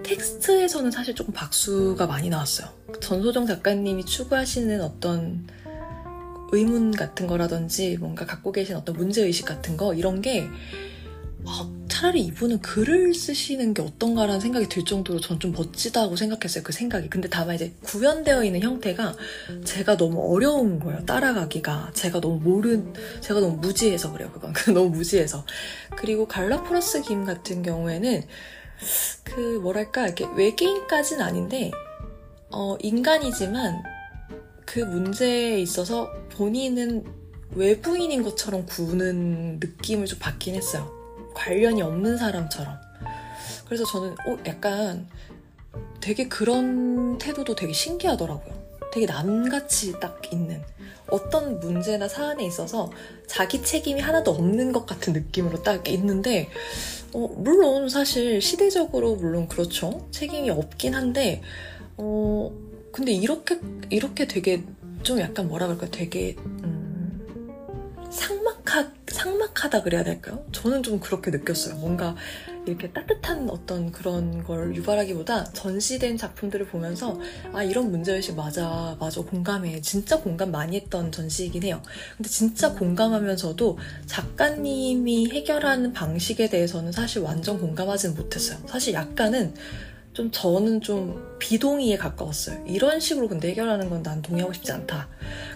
[0.04, 2.68] 텍스트에서는 사실 조금 박수가 많이 나왔어요.
[3.00, 5.48] 전소정 작가님이 추구하시는 어떤
[6.54, 10.48] 의문 같은 거라든지 뭔가 갖고 계신 어떤 문제의식 같은 거 이런 게
[11.46, 16.64] 아, 차라리 이분은 글을 쓰시는 게 어떤가라는 생각이 들 정도로 전 좀 멋지다고 생각했어요.
[16.64, 17.10] 그 생각이.
[17.10, 19.14] 근데 다만 이제 구현되어 있는 형태가
[19.66, 21.04] 제가 너무 어려운 거예요.
[21.06, 21.92] 따라가기가.
[21.94, 24.32] 제가 너무 모른, 제가 너무 무지해서 그래요.
[24.34, 24.54] 그건.
[24.74, 25.46] 너무 무지해서.
[25.98, 28.24] 그리고 갈라포러스 김 같은 경우에는
[29.26, 31.72] 그 뭐랄까, 이렇게 외계인까지는 아닌데,
[32.50, 33.84] 어, 인간이지만
[34.66, 37.04] 그 문제에 있어서 본인은
[37.52, 40.92] 외부인인 것처럼 구는 느낌을 좀 받긴 했어요.
[41.34, 42.78] 관련이 없는 사람처럼.
[43.66, 45.08] 그래서 저는 어, 약간
[46.02, 48.64] 되게 그런 태도도 되게 신기하더라고요.
[48.92, 50.62] 되게 남같이 딱 있는
[51.10, 52.92] 어떤 문제나 사안에 있어서
[53.28, 56.50] 자기 책임이 하나도 없는 것 같은 느낌으로 딱 있는데
[57.14, 60.08] 어, 물론 사실 시대적으로 물론 그렇죠.
[60.12, 61.42] 책임이 없긴 한데
[61.98, 62.52] 어,
[62.94, 63.60] 근데 이렇게
[63.90, 64.64] 이렇게 되게
[65.02, 67.28] 좀 약간 뭐라 그럴까 되게 음,
[68.10, 70.46] 상막하 상막하다 그래야 될까요?
[70.52, 71.76] 저는 좀 그렇게 느꼈어요.
[71.76, 72.16] 뭔가
[72.66, 77.20] 이렇게 따뜻한 어떤 그런 걸 유발하기보다 전시된 작품들을 보면서
[77.52, 81.82] 아 이런 문제의식 맞아 맞아 공감해 진짜 공감 많이 했던 전시이긴 해요
[82.16, 89.54] 근데 진짜 공감하면서도 작가님이 해결하는 방식에 대해서는 사실 완전 공감하지는 못했어요 사실 약간은
[90.14, 92.64] 좀 저는 좀 비동의에 가까웠어요.
[92.68, 95.08] 이런 식으로 근데 해결하는 건 난 동의하고 싶지 않다.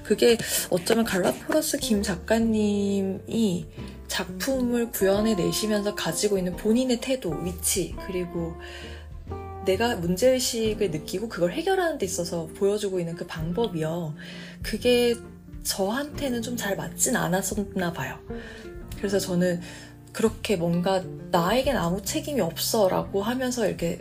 [0.03, 0.37] 그게
[0.69, 3.65] 어쩌면 갈라포러스 김 작가님이
[4.07, 8.55] 작품을 구현해 내시면서 가지고 있는 본인의 태도, 위치, 그리고
[9.65, 14.15] 내가 문제의식을 느끼고 그걸 해결하는 데 있어서 보여주고 있는 그 방법이요.
[14.63, 15.15] 그게
[15.63, 18.17] 저한테는 좀 잘 맞진 않았었나 봐요.
[18.97, 19.59] 그래서 저는
[20.13, 23.99] 그렇게 뭔가 나에겐 아무 책임이 없어 라고 하면서 이렇게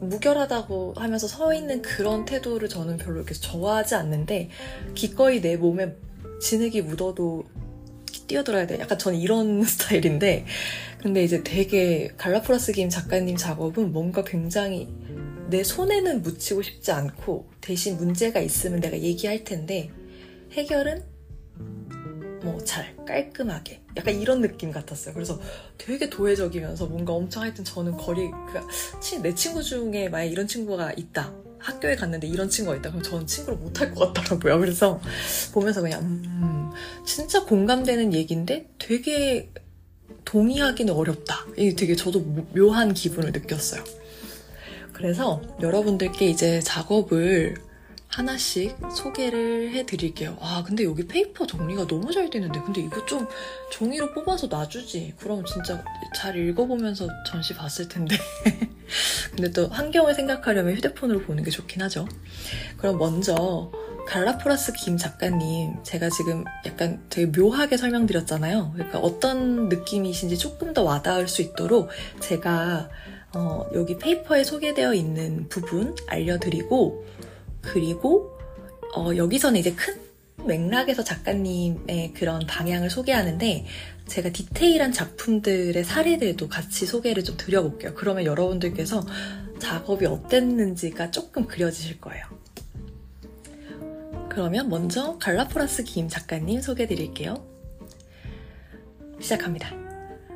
[0.00, 4.50] 무결하다고 하면서 서 있는 그런 태도를 저는 별로 이렇게 좋아하지 않는데
[4.94, 5.94] 기꺼이 내 몸에
[6.40, 7.44] 진흙이 묻어도
[8.26, 8.78] 뛰어들어야 돼.
[8.78, 10.46] 약간 저는 이런 스타일인데
[11.02, 14.88] 근데 이제 되게 갈라프라스 김 작가님 작업은 뭔가 굉장히
[15.48, 19.90] 내 손에는 묻히고 싶지 않고 대신 문제가 있으면 내가 얘기할 텐데
[20.52, 21.02] 해결은
[22.42, 25.14] 뭐 잘 깔끔하게 약간 이런 느낌 같았어요.
[25.14, 25.40] 그래서
[25.78, 28.66] 되게 도회적이면서 뭔가 엄청 하여튼 저는 거리 그러니까
[29.22, 31.32] 내 친구 중에 만약 이런 친구가 있다.
[31.58, 32.90] 학교에 갔는데 이런 친구가 있다.
[32.90, 34.58] 그럼 저는 친구를 못 할 것 같더라고요.
[34.60, 35.00] 그래서
[35.52, 36.70] 보면서 그냥 음,
[37.04, 39.50] 진짜 공감되는 얘기인데 되게
[40.24, 41.46] 동의하기는 어렵다.
[41.56, 42.20] 이게 되게 저도
[42.54, 43.82] 묘한 기분을 느꼈어요.
[44.92, 47.56] 그래서 여러분들께 이제 작업을
[48.10, 50.36] 하나씩 소개를 해드릴게요.
[50.40, 52.60] 아, 근데 여기 paper 정리가 너무 잘 되는데.
[52.60, 53.26] 근데 이거 좀
[53.70, 55.14] 종이로 뽑아서 놔주지.
[55.18, 55.82] 그럼 진짜
[56.14, 58.16] 잘 읽어보면서 전시 봤을 텐데.
[59.30, 62.08] 근데 또 환경을 생각하려면 휴대폰으로 보는 게 좋긴 하죠.
[62.78, 63.70] 그럼 먼저
[64.08, 68.72] 갈라포라스 김 작가님, 제가 지금 약간 되게 묘하게 설명드렸잖아요.
[68.74, 72.90] 그러니까 어떤 느낌이신지 조금 더 와닿을 수 있도록 제가
[73.34, 77.04] 어, 여기 페이퍼에 소개되어 있는 부분 알려드리고
[77.62, 78.30] 그리고
[78.94, 80.00] 어, 여기서는 이제 큰
[80.46, 83.66] 맥락에서 작가님의 그런 방향을 소개하는데
[84.06, 87.94] 제가 디테일한 작품들의 사례들도 같이 소개를 좀 드려볼게요.
[87.94, 89.04] 그러면 여러분들께서
[89.58, 92.24] 작업이 어땠는지가 조금 그려지실 거예요.
[94.28, 97.46] 그러면 먼저 갈라포라스 김 작가님 소개해 드릴게요.
[99.20, 99.74] 시작합니다.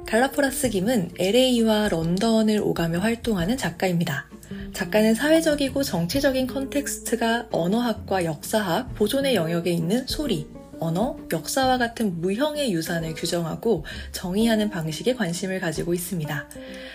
[0.07, 4.29] 갈라포라스 김은 LA와 런던을 오가며 활동하는 작가입니다.
[4.73, 10.47] 작가는 사회적이고 정치적인 context가 언어학과 역사학, 보존의 영역에 있는 소리,
[10.81, 16.49] 언어, 역사와 같은 무형의 유산을 규정하고 정의하는 방식에 관심을 가지고 있습니다.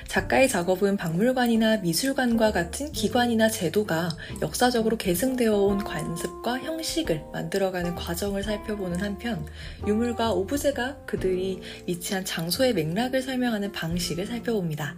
[0.08, 4.10] 작가의 작업은 박물관이나 미술관과 같은 기관이나 제도가
[4.42, 9.46] 역사적으로 계승되어 온 관습과 형식을 만들어가는 과정을 살펴보는 한편
[9.88, 14.96] 유물과 오브제가 그들이 위치한 장소의 맥락을 설명하는 방식을 살펴봅니다.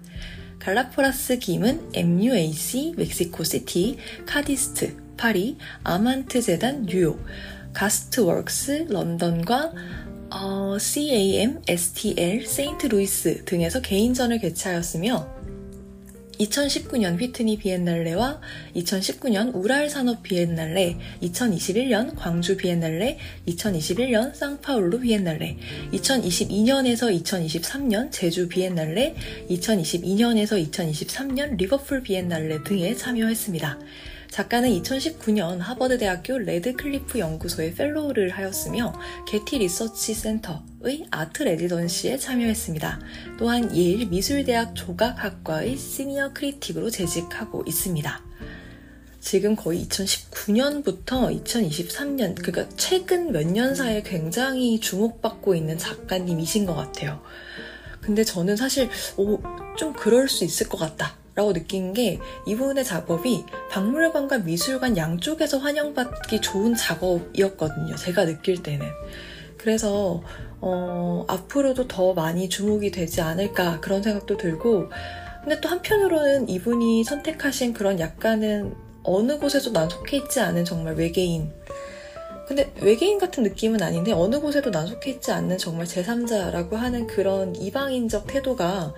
[0.62, 3.98] 갈라포라스 김은 MUAC 멕시코 시티,
[4.28, 7.20] 카디스트 파리, 아만트 재단 뉴욕,
[7.74, 9.74] 가스트웍스 런던과
[10.30, 15.41] 어, CAM, STL, 세인트 루이스 등에서 개인전을 개최하였으며
[16.42, 18.42] 2019년 휘트니 비엔날레와
[18.76, 25.58] 2019년 우랄 산업 비엔날레, 2021년 광주 비엔날레, 2021년 상파울루 비엔날레,
[25.94, 29.16] 2022년에서 2023년 제주 비엔날레,
[29.50, 33.78] 2022년에서 2023년 리버풀 비엔날레 등에 참여했습니다.
[34.32, 38.94] 작가는 2019년 하버드대학교 레드클리프 연구소의 fellow를 하였으며
[39.28, 43.02] 게티 리서치 센터의 아트 레지던시에 참여했습니다.
[43.38, 48.22] 또한 예일 미술대학 조각학과의 시니어 크리틱으로 재직하고 있습니다.
[49.20, 57.22] 지금 거의 2019년부터 2023년, 그러니까 최근 몇 년 사이에 굉장히 주목받고 있는 작가님이신 것 같아요.
[58.00, 59.42] 근데 저는 사실, 오,
[59.78, 61.21] 좀 그럴 수 있을 것 같다.
[61.34, 67.96] 라고 느낀 게 이분의 작업이 박물관과 미술관 양쪽에서 환영받기 좋은 작업이었거든요.
[67.96, 68.86] 제가 느낄 때는.
[69.58, 70.22] 그래서
[70.60, 74.90] 어, 앞으로도 더 많이 주목이 되지 않을까 그런 생각도 들고
[75.44, 81.52] 근데 또 한편으로는 이분이 선택하신 그런 약간은 어느 곳에도 난 속해 있지 않은 정말 외계인
[82.48, 87.56] 근데 외계인 같은 느낌은 아닌데 어느 곳에도 난 속해 있지 않는 정말 제3자라고 하는 그런
[87.56, 88.94] 이방인적 태도가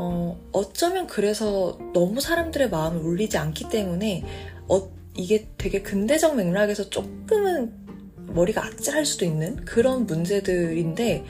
[0.00, 4.22] 어, 어쩌면 그래서 너무 사람들의 마음을 울리지 않기 때문에
[4.68, 7.72] 어, 이게 되게 근대적 맥락에서 조금은
[8.28, 11.24] 머리가 아찔할 수도 있는 그런 문제들인데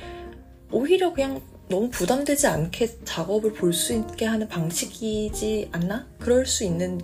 [0.71, 1.41] 오히려 그냥
[1.71, 6.07] 너무 부담되지 않게 작업을 볼 수 있게 하는 방식이지 않나?
[6.19, 7.01] 그럴 수 있는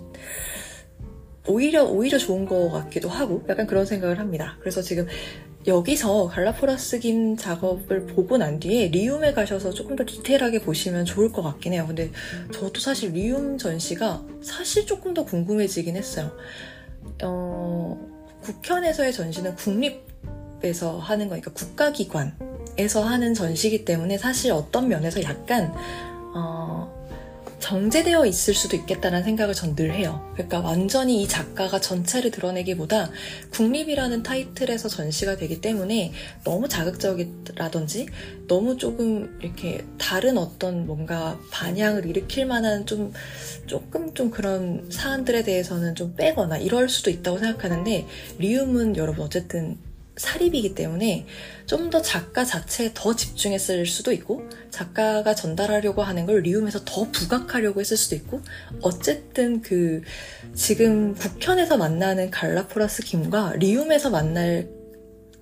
[1.47, 4.57] 오히려 오히려 좋은 것 같기도 하고 약간 그런 생각을 합니다.
[4.59, 5.07] 그래서 지금
[5.67, 11.41] 여기서 갈라포라스 김 작업을 보고 난 뒤에 리움에 가셔서 조금 더 디테일하게 보시면 좋을 것
[11.41, 11.85] 같긴 해요.
[11.87, 12.11] 근데
[12.51, 16.31] 저도 사실 리움 전시가 사실 조금 더 궁금해지긴 했어요.
[17.23, 17.99] 어,
[18.41, 25.73] 국현에서의 전시는 국립에서 하는 거니까 국가기관에서 하는 전시기 때문에 사실 어떤 면에서 약간
[26.35, 26.94] 어,
[27.59, 30.21] 정제되어 있을 수도 있겠다는 생각을 전 늘 해요.
[30.33, 33.09] 그러니까 완전히 이 작가가 전체를 드러내기보다
[33.51, 36.13] 국립이라는 타이틀에서 전시가 되기 때문에
[36.45, 38.07] 너무 자극적이라든지
[38.47, 43.11] 너무 조금 이렇게 다른 어떤 뭔가 반향을 일으킬 만한 좀
[43.65, 48.05] 조금 좀 그런 사안들에 대해서는 좀 빼거나 이럴 수도 있다고 생각하는데
[48.37, 49.77] 리움은 여러분 어쨌든
[50.17, 51.25] 사립이기 때문에
[51.65, 57.79] 좀 더 작가 자체에 더 집중했을 수도 있고 작가가 전달하려고 하는 걸 리움에서 더 부각하려고
[57.79, 58.41] 했을 수도 있고
[58.81, 60.01] 어쨌든 그
[60.53, 64.69] 지금 국현에서 만나는 갈라포라스 김과 리움에서 만날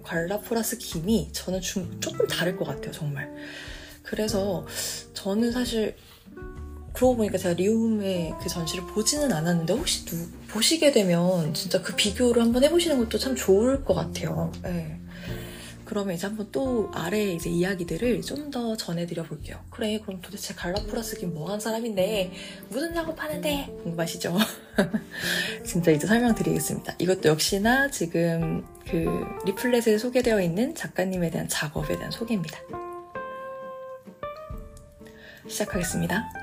[0.04, 3.32] 갈라포라스 김이 저는 좀 조금 다를 것 같아요 정말.
[4.04, 4.66] 그래서
[5.14, 5.96] 저는 사실
[6.94, 10.16] 그러고 보니까 제가 리움의 그 전시를 보지는 않았는데 혹시 누,
[10.50, 14.52] 보시게 되면 진짜 그 비교를 한번 해보시는 것도 참 좋을 것 같아요.
[14.62, 15.00] 네.
[15.86, 19.60] 그러면 이제 한번 또 아래 이제 이야기들을 좀 더 전해드려 볼게요.
[19.72, 22.32] 그래, 그럼 도대체 갈라프라스긴 뭐한 사람인데
[22.70, 24.38] 무슨 작업하는데 궁금하시죠?
[25.66, 26.96] 진짜 이제 설명드리겠습니다.
[27.00, 29.08] 이것도 역시나 지금 그
[29.46, 32.60] 리플렛에 소개되어 있는 작가님에 대한 작업에 대한 소개입니다.
[35.48, 36.43] 시작하겠습니다.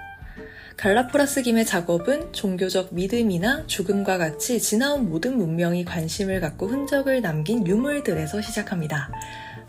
[0.77, 8.41] 갈라포라스 김의 작업은 종교적 믿음이나 죽음과 같이 지나온 모든 문명이 관심을 갖고 흔적을 남긴 유물들에서
[8.41, 9.11] 시작합니다.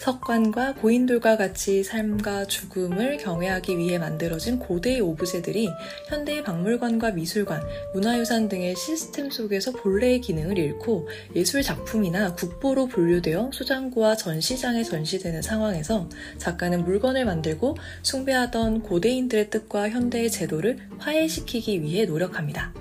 [0.02, 5.69] 석관과 고인돌과 같이 삶과 죽음을 경외하기 위해 만들어진 고대의 오브제들이
[6.07, 7.61] 현대의 박물관과 미술관,
[7.94, 16.10] 문화유산 등의 시스템 속에서 본래의 기능을 잃고 예술 작품이나 국보로 분류되어 소장고와 전시장에 전시되는 상황에서
[16.40, 22.73] 작가는 물건을 만들고 숭배하던 고대인들의 뜻과 현대의 제도를 화해시키기 위해 노력합니다.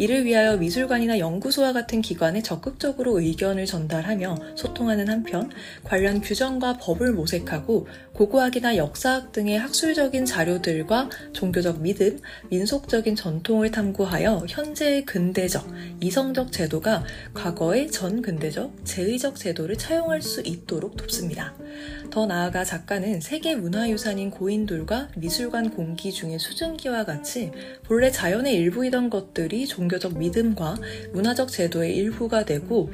[0.00, 5.50] 이를 위하여 미술관이나 연구소와 같은 기관에 적극적으로 의견을 전달하며 소통하는 한편
[5.84, 7.86] 관련 규정과 법을 모색하고
[8.20, 12.18] 고고학이나 역사학 등의 학술적인 자료들과 종교적 믿음,
[12.50, 15.66] 민속적인 전통을 탐구하여 현재의 근대적,
[16.02, 17.02] 이성적 제도가
[17.32, 21.54] 과거의 전근대적, 제의적 제도를 차용할 수 있도록 돕습니다.
[22.10, 27.52] 더 나아가 작가는 세계 문화유산인 고인돌과 미술관 공기 중의 수증기와 같이
[27.84, 30.76] 본래 자연의 일부이던 것들이 종교적 믿음과
[31.14, 32.90] 문화적 제도의 일부가 되고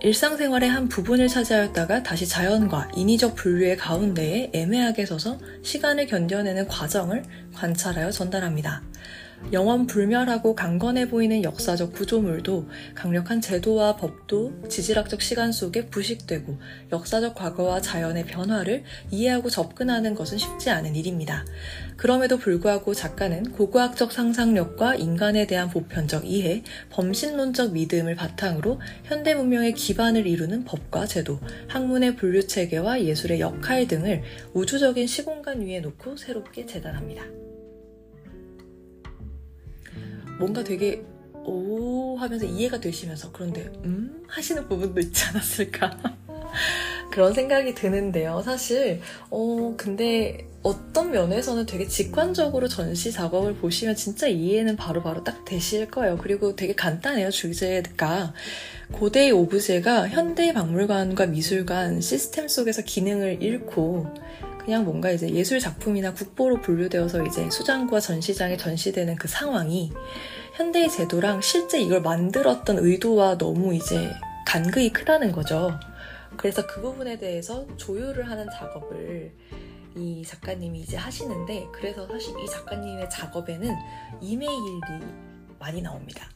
[0.00, 7.22] 일상생활의 한 부분을 차지하였다가 다시 자연과 인위적 분류의 가운데에 애매하게 서서 시간을 견뎌내는 과정을
[7.54, 8.82] 관찰하여 전달합니다.
[9.52, 16.58] 영원 불멸하고 강건해 보이는 역사적 구조물도 강력한 제도와 법도 지질학적 시간 속에 부식되고
[16.92, 21.44] 역사적 과거와 자연의 변화를 이해하고 접근하는 것은 쉽지 않은 일입니다.
[21.96, 30.26] 그럼에도 불구하고 작가는 고고학적 상상력과 인간에 대한 보편적 이해, 범신론적 믿음을 바탕으로 현대 문명의 기반을
[30.26, 31.38] 이루는 법과 제도,
[31.68, 34.22] 학문의 분류 체계와 예술의 역할 등을
[34.54, 37.45] 우주적인 시공간 위에 놓고 새롭게 재단합니다.
[40.38, 45.96] 뭔가 되게 오 하면서 이해가 되시면서 그런데 음 하시는 부분도 있지 않았을까
[47.12, 48.42] 그런 생각이 드는데요.
[48.44, 49.00] 사실
[49.30, 55.88] 어 근데 어떤 면에서는 되게 직관적으로 전시 작업을 보시면 진짜 이해는 바로바로 바로 딱 되실
[55.88, 56.18] 거예요.
[56.18, 57.30] 그리고 되게 간단해요.
[57.30, 58.34] 주제가
[58.92, 64.12] 고대의 오브제가 현대 박물관과 미술관 시스템 속에서 기능을 잃고
[64.66, 69.92] 그냥 뭔가 이제 예술 작품이나 국보로 분류되어서 이제 수장과 전시장에 전시되는 그 상황이
[70.54, 74.10] 현대의 제도랑 실제 이걸 만들었던 의도와 너무 이제
[74.44, 75.78] 간극이 크다는 거죠.
[76.36, 79.32] 그래서 그 부분에 대해서 조율을 하는 작업을
[79.94, 83.72] 이 작가님이 이제 하시는데 그래서 사실 이 작가님의 작업에는
[84.20, 84.80] 이메일이
[85.58, 86.28] 많이 나옵니다.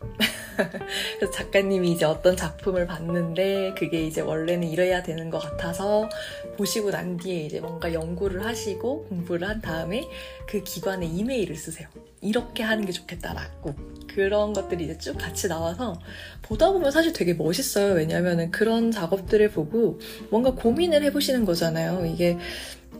[1.18, 6.08] 그래서 작가님이 이제 어떤 작품을 봤는데 그게 이제 원래는 이래야 되는 것 같아서
[6.56, 10.08] 보시고 난 뒤에 이제 뭔가 연구를 하시고 공부를 한 다음에
[10.46, 11.88] 그 기관에 이메일을 쓰세요.
[12.20, 13.74] 이렇게 하는 게 좋겠다라고.
[14.14, 15.98] 그런 것들이 이제 쭉 같이 나와서
[16.42, 17.94] 보다 보면 사실 되게 멋있어요.
[17.94, 22.04] 왜냐하면 그런 작업들을 보고 뭔가 고민을 해보시는 거잖아요.
[22.06, 22.36] 이게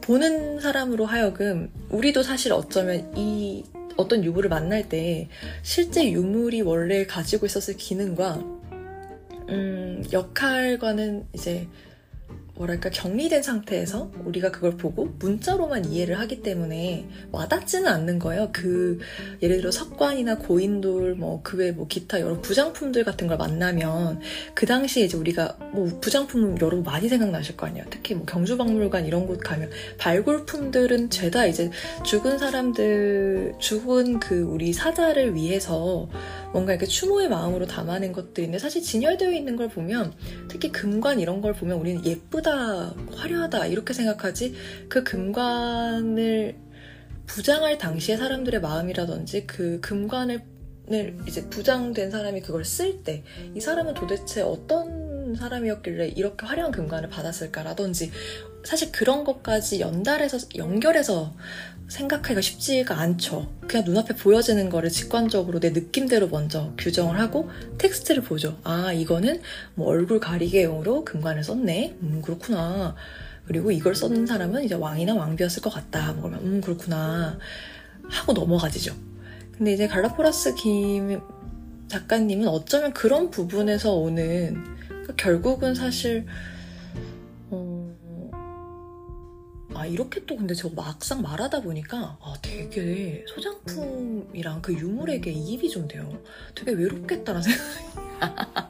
[0.01, 3.64] 보는 사람으로 하여금 우리도 사실 어쩌면 이
[3.97, 5.29] 어떤 유물을 만날 때
[5.62, 8.37] 실제 유물이 원래 가지고 있었을 기능과
[9.51, 11.67] 음, 역할과는 이제
[12.61, 18.51] 뭐랄까 격리된 상태에서 우리가 그걸 보고 문자로만 이해를 하기 때문에 와닿지는 않는 거예요.
[18.53, 18.99] 그
[19.41, 24.20] 예를 들어 석관이나 고인돌 뭐 그 외 뭐 기타 여러 부장품들 같은 걸 만나면
[24.55, 27.87] 그 당시에 이제 우리가 뭐 부장품 여러분 많이 생각나실 거 아니에요.
[27.89, 31.70] 특히 뭐 경주박물관 이런 곳 가면 발굴품들은 죄다 이제
[32.05, 36.09] 죽은 사람들 죽은 그 우리 사자를 위해서
[36.52, 40.12] 뭔가 이렇게 추모의 마음으로 담아낸 것들인데 사실 진열되어 있는 걸 보면
[40.48, 44.55] 특히 금관 이런 걸 보면 우리는 예쁘다, 화려하다 이렇게 생각하지
[44.89, 46.56] 그 금관을
[47.27, 50.43] 부장할 당시의 사람들의 마음이라든지 그 금관을
[51.28, 53.22] 이제 부장된 사람이 그걸 쓸 때
[53.55, 58.10] 이 사람은 도대체 어떤 사람이었길래 이렇게 화려한 금관을 받았을까라든지
[58.65, 61.35] 사실 그런 것까지 연달해서 연결해서
[61.89, 63.53] 생각하기가 쉽지가 않죠.
[63.66, 68.59] 그냥 눈앞에 보여지는 거를 직관적으로 내 느낌대로 먼저 규정을 하고 텍스트를 보죠.
[68.62, 69.41] 아, 이거는
[69.74, 71.97] 뭐 얼굴 가리개용으로 금관을 썼네.
[72.03, 72.95] 음, 그렇구나.
[73.47, 76.12] 그리고 이걸 썼는 사람은 이제 왕이나 왕비였을 것 같다.
[76.12, 77.39] 뭐 그러면 음, 그렇구나.
[78.09, 78.95] 하고 넘어가지죠.
[79.57, 81.20] 근데 이제 갈라포라스 김
[81.89, 86.27] 작가님은 어쩌면 그런 부분에서 오는 그러니까 결국은 사실
[89.81, 95.89] 아 이렇게 또 근데 저거 막상 말하다 보니까 아 되게 소장품이랑 그 유물에게 이입이 좀
[95.89, 96.20] 돼요.
[96.55, 98.69] 되게 외롭겠다라는 생각이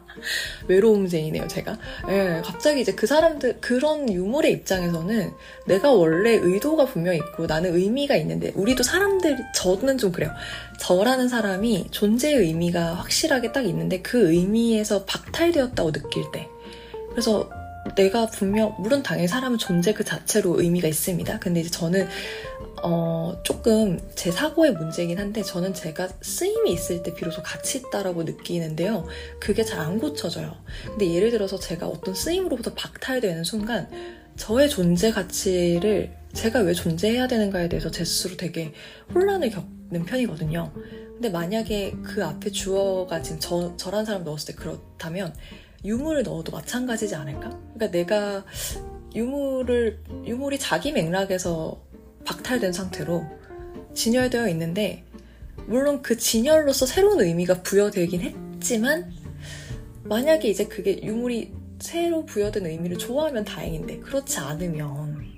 [0.69, 1.77] 외로움쟁이네요 제가.
[2.11, 5.33] 예, 갑자기 이제 그 사람들 그런 유물의 입장에서는
[5.67, 10.31] 내가 원래 의도가 분명 있고 나는 의미가 있는데 우리도 사람들 저는 좀 그래요.
[10.79, 16.49] 저라는 사람이 존재의 의미가 확실하게 딱 있는데 그 의미에서 박탈되었다고 느낄 때
[17.11, 17.51] 그래서
[17.95, 21.39] 내가 분명 물론 당연히 사람은 존재 그 자체로 의미가 있습니다.
[21.39, 22.09] 근데 이제 저는
[22.83, 29.07] 어, 조금 제 사고의 문제이긴 한데 저는 제가 쓰임이 있을 때 비로소 가치 있다라고 느끼는데요.
[29.39, 30.55] 그게 잘 안 고쳐져요.
[30.87, 33.89] 근데 예를 들어서 제가 어떤 쓰임으로부터 박탈되는 순간
[34.37, 38.73] 저의 존재 가치를 제가 왜 존재해야 되는가에 대해서 제 스스로 되게
[39.15, 40.73] 혼란을 겪는 편이거든요.
[41.13, 45.35] 근데 만약에 그 앞에 주어가 지금 저, 저란 사람 넣었을 때 그렇다면
[45.85, 47.51] 유물을 넣어도 마찬가지지 않을까?
[47.75, 48.45] 그러니까 내가
[49.15, 51.81] 유물을 유물이 자기 맥락에서
[52.25, 53.25] 박탈된 상태로
[53.95, 55.05] 진열되어 있는데
[55.67, 59.13] 물론 그 진열로서 새로운 의미가 부여되긴 했지만
[60.05, 65.31] 만약에 이제 그게 유물이 새로 부여된 의미를 좋아하면 다행인데 그렇지 않으면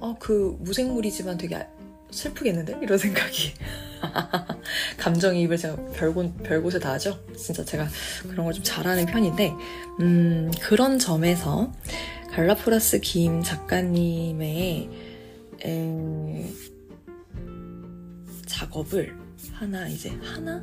[0.00, 1.66] 아그 무생물이지만 되게
[2.12, 3.54] 슬프겠는데 이런 생각이
[4.98, 7.18] 감정이입을 제가 별곳, 별곳에 다 하죠.
[7.36, 7.88] 진짜 제가
[8.28, 9.52] 그런 걸 좀 잘하는 편인데,
[10.00, 11.72] 음, 그런 점에서
[12.32, 14.88] 갈라포라스 김 작가님의
[15.64, 16.46] 에,
[18.46, 19.16] 작업을
[19.52, 20.62] 하나, 이제 하나?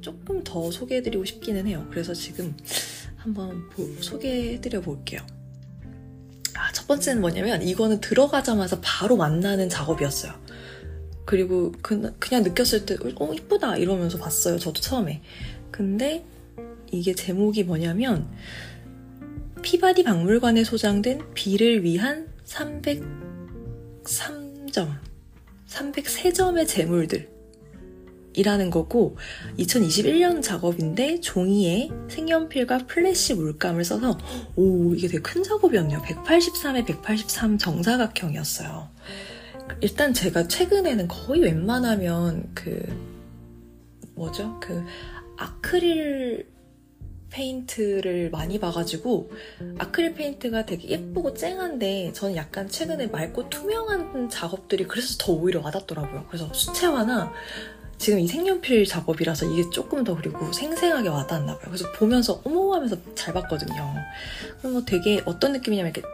[0.00, 1.86] 조금 더 소개해드리고 싶기는 해요.
[1.90, 2.54] 그래서 지금
[3.16, 5.20] 한번 보, 소개해드려 볼게요.
[6.54, 10.43] 아, 첫 번째는 뭐냐면, 이거는 들어가자마자 바로 만나는 작업이었어요.
[11.24, 13.76] 그리고 그, 그냥 느꼈을 때, 어, 이쁘다!
[13.78, 14.58] 이러면서 봤어요.
[14.58, 15.22] 저도 처음에.
[15.70, 16.24] 근데
[16.90, 18.28] 이게 제목이 뭐냐면,
[19.62, 24.98] 피바디 박물관에 소장된 비를 위한 303점,
[25.66, 27.34] 303점의 제물들.
[28.36, 29.16] 이라는 거고
[29.58, 34.18] 2021년 작업인데 종이에 색연필과 플래시 물감을 써서
[34.56, 36.02] 오 이게 되게 큰 작업이었네요.
[36.02, 38.88] 183에 183 정사각형이었어요.
[39.80, 42.82] 일단 제가 최근에는 거의 웬만하면 그
[44.14, 44.58] 뭐죠?
[44.60, 44.84] 그
[45.36, 46.46] 아크릴
[47.30, 49.32] 페인트를 많이 봐가지고
[49.78, 56.26] 아크릴 페인트가 되게 예쁘고 쨍한데 저는 약간 최근에 맑고 투명한 작업들이 그래서 더 오히려 와닿더라고요.
[56.28, 57.32] 그래서 수채화나
[57.98, 61.64] 지금 이 색연필 작업이라서 이게 조금 더 그리고 생생하게 와닿았나 봐요.
[61.66, 63.94] 그래서 보면서 어머 하면서 잘 봤거든요.
[64.58, 66.06] 그럼 뭐 되게 어떤 느낌이냐면 이렇게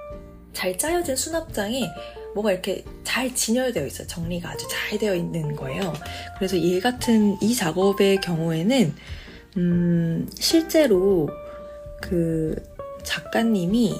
[0.52, 1.90] 잘 짜여진 수납장에
[2.34, 4.06] 뭐가 이렇게 잘 진열되어 있어요.
[4.06, 5.92] 정리가 아주 잘 되어 있는 거예요.
[6.38, 8.94] 그래서 얘 같은 이 작업의 경우에는
[9.56, 11.28] 음, 실제로
[12.00, 12.54] 그
[13.02, 13.94] 작가님이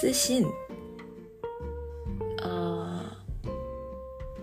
[0.00, 0.46] 쓰신
[2.42, 3.22] 아,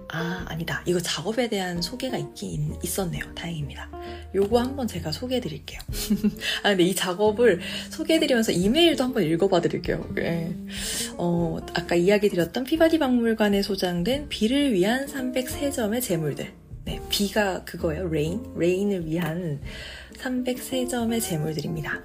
[0.09, 3.89] 아 아니다 이거 작업에 대한 소개가 있긴 있었네요 다행입니다
[4.35, 5.79] 요거 한번 제가 소개해 드릴게요
[6.63, 10.55] 아 근데 이 작업을 소개해 드리면서 이메일도 한번 읽어봐 드릴게요 네.
[11.17, 16.53] 어, 아까 이야기 드렸던 피바디 박물관에 소장된 비를 위한 303점의 제물들
[16.87, 18.07] 네, 비가 그거예요.
[18.07, 18.41] rain.
[18.55, 19.59] rain을 위한
[20.19, 22.01] 303점의 제물들입니다.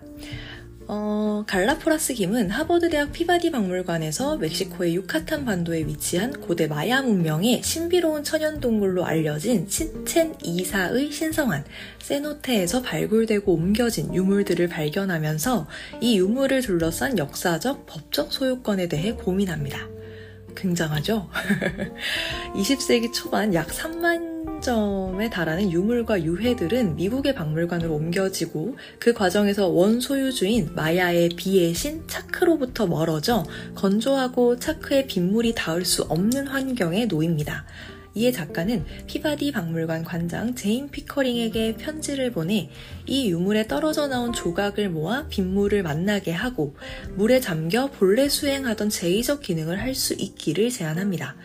[0.95, 8.25] 어, 갈라포라스 김은 하버드 대학 피바디 박물관에서 멕시코의 유카탄 반도에 위치한 고대 마야 문명의 신비로운
[8.25, 11.65] 천연 동굴로 알려진 치첸 이차의 신성한
[12.03, 15.67] 세노테에서 발굴되고 옮겨진 유물들을 발견하면서
[16.03, 19.89] 이 유물을 둘러싼 역사적, 법적 소유권에 대해 고민합니다.
[20.55, 21.31] 굉장하죠?
[22.55, 24.32] 20세기 초반 약 3만
[24.63, 33.45] 점에 달하는 유물과 유해들은 미국의 박물관으로 옮겨지고 그 과정에서 원소유주인 마야의 비의 신 차크로부터 멀어져
[33.75, 37.67] 건조하고 차크의 빗물이 닿을 수 없는 환경에 놓입니다.
[38.15, 42.69] 이에 작가는 피바디 박물관 관장 제인 피커링에게 편지를 보내
[43.07, 46.77] 이 유물에 떨어져 나온 조각을 모아 빗물을 만나게 하고
[47.15, 51.37] 물에 잠겨 본래 수행하던 제의적 기능을 할 수 있기를 제안합니다.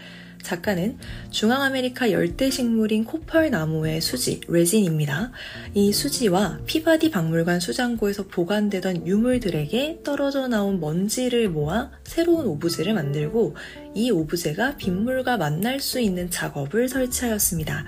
[0.48, 0.98] 작가는
[1.30, 5.34] 중앙아메리카 열대 식물인 코펄 나무의 수지, 레진입니다.
[5.74, 13.57] 이 수지와 피바디 박물관 수장고에서 보관되던 유물들에게 떨어져 나온 먼지를 모아 새로운 오브제를 만들고
[13.94, 17.86] 이 오브제가 빗물과 만날 수 있는 작업을 설치하였습니다.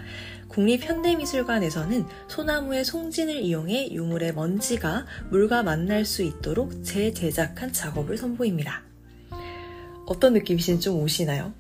[0.49, 8.83] 국립현대미술관에서는 소나무의 송진을 이용해 유물의 먼지가 물과 만날 수 있도록 재제작한 작업을 선보입니다.
[10.07, 11.53] 어떤 느낌이신지 좀 오시나요?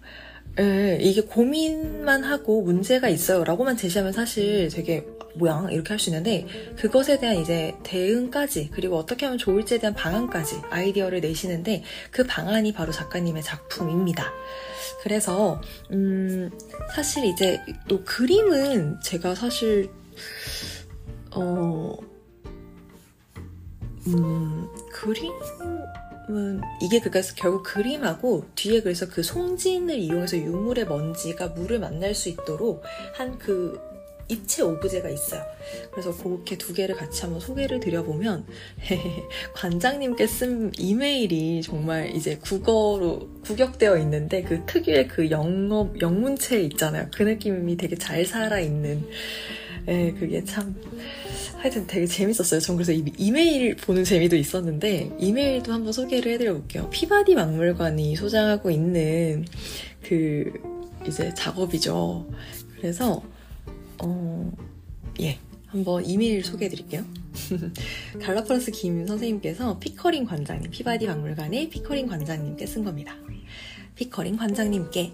[0.59, 5.05] 예, 이게 고민만 하고 문제가 있어요 라고만 제시하면 사실 되게
[5.35, 6.45] 뭐야 이렇게 할 수 있는데
[6.75, 12.91] 그것에 대한 이제 대응까지 그리고 어떻게 하면 좋을지에 대한 방안까지 아이디어를 내시는데 그 방안이 바로
[12.91, 14.31] 작가님의 작품입니다.
[15.03, 15.61] 그래서
[15.91, 16.49] 음
[16.93, 19.89] 사실 이제 또 그림은 제가 사실
[21.31, 21.95] 어
[24.07, 25.31] 음, 그림
[26.29, 32.29] 음, 이게 그러니까 결국 그림하고 뒤에 그래서 그 송진을 이용해서 유물의 먼지가 물을 만날 수
[32.29, 32.83] 있도록
[33.13, 33.89] 한 그
[34.29, 35.43] 입체 오브제가 있어요.
[35.91, 38.45] 그래서 그렇게 두 개를 같이 한번 소개를 드려보면
[39.55, 47.07] 관장님께 쓴 이메일이 정말 이제 국어로 구격되어 있는데 그 특유의 그 영업 영문체 있잖아요.
[47.13, 49.03] 그 느낌이 되게 잘 살아 있는.
[49.87, 50.75] 예, 그게 참
[51.59, 52.61] 하여튼 되게 재밌었어요.
[52.61, 56.89] 전 그래서 이메일 보는 재미도 있었는데 이메일도 한번 소개를 해드려 볼게요.
[56.89, 59.45] 피바디 박물관이 소장하고 있는
[60.01, 60.53] 그
[61.05, 62.29] 이제 작업이죠.
[62.77, 63.21] 그래서
[64.01, 64.51] 어,
[65.19, 65.37] 예.
[65.67, 67.05] 한번 이메일 소개해 드릴게요.
[68.21, 73.15] 갈라포라스 김 선생님께서 피커링 관장님, 피바디 박물관의 피커링 관장님께 쓴 겁니다.
[73.95, 75.11] 피커링 관장님께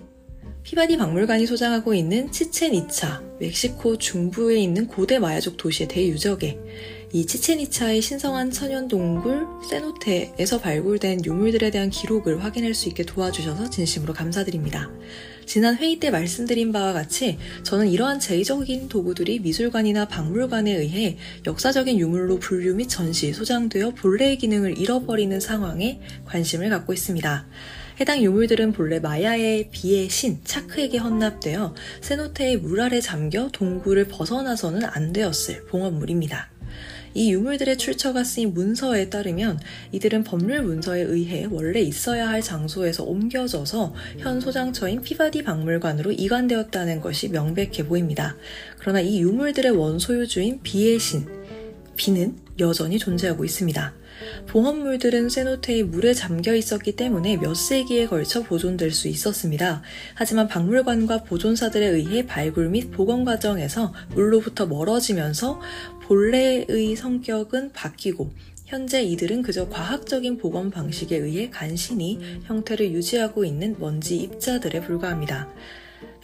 [0.64, 6.58] 피바디 박물관이 소장하고 있는 치첸 이차, 멕시코 중부에 있는 고대 마야족 도시의 대유적에
[7.14, 13.70] 이 치첸 이차의 신성한 천연 동굴 세노테에서 발굴된 유물들에 대한 기록을 확인할 수 있게 도와주셔서
[13.70, 14.90] 진심으로 감사드립니다.
[15.46, 22.40] 지난 회의 때 말씀드린 바와 같이 저는 이러한 제의적인 도구들이 미술관이나 박물관에 의해 역사적인 유물로
[22.40, 27.46] 분류 및 전시, 소장되어 본래의 기능을 잃어버리는 상황에 관심을 갖고 있습니다.
[28.00, 35.14] 해당 유물들은 본래 마야의 비의 신 차크에게 헌납되어 세노테의 물 아래 잠겨 동굴을 벗어나서는 안
[35.14, 36.50] 되었을 봉헌물입니다.
[37.14, 39.62] 이 유물들의 출처가 쓰인 문서에 따르면
[39.94, 47.30] 이들은 법률 문서에 의해 원래 있어야 할 장소에서 옮겨져서 현 소장처인 피바디 박물관으로 이관되었다는 것이
[47.30, 48.36] 명백해 보입니다.
[48.78, 51.26] 그러나 이 유물들의 원소유주인 비의 신,
[51.96, 53.94] 비는 여전히 존재하고 있습니다.
[54.48, 59.82] 봉헌물들은 세노테의 물에 잠겨 있었기 때문에 몇 세기에 걸쳐 보존될 수 있었습니다.
[60.14, 65.62] 하지만 박물관과 보존사들에 의해 발굴 및 복원 과정에서 물로부터 멀어지면서
[66.04, 68.32] 본래의 성격은 바뀌고
[68.66, 75.50] 현재 이들은 그저 과학적인 복원 방식에 의해 간신히 형태를 유지하고 있는 먼지 입자들에 불과합니다.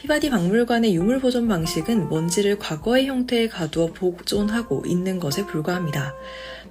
[0.02, 6.16] 피바디 박물관의 유물 보존 방식은 먼지를 과거의 형태에 가두어 보존하고 있는 것에 불과합니다.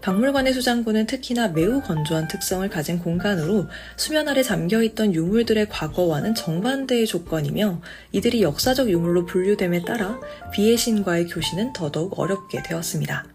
[0.02, 7.82] 박물관의 수장고는 특히나 매우 건조한 특성을 가진 공간으로 수면 아래 잠겨있던 유물들의 과거와는 정반대의 조건이며
[8.12, 10.18] 이들이 역사적 유물로 분류됨에 따라
[10.52, 13.26] 비의 신과의 교신은 더더욱 어렵게 되었습니다.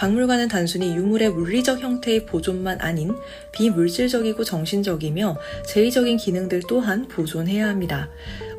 [0.00, 3.14] 박물관은 단순히 유물의 물리적 형태의 보존만 아닌
[3.52, 5.36] 비물질적이고 정신적이며
[5.66, 8.08] 제의적인 기능들 또한 보존해야 합니다.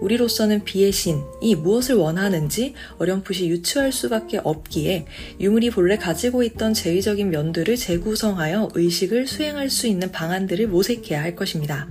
[0.02, 5.08] 우리로서는 비의 신이 무엇을 원하는지 어렴풋이 유추할 수밖에 없기에
[5.40, 11.88] 유물이 본래 가지고 있던 제의적인 면들을 재구성하여 의식을 수행할 수 있는 방안들을 모색해야 할 것입니다.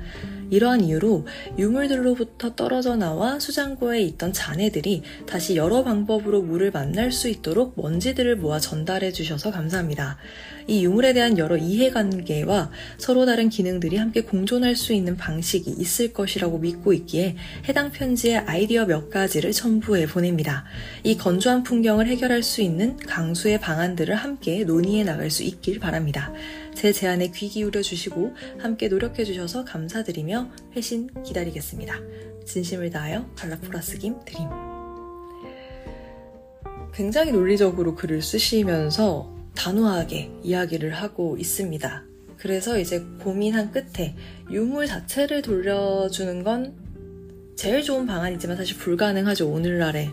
[0.51, 1.27] 이러한 이유로
[1.59, 8.59] 유물들로부터 떨어져 나와 수장고에 있던 자네들이 다시 여러 방법으로 물을 만날 수 있도록 먼지들을 모아
[8.59, 10.18] 전달해 주셔서 감사합니다.
[10.66, 16.59] 이 유물에 대한 여러 이해관계와 서로 다른 기능들이 함께 공존할 수 있는 방식이 있을 것이라고
[16.59, 17.36] 믿고 있기에
[17.68, 20.64] 해당 편지의 아이디어 몇 가지를 첨부해 보냅니다.
[21.02, 26.32] 이 건조한 풍경을 해결할 수 있는 강수의 방안들을 함께 논의해 나갈 수 있길 바랍니다.
[26.81, 31.94] 제 제안에 귀 기울여 주시고 함께 노력해 주셔서 감사드리며 회신 기다리겠습니다.
[32.47, 34.48] 진심을 다하여 갈라포라스 김 드림.
[36.94, 42.02] 굉장히 논리적으로 글을 쓰시면서 단호하게 이야기를 하고 있습니다.
[42.39, 44.16] 그래서 이제 고민한 끝에
[44.51, 46.80] 유물 자체를 돌려주는 건
[47.60, 49.46] 제일 좋은 방안이지만 사실 불가능하죠.
[49.46, 50.10] 오늘날의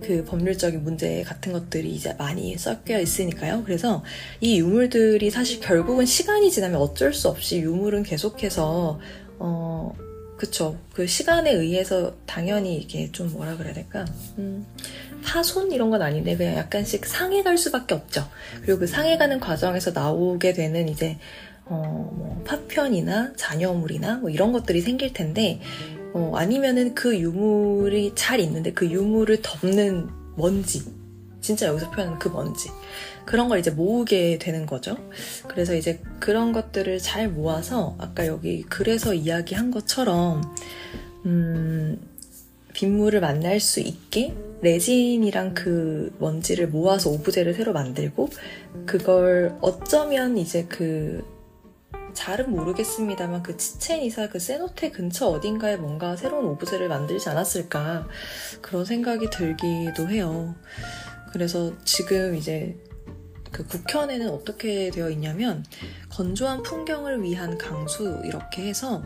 [0.00, 3.64] 그 법률적인 문제 같은 것들이 이제 많이 섞여 있으니까요.
[3.64, 4.04] 그래서
[4.40, 9.00] 이 유물들이 사실 결국은 시간이 지나면 어쩔 수 없이 유물은 계속해서
[9.40, 9.92] 어
[10.36, 10.78] 그쵸.
[10.92, 14.04] 그 시간에 의해서 당연히 이게 좀 뭐라 그래야 될까?
[14.38, 14.64] 음,
[15.24, 18.28] 파손 이런 건 아닌데 그냥 약간씩 상해갈 수밖에 없죠.
[18.62, 21.18] 그리고 그 상해가는 과정에서 나오게 되는 이제
[21.66, 25.60] 어, 뭐 파편이나 잔여물이나 뭐 이런 것들이 생길 텐데
[26.14, 30.82] 어, 아니면은 그 유물이 잘 있는데 그 유물을 덮는 먼지.
[31.40, 32.70] 진짜 여기서 표현하는 그 먼지.
[33.26, 34.96] 그런 걸 이제 모으게 되는 거죠.
[35.48, 40.42] 그래서 이제 그런 것들을 잘 모아서 아까 여기 글에서 이야기한 것처럼,
[41.26, 41.98] 음,
[42.72, 48.28] 빗물을 만날 수 있게 레진이랑 그 먼지를 모아서 오브제를 새로 만들고
[48.86, 51.24] 그걸 어쩌면 이제 그
[52.14, 58.06] 잘은 모르겠습니다만 그 치첸 이사 그 세노테 근처 어딘가에 뭔가 새로운 오브제를 만들지 않았을까
[58.60, 60.54] 그런 생각이 들기도 해요.
[61.32, 62.78] 그래서 지금 이제
[63.50, 65.64] 그 국현에는 어떻게 되어 있냐면
[66.10, 69.02] 건조한 풍경을 위한 강수 이렇게 해서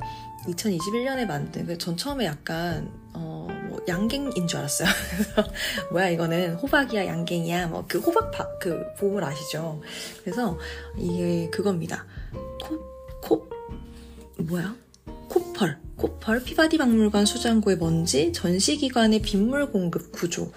[0.47, 4.89] 2021년에 만든 그전 처음에 약간 어, 뭐 양갱인 줄 알았어요.
[5.93, 9.83] 뭐야 이거는 호박이야 양갱이야 뭐 그 호박 바, 그 보물 아시죠?
[10.23, 10.59] 그래서
[10.97, 12.07] 이게 그겁니다.
[12.63, 12.79] 코,
[13.29, 13.47] 코
[14.39, 14.75] 뭐야?
[15.29, 20.51] 코펄 코펄 피바디 박물관 수장고의 먼지 전시기관의 빗물 공급 구조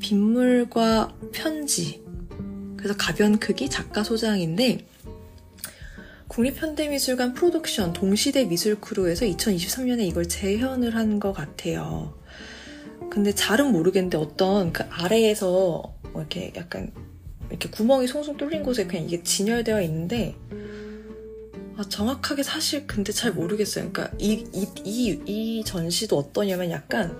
[0.00, 2.02] 빗물과 편지
[2.76, 4.86] 그래서 가변 크기 작가 소장인데
[6.28, 12.18] 국립현대미술관 프로덕션 동시대 미술크루에서 2023년에 이걸 재현을 한 것 같아요.
[13.10, 16.92] 근데 잘은 모르겠는데 어떤 그 아래에서 뭐 이렇게 약간
[17.48, 20.34] 이렇게 구멍이 송송 뚫린 곳에 그냥 이게 진열되어 있는데
[21.76, 23.90] 아, 정확하게 사실 근데 잘 모르겠어요.
[23.92, 27.18] 그러니까 이, 이, 이, 이 전시도 어떠냐면 약간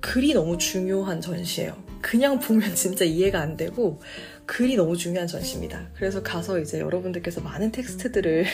[0.00, 1.76] 글이 너무 중요한 전시예요.
[2.02, 4.00] 그냥 보면 진짜 이해가 안 되고
[4.46, 5.88] 글이 너무 중요한 전시입니다.
[5.94, 8.46] 그래서 가서 이제 여러분들께서 많은 텍스트들을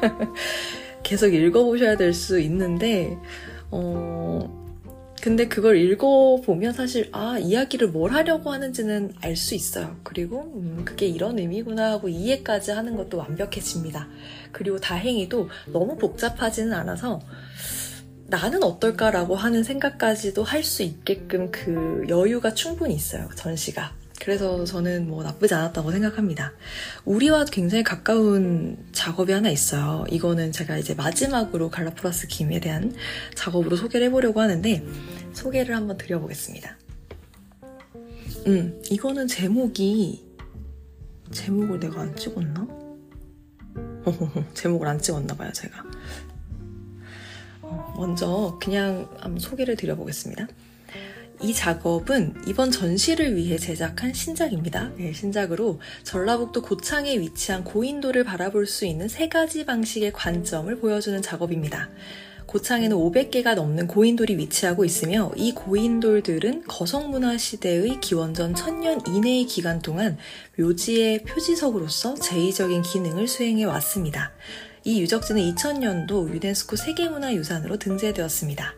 [1.02, 3.16] 계속 읽어보셔야 될 수 있는데,
[3.70, 4.58] 어,
[5.22, 9.96] 근데 그걸 읽어보면 사실, 아, 이야기를 뭘 하려고 하는지는 알 수 있어요.
[10.02, 14.08] 그리고, 음, 그게 이런 의미구나 하고 이해까지 하는 것도 완벽해집니다.
[14.52, 17.20] 그리고 다행히도 너무 복잡하지는 않아서,
[18.26, 23.92] 나는 어떨까라고 하는 생각까지도 할 수 있게끔 그 여유가 충분히 있어요, 전시가.
[24.20, 26.52] 그래서 저는 뭐 나쁘지 않았다고 생각합니다.
[27.06, 30.04] 우리와 굉장히 가까운 작업이 하나 있어요.
[30.10, 32.94] 이거는 제가 이제 마지막으로 갈라프라스 김에 대한
[33.34, 34.84] 작업으로 소개를 해보려고 하는데
[35.32, 36.76] 소개를 한번 드려보겠습니다.
[38.46, 40.22] 음, 이거는 제목이
[41.32, 42.79] 제목을 내가 안 찍었나?
[44.54, 45.84] 제목을 안 찍었나 봐요, 제가.
[47.62, 50.48] 어, 먼저 그냥 한번 소개를 드려보겠습니다.
[51.42, 54.90] 이 작업은 이번 전시를 위해 제작한 신작입니다.
[54.96, 61.88] 네, 신작으로 전라북도 고창에 위치한 고인돌을 바라볼 수 있는 세 가지 방식의 관점을 보여주는 작업입니다.
[62.50, 70.18] 고창에는 500개가 넘는 고인돌이 위치하고 있으며 이 고인돌들은 거성문화 시대의 기원전 1000년 이내의 기간 동안
[70.58, 74.32] 묘지의 표지석으로서 제의적인 기능을 수행해 왔습니다.
[74.82, 78.74] 이 유적지는 2000년도 유네스코 세계문화유산으로 등재되었습니다.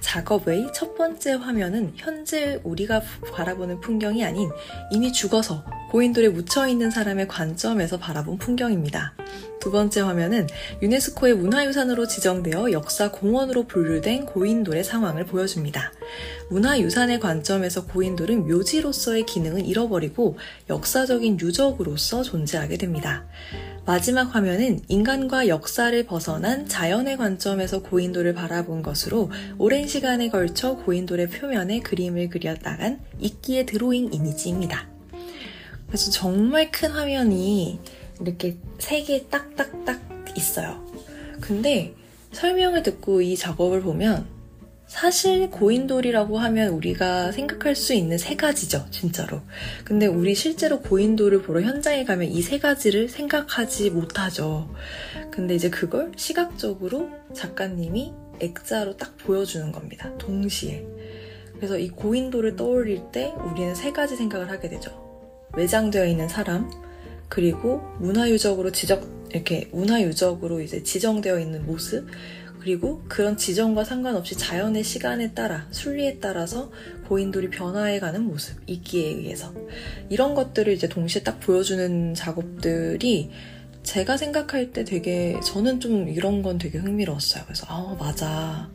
[0.00, 3.02] 작업의 첫 번째 화면은 현재 우리가
[3.32, 4.50] 바라보는 풍경이 아닌
[4.92, 9.14] 이미 죽어서 고인돌에 묻혀있는 사람의 관점에서 바라본 풍경입니다.
[9.60, 10.46] 두 번째 화면은
[10.82, 15.92] 유네스코의 문화유산으로 지정되어 역사 공원으로 분류된 고인돌의 상황을 보여줍니다.
[16.50, 20.38] 문화유산의 관점에서 고인돌은 묘지로서의 기능은 잃어버리고
[20.70, 23.26] 역사적인 유적으로서 존재하게 됩니다.
[23.88, 31.80] 마지막 화면은 인간과 역사를 벗어난 자연의 관점에서 고인돌을 바라본 것으로 오랜 시간에 걸쳐 고인돌의 표면에
[31.80, 34.86] 그림을 그려 나간 이끼의 드로잉 이미지입니다.
[35.86, 37.80] 그래서 정말 큰 화면이
[38.20, 40.02] 이렇게 세 개 딱딱딱
[40.36, 40.84] 있어요.
[41.40, 41.94] 근데
[42.32, 44.26] 설명을 듣고 이 작업을 보면
[44.88, 49.42] 사실 고인돌이라고 하면 우리가 생각할 수 있는 세 가지죠, 진짜로.
[49.84, 54.74] 근데 우리 실제로 고인돌을 보러 현장에 가면 이 세 가지를 생각하지 못하죠.
[55.30, 60.10] 근데 이제 그걸 시각적으로 작가님이 액자로 딱 보여주는 겁니다.
[60.16, 60.86] 동시에.
[61.56, 64.90] 그래서 이 고인돌을 떠올릴 때 우리는 세 가지 생각을 하게 되죠.
[65.54, 66.70] 외장되어 있는 사람,
[67.28, 72.06] 그리고 문화유적으로 지적, 이렇게 문화유적으로 이제 지정되어 있는 모습,
[72.60, 76.70] 그리고 그런 지정과 상관없이 자연의 시간에 따라 순리에 따라서
[77.08, 79.52] 고인돌이 변화해가는 모습 이기에 의해서
[80.08, 83.30] 이런 것들을 이제 동시에 딱 보여주는 작업들이
[83.82, 87.44] 제가 생각할 때 되게 저는 좀 이런 건 되게 흥미로웠어요.
[87.44, 88.68] 그래서 아 맞아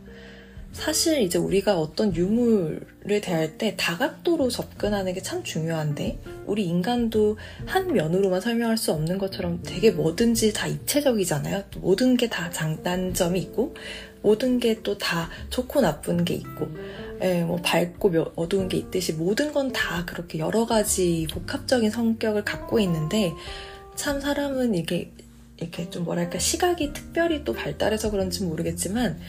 [0.74, 7.94] 사실 이제 우리가 어떤 유물을 대할 때 다각도로 접근하는 게 참 중요한데 우리 인간도 한
[7.94, 11.64] 면으로만 설명할 수 없는 것처럼 되게 뭐든지 다 입체적이잖아요.
[11.78, 13.76] 모든 게 다 장단점이 있고
[14.22, 16.68] 모든 게 또 다 좋고 나쁜 게 있고
[17.22, 22.80] 예, 뭐 밝고 어두운 게 있듯이 모든 건 다 그렇게 여러 가지 복합적인 성격을 갖고
[22.80, 23.32] 있는데
[23.96, 25.12] 참 사람은 이게
[25.64, 29.20] 이렇게 좀 뭐랄까 시각이 특별히 또 발달해서 그런지 모르겠지만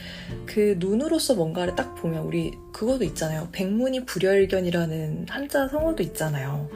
[0.46, 3.48] 그 눈으로서 뭔가를 딱 보면 우리 그것도 있잖아요.
[3.52, 6.68] 백문이 불여일견이라는 한자 성어도 있잖아요.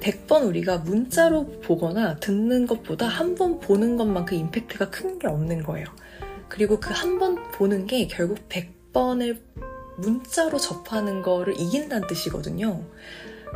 [0.00, 5.62] 백번 우리가 문자로 보거나 듣는 것보다 한 번 보는 것만큼 그 임팩트가 큰 게 없는
[5.62, 5.86] 거예요.
[6.48, 9.40] 그리고 그 한 번 보는 게 결국 백 번을
[9.96, 12.82] 문자로 접하는 거를 이긴다는 뜻이거든요.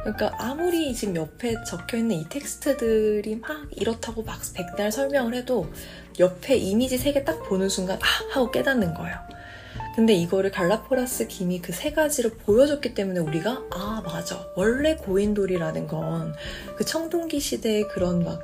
[0.06, 5.66] 그러니까 아무리 지금 옆에 적혀 있는 이 텍스트들이 막 이렇다고 막 백날 설명을 해도
[6.18, 9.16] 옆에 이미지 세 개 딱 보는 순간 아 하고 깨닫는 거예요.
[9.96, 16.34] 근데 이거를 갈라포라스 김이 그 세 가지를 보여줬기 때문에 우리가 아 맞아 원래 고인돌이라는 건
[16.76, 18.40] 그 청동기 시대의 그런 막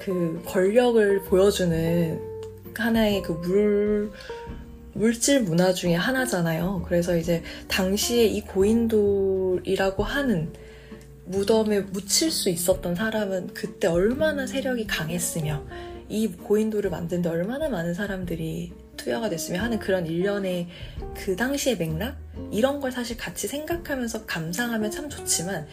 [0.00, 2.20] 그 권력을 보여주는
[2.74, 4.10] 하나의 그 물
[4.92, 6.82] 물질 문화 중에 하나잖아요.
[6.88, 10.52] 그래서 이제 당시에 이 고인돌이라고 하는
[11.26, 15.64] 무덤에 묻힐 수 있었던 사람은 그때 얼마나 세력이 강했으며
[16.08, 20.68] 이 고인돌을 만드는데 얼마나 많은 사람들이 투여가 됐으며 하는 그런 일련의
[21.16, 22.16] 그 당시의 맥락
[22.50, 25.66] 이런 걸 사실 같이 생각하면서 감상하면 참 좋지만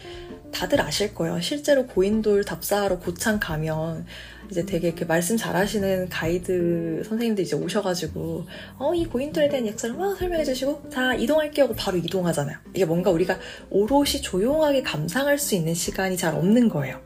[0.52, 1.40] 다들 아실 거예요.
[1.40, 4.06] 실제로 고인돌 답사하러 고창 가면
[4.50, 8.46] 이제 되게 이렇게 말씀 잘하시는 가이드 선생님들 이제 오셔가지고
[8.78, 12.56] 어 이 고인돌에 대한 역사를 막 설명해 주시고 자 이동할게요 하고 바로 이동하잖아요.
[12.74, 13.38] 이게 뭔가 우리가
[13.70, 17.00] 오롯이 조용하게 감상할 수 있는 시간이 잘 없는 거예요.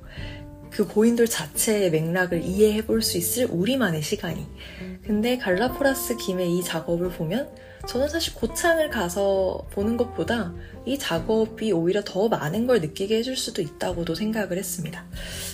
[0.70, 4.47] 그 고인돌 자체의 맥락을 이해해 볼 수 있을 우리만의 시간이.
[5.02, 7.48] 근데 갈라포라스 김의 이 작업을 보면
[7.89, 10.52] 저는 사실 고창을 가서 보는 것보다
[10.85, 15.05] 이 작업이 오히려 더 많은 걸 느끼게 해줄 수도 있다고도 생각을 했습니다.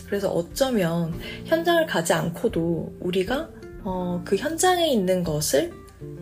[0.07, 3.51] 그래서 어쩌면 현장을 가지 않고도 우리가
[3.85, 5.73] 어, 그 현장에 있는 것을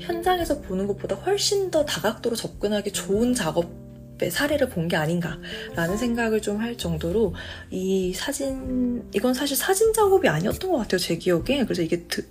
[0.01, 6.61] 현장에서 보는 것보다 훨씬 더 다각도로 접근하기 좋은 작업의 사례를 본 게 아닌가라는 생각을 좀
[6.61, 7.35] 할 정도로
[7.71, 12.25] 이 사진 이건 사실 사진 작업이 아니었던 것 같아요 제 기억에 그래서 이게 드,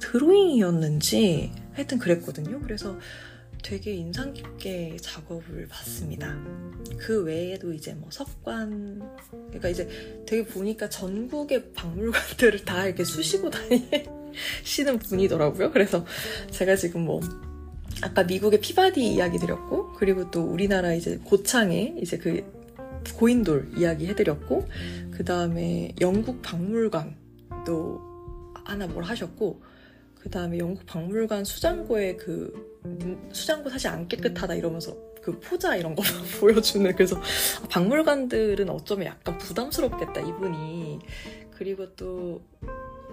[0.00, 2.98] 드로잉이었는지 하여튼 그랬거든요 그래서
[3.62, 6.36] 되게 인상 깊게 작업을 봤습니다.
[6.96, 9.88] 그 외에도 이제 뭐 석관, 그러니까 이제
[10.26, 15.72] 되게 보니까 전국의 박물관들을 다 이렇게 수시고 다니시는 분이더라고요.
[15.72, 16.04] 그래서
[16.50, 17.20] 제가 지금 뭐
[18.00, 22.44] 아까 미국의 피바디 이야기 드렸고, 그리고 또 우리나라 이제 고창에 이제 그
[23.16, 24.68] 고인돌 이야기 해드렸고,
[25.10, 28.00] 그 다음에 영국 박물관도
[28.64, 29.60] 하나 뭘 하셨고,
[30.20, 32.78] 그 다음에 영국 박물관 수장고의 그
[33.32, 36.02] 수장고 사실 안 깨끗하다 이러면서 그 포자 이런 거
[36.40, 37.20] 보여주는 그래서
[37.70, 40.98] 박물관들은 어쩌면 약간 부담스럽겠다 이분이
[41.56, 42.42] 그리고 또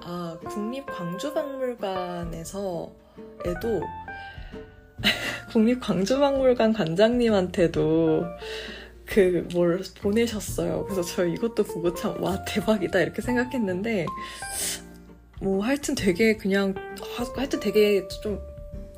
[0.01, 2.91] 아, 국립광주박물관에서
[3.45, 3.81] 에도
[5.51, 8.25] 국립광주박물관 관장님한테도
[9.05, 10.83] 그 뭘 보내셨어요.
[10.85, 14.05] 그래서 저 이것도 보고 참 와 대박이다 이렇게 생각했는데
[15.45, 16.73] 뭐 하여튼 되게 그냥
[17.19, 18.41] 아, 하여튼 되게 좀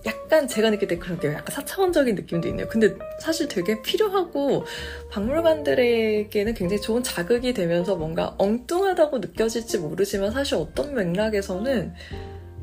[0.06, 2.70] 약간 제가 느낄 때 그런 게 약간 사차원적인 느낌도 있네요.
[2.70, 4.64] 근데 사실 되게 필요하고
[5.12, 11.94] 박물관들에게는 굉장히 좋은 자극이 되면서 뭔가 엉뚱하다고 느껴질지 모르지만 사실 어떤 맥락에서는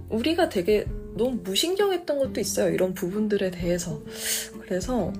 [0.08, 2.72] 우리가 되게 너무 무신경했던 것도 있어요.
[2.72, 4.00] 이런 부분들에 대해서.
[4.62, 5.12] 그래서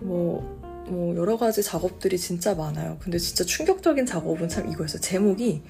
[0.00, 0.42] 뭐,
[0.88, 2.98] 뭐 여러 가지 작업들이 진짜 많아요.
[3.00, 5.00] 근데 진짜 충격적인 작업은 참 이거였어요.
[5.00, 5.62] 제목이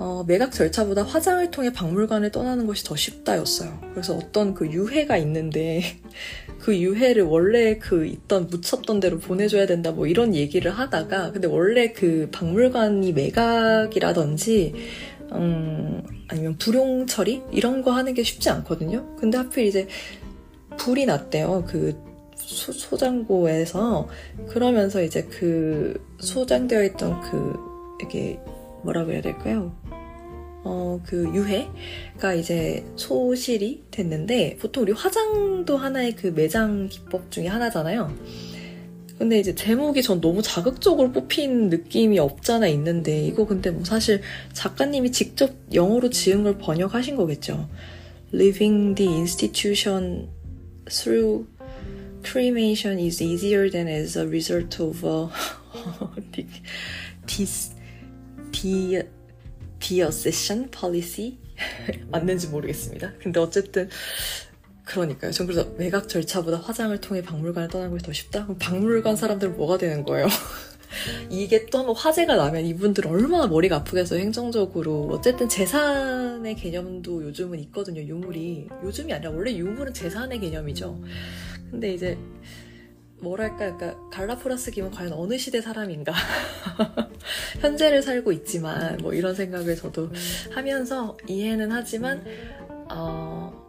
[0.00, 3.78] 어, 매각 절차보다 화장을 통해 박물관을 떠나는 것이 더 쉽다였어요.
[3.92, 5.82] 그래서 어떤 그 유해가 있는데
[6.58, 11.92] 그 유해를 원래 그 있던 묻혔던 대로 보내줘야 된다 뭐 이런 얘기를 하다가 근데 원래
[11.92, 14.74] 그 박물관이 매각이라든지
[15.32, 19.16] 음, 아니면 불용 처리 이런 거 하는 게 쉽지 않거든요.
[19.16, 19.86] 근데 하필 이제
[20.78, 21.64] 불이 났대요.
[21.68, 22.02] 그
[22.36, 24.08] 소, 소장고에서
[24.48, 27.54] 그러면서 이제 그 소장되어 있던 그
[28.02, 28.40] 이게
[28.82, 29.74] 뭐라고 해야 될까요?
[30.62, 38.14] 어, 그 유해가 이제 소실이 됐는데 보통 우리 화장도 하나의 그 매장 기법 중에 하나잖아요.
[39.18, 44.22] 근데 이제 제목이 전 너무 자극적으로 뽑힌 느낌이 없잖아 있는데 이거 근데 뭐 사실
[44.54, 47.68] 작가님이 직접 영어로 지은 걸 번역하신 거겠죠.
[48.32, 50.28] Living the institution
[50.88, 51.46] through
[52.22, 55.28] cremation is easier than as a result of a
[57.26, 57.74] dis,
[58.52, 59.04] dis,
[59.80, 61.38] 디어세션 policy
[62.10, 63.12] 맞는지 모르겠습니다.
[63.20, 63.88] 근데 어쨌든
[64.84, 65.30] 그러니까요.
[65.30, 68.44] 전 그래서 매각 절차보다 화장을 통해 박물관을 떠나는 것이 더 쉽다?
[68.44, 70.26] 그럼 박물관 사람들은 뭐가 되는 거예요?
[71.30, 75.08] 이게 또 한번 화제가 나면 이분들 얼마나 머리가 아프겠어요, 행정적으로.
[75.12, 78.68] 어쨌든 재산의 개념도 요즘은 있거든요, 유물이.
[78.82, 81.00] 요즘이 아니라 원래 유물은 재산의 개념이죠.
[81.70, 82.18] 근데 이제
[83.20, 86.12] 뭐랄까, 그러니까 갈라포라스 김은 과연 어느 시대 사람인가?
[87.60, 90.10] 현재를 살고 있지만 뭐 이런 생각을 저도
[90.52, 92.24] 하면서 이해는 하지만
[92.88, 93.66] 어,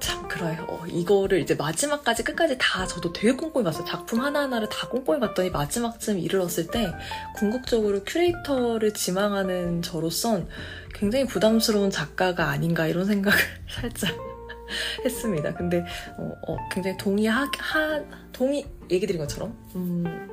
[0.00, 0.66] 참 그래요.
[0.68, 3.84] 어, 이거를 이제 마지막까지 끝까지 다 저도 되게 꼼꼼히 봤어요.
[3.84, 6.92] 작품 하나하나를 다 꼼꼼히 봤더니 마지막쯤 이르렀을 때
[7.36, 10.48] 궁극적으로 큐레이터를 지망하는 저로선
[10.94, 13.38] 굉장히 부담스러운 작가가 아닌가 이런 생각을
[13.68, 14.33] 살짝
[15.04, 15.54] 했습니다.
[15.54, 15.84] 근데
[16.16, 20.28] 어, 어, 굉장히 동의하 하, 동의 얘기 드린 것처럼 음,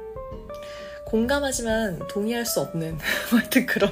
[1.05, 2.97] 공감하지만 동의할 수 없는
[3.31, 3.91] 하여튼 그런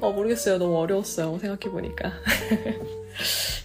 [0.00, 0.58] 어 모르겠어요.
[0.58, 1.38] 너무 어려웠어요.
[1.38, 2.12] 생각해 보니까.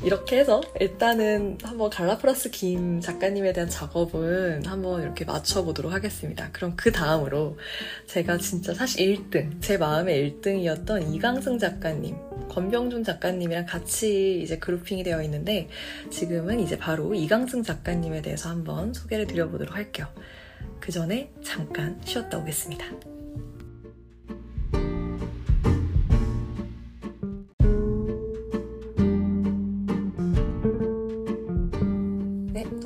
[0.04, 6.50] 이렇게 해서 일단은 한번 갈라프라스 김 작가님에 대한 작업은 한번 이렇게 맞춰보도록 하겠습니다.
[6.52, 7.58] 그럼 그 다음으로
[8.08, 12.16] 제가 진짜 사실 1등, 제 마음의 1등이었던 이강승 작가님,
[12.50, 15.68] 권병준 작가님이랑 같이 이제 그룹핑이 되어 있는데
[16.12, 20.08] 지금은 이제 바로 이강승 작가님에 대해서 한번 소개를 드려보도록 할게요.
[20.80, 23.15] 그 전에 잠깐 쉬었다 오겠습니다.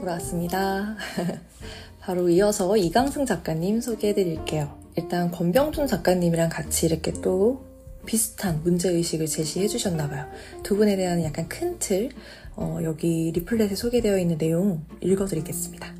[0.09, 0.95] 돌아왔습니다.
[1.99, 4.77] 바로 이어서 이강승 작가님 소개해 드릴게요.
[4.95, 7.63] 일단 권병준 작가님이랑 같이 이렇게 또
[8.05, 10.25] 비슷한 문제의식을 제시해 주셨나봐요.
[10.63, 12.09] 두 분에 대한 약간 큰 틀,
[12.55, 15.98] 어, 여기 리플렛에 소개되어 있는 내용 읽어드리겠습니다.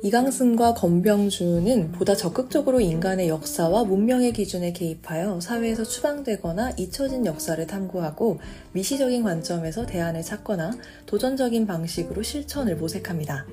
[0.00, 8.38] 이강승과 건병준은 보다 적극적으로 인간의 역사와 문명의 기준에 개입하여 사회에서 추방되거나 잊혀진 역사를 탐구하고
[8.72, 10.70] 미시적인 관점에서 대안을 찾거나
[11.06, 13.44] 도전적인 방식으로 실천을 모색합니다.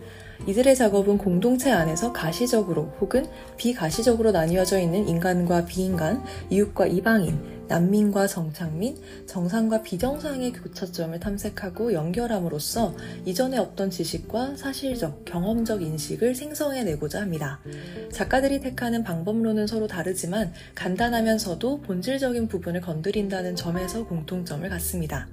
[0.47, 3.25] 이들의 작업은 공동체 안에서 가시적으로 혹은
[3.57, 8.95] 비가시적으로 나뉘어져 있는 인간과 비인간, 이웃과 이방인, 난민과 정착민,
[9.25, 12.95] 정상과 비정상의 교차점을 탐색하고 연결함으로써
[13.25, 17.59] 이전에 없던 지식과 사실적, 경험적 인식을 생성해내고자 합니다.
[18.11, 25.27] 작가들이 택하는 방법론은 서로 다르지만 간단하면서도 본질적인 부분을 건드린다는 점에서 공통점을 갖습니다.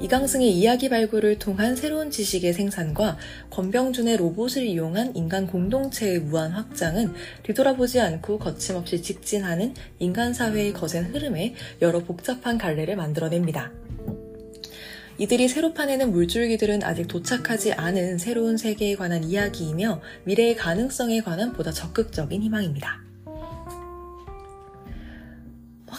[0.00, 3.18] 이강승의 이야기 발굴을 통한 새로운 지식의 생산과
[3.50, 7.12] 권병준의 로봇을 이용한 인간 공동체의 무한 확장은
[7.42, 13.72] 뒤돌아보지 않고 거침없이 직진하는 인간 사회의 거센 흐름에 여러 복잡한 갈래를 만들어냅니다.
[15.18, 21.72] 이들이 새로 파내는 물줄기들은 아직 도착하지 않은 새로운 세계에 관한 이야기이며 미래의 가능성에 관한 보다
[21.72, 23.09] 적극적인 희망입니다.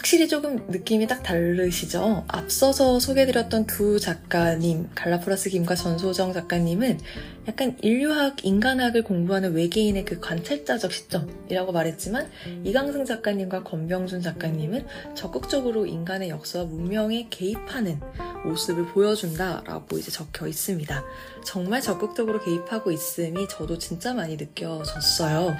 [0.02, 2.24] 확실히 조금 느낌이 딱 다르시죠?
[2.26, 6.98] 앞서서 소개드렸던 두 작가님, 갈라프라스 김과 전소정 작가님은
[7.46, 12.28] 약간 인류학, 인간학을 공부하는 외계인의 그 관찰자적 시점이라고 말했지만
[12.64, 18.00] 이강승 작가님과 권병준 작가님은 적극적으로 인간의 역사와 문명에 개입하는
[18.44, 21.04] 모습을 보여준다라고 이제 적혀 있습니다.
[21.44, 25.54] 정말 적극적으로 개입하고 있음이 저도 진짜 많이 느껴졌어요.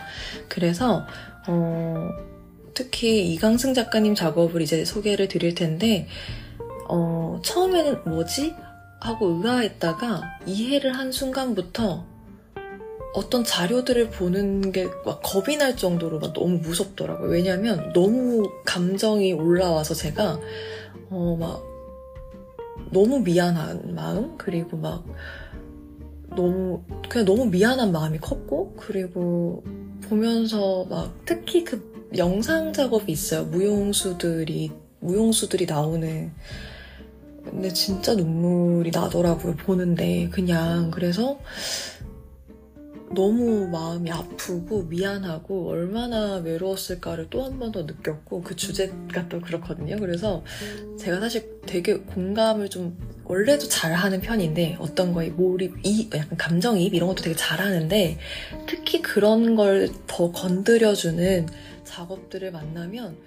[0.48, 1.06] 그래서,
[1.47, 2.31] 어,
[2.74, 6.06] 특히 이강승 작가님 작업을 이제 소개를 드릴 텐데,
[6.88, 8.54] 어, 처음에는 뭐지?
[9.00, 12.06] 하고 의아했다가 이해를 한 순간부터
[13.14, 17.28] 어떤 자료들을 보는 게 막 겁이 날 정도로 막 너무 무섭더라고요.
[17.28, 20.38] 왜냐면 너무 감정이 올라와서 제가,
[21.10, 21.62] 어, 막,
[22.90, 24.36] 너무 미안한 마음?
[24.38, 25.04] 그리고 막,
[26.34, 29.64] 너무, 그냥 너무 미안한 마음이 컸고, 그리고
[30.04, 33.44] 보면서 막, 특히 그 영상 작업이 있어요.
[33.44, 34.70] 무용수들이,
[35.01, 36.32] 무용수들이 나오는.
[37.44, 40.28] 근데 진짜 눈물이 나더라고요, 보는데.
[40.30, 41.39] 그냥, 그래서,
[43.14, 49.97] 너무 마음이 아프고 미안하고 얼마나 외로웠을까를 또 한 번 더 느꼈고 그 주제가 또 그렇거든요.
[49.98, 50.43] 그래서
[50.98, 57.06] 제가 사실 되게 공감을 좀 원래도 잘하는 편인데 어떤 거에 몰입, 이 약간 감정이입 이런
[57.09, 58.16] 것도 되게 잘하는데
[58.66, 61.47] 특히 그런 걸 더 건드려주는
[61.93, 63.19] 작업들을 만나면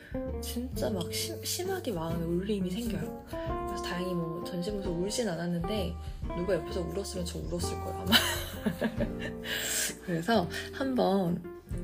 [0.42, 3.26] 진짜 막 심, 심하게 마음에 울림이 생겨요.
[3.68, 5.94] 그래서 다행히 뭐 전시 보면서 울진 않았는데
[6.36, 8.16] 누가 옆에서 울었으면 저 울었을 거예요 아마.
[10.06, 11.44] 그래서 한번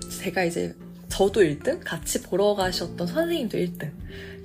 [0.10, 0.76] 제가 이제
[1.08, 3.92] 저도 1등, 같이 보러 가셨던 선생님도 1등.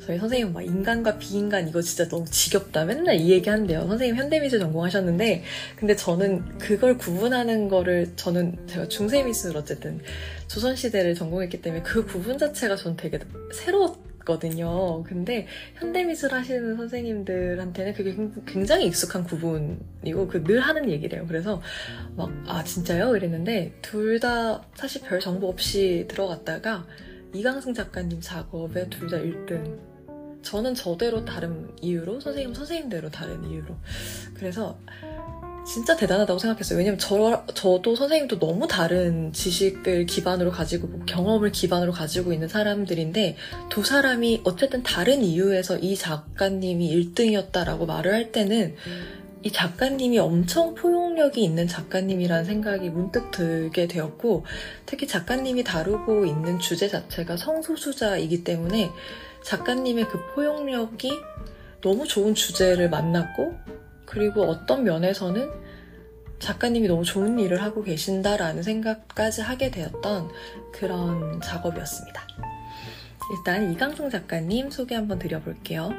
[0.06, 2.84] 저희 선생님 막 인간과 비인간 이거 진짜 너무 지겹다.
[2.84, 3.86] 맨날 이 얘기 한대요.
[3.88, 5.42] 선생님 현대미술 전공하셨는데,
[5.74, 10.00] 근데 저는 그걸 구분하는 거를, 저는 제가 중세미술 어쨌든
[10.46, 13.18] 조선시대를 전공했기 때문에 그 구분 자체가 전 되게
[13.52, 15.02] 새로웠 거든요.
[15.04, 18.16] 근데 현대미술 하시는 선생님들한테는 그게
[18.46, 21.26] 굉장히 익숙한 구분이고, 그 늘 하는 얘기래요.
[21.26, 21.60] 그래서
[22.16, 23.16] 막, 아, 진짜요?
[23.16, 26.86] 이랬는데, 둘 다 사실 별 정보 없이 들어갔다가,
[27.34, 29.95] 이강승 작가님 작업에 둘 다 1등.
[30.46, 33.74] 저는 저대로 다른 이유로, 선생님 선생님대로 다른 이유로.
[34.34, 34.78] 그래서
[35.66, 36.78] 진짜 대단하다고 생각했어요.
[36.78, 43.36] 왜냐면 저, 저도 선생님도 너무 다른 지식을 기반으로 가지고, 경험을 기반으로 가지고 있는 사람들인데,
[43.70, 48.76] 두 사람이 어쨌든 다른 이유에서 이 작가님이 1등이었다라고 말을 할 때는,
[49.42, 54.44] 이 작가님이 엄청 포용력이 있는 작가님이라는 생각이 문득 들게 되었고,
[54.86, 58.92] 특히 작가님이 다루고 있는 주제 자체가 성소수자이기 때문에
[59.46, 61.22] 작가님의 그 포용력이
[61.80, 63.54] 너무 좋은 주제를 만났고,
[64.04, 65.48] 그리고 어떤 면에서는
[66.40, 70.30] 작가님이 너무 좋은 일을 하고 계신다라는 생각까지 하게 되었던
[70.72, 72.26] 그런 작업이었습니다.
[73.38, 75.90] 일단 이강승 작가님 소개 한번 드려볼게요.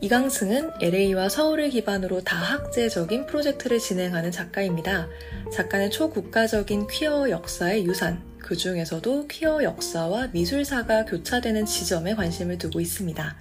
[0.00, 5.08] 이강승은 LA와 서울을 기반으로 다학제적인 프로젝트를 진행하는 작가입니다.
[5.52, 8.22] 작가는 초국가적인 퀴어 역사의 유산,
[8.52, 13.34] 그 중에서도 퀴어 역사와 미술사가 교차되는 지점에 관심을 두고 있습니다.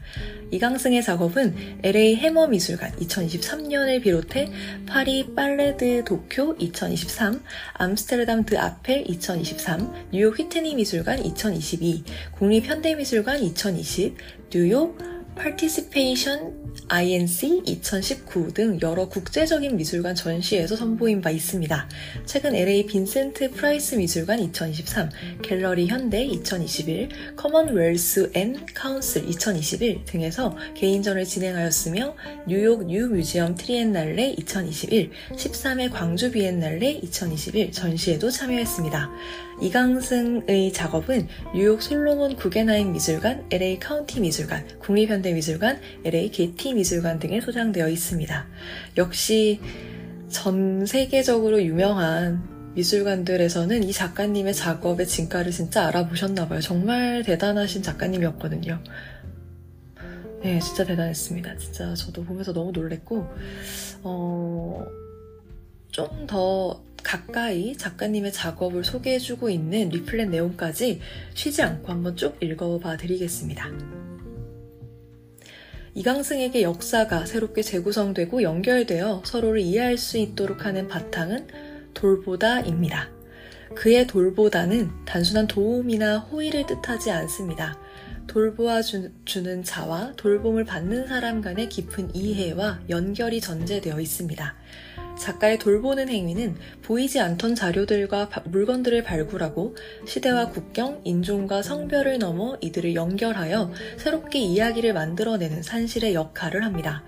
[0.52, 4.50] 이강승의 작업은 LA 해머 미술관 2023년을 비롯해
[4.88, 7.44] 파리 빨레드 도쿄 2023,
[7.74, 12.06] 암스테르담 드 아펠 2023, 뉴욕 휘트니 미술관 2022,
[12.38, 14.16] 국립현대미술관 2020,
[14.50, 14.98] 뉴욕
[15.41, 21.90] 파티시펀트 INC 2019 등 여러 국제적인 미술관 전시에서 선보인 바 있습니다.
[22.26, 25.10] 최근 LA 빈센트 프라이스 미술관 2023,
[25.42, 32.16] 갤러리 현대 2021, 커먼웰스 앤 카운슬 2021 등에서 개인전을 진행하였으며
[32.48, 39.10] 뉴욕 뉴 뮤지엄 트리엔날레 2021, 13회 광주 비엔날레 2021 전시에도 참여했습니다.
[39.62, 47.88] 이강승의 작업은 뉴욕 솔로몬 구겐하임 미술관, LA 카운티 미술관, 국립현대미술관, LA 게티 미술관 등에 소장되어
[47.88, 48.48] 있습니다.
[48.98, 49.60] 역시
[50.30, 52.42] 전 세계적으로 유명한
[52.74, 56.62] 미술관들에서는 이 작가님의 작업의 진가를 진짜 알아보셨나봐요.
[56.62, 58.80] 정말 대단하신 작가님이었거든요.
[60.42, 61.58] 네, 진짜 대단했습니다.
[61.58, 63.28] 진짜 저도 보면서 너무 놀랬고,
[64.04, 64.86] 어,
[65.92, 71.02] 좀더 가까이 작가님의 작업을 소개해주고 있는 리플렛 내용까지
[71.34, 73.69] 쉬지 않고 한번 쭉 읽어봐 드리겠습니다.
[75.94, 81.48] 이강승에게 역사가 새롭게 재구성되고 연결되어 서로를 이해할 수 있도록 하는 바탕은
[81.94, 83.10] 돌보다입니다.
[83.76, 87.78] 그의 돌보다는 단순한 도움이나 호의를 뜻하지 않습니다.
[88.28, 89.11] 돌보아 주
[89.41, 94.56] 는 자와 돌봄을 받는 사람 간의 깊은 이해와 연결이 전제되어 있습니다.
[95.22, 99.76] 작가의 돌보는 행위는 보이지 않던 자료들과 물건들을 발굴하고
[100.07, 107.03] 시대와 국경, 인종과 성별을 넘어 이들을 연결하여 새롭게 이야기를 만들어내는 산실의 역할을 합니다.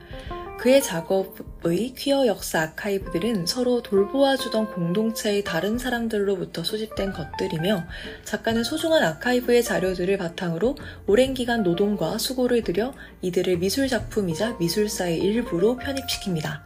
[0.58, 7.84] 그의 작업의 퀴어 역사 아카이브들은 서로 돌보아주던 공동체의 다른 사람들로부터 수집된 것들이며
[8.24, 10.76] 작가는 소중한 아카이브의 자료들을 바탕으로
[11.08, 16.62] 오랜 기간 노동과 수고를 들여 이들을 미술작품이자 미술사의 일부로 편입시킵니다.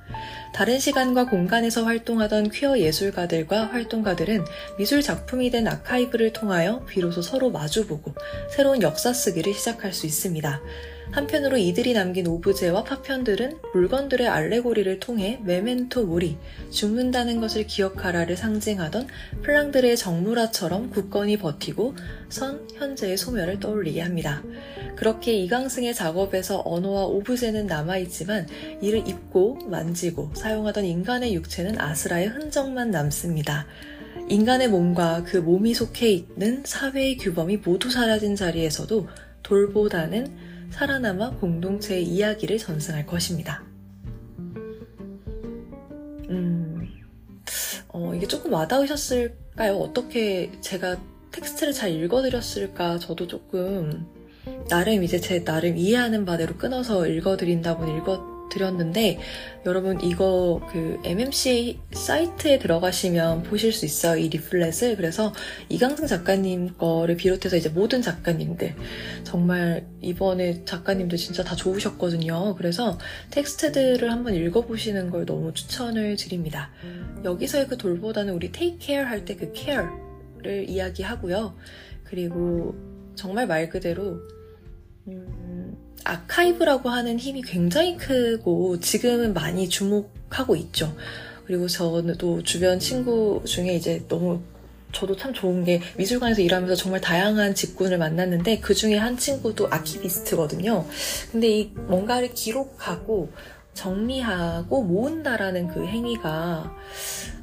[0.53, 4.45] 다른 시간과 공간에서 활동하던 퀴어 예술가들과 활동가들은
[4.77, 8.13] 미술 작품이 된 아카이브를 통하여 비로소 서로 마주보고
[8.49, 10.61] 새로운 역사 쓰기를 시작할 수 있습니다.
[11.11, 16.37] 한편으로 이들이 남긴 오브제와 파편들은 물건들의 알레고리를 통해 메멘토 모리,
[16.69, 19.07] 죽는다는 것을 기억하라를 상징하던
[19.41, 21.95] 플랑드르의 정무라처럼 굳건히 버티고
[22.29, 24.43] 선 현재의 소멸을 떠올리게 합니다.
[24.95, 28.47] 그렇게 이강승의 작업에서 언어와 오브제는 남아있지만
[28.81, 33.65] 이를 입고 만지고 사용하던 인간의 육체는 아스라의 흔적만 남습니다.
[34.29, 39.07] 인간의 몸과 그 몸이 속해 있는 사회의 규범이 모두 사라진 자리에서도
[39.43, 43.63] 돌보다는 살아남아 공동체의 이야기를 전승할 것입니다.
[46.29, 46.87] 음,
[47.89, 49.77] 어, 이게 조금 와닿으셨을까요?
[49.77, 50.97] 어떻게 제가
[51.31, 52.99] 텍스트를 잘 읽어드렸을까?
[52.99, 54.05] 저도 조금
[54.69, 59.19] 나름 이제 제 나름 이해하는 바대로 끊어서 읽어드린다 보니 읽어 드렸는데
[59.65, 64.95] 여러분 이거 그 MMC 사이트에 들어가시면 보실 수 있어요 이 리플렛을.
[64.95, 65.33] 그래서
[65.69, 68.75] 이강승 작가님 거를 비롯해서 이제 모든 작가님들.
[69.23, 72.55] 정말 이번에 작가님들 진짜 다 좋으셨거든요.
[72.55, 72.97] 그래서
[73.31, 76.71] 텍스트들을 한번 읽어보시는 걸 너무 추천을 드립니다.
[77.23, 81.55] 여기서의 그 돌보다는 우리 take care 할 때 그 care를 이야기하고요.
[82.03, 82.75] 그리고
[83.15, 84.19] 정말 말 그대로
[85.07, 85.25] 음,
[86.07, 90.95] 아카이브라고 하는 힘이 굉장히 크고 지금은 많이 주목하고 있죠.
[91.45, 91.67] 그리고
[92.17, 94.41] 또 주변 친구 중에 이제 너무
[94.91, 100.85] 저도 참 좋은 게 미술관에서 일하면서 정말 다양한 직군을 만났는데 그 중에 한 친구도 아키비스트거든요.
[101.31, 103.31] 근데 이 뭔가를 기록하고
[103.73, 106.75] 정리하고 모은다라는 그 행위가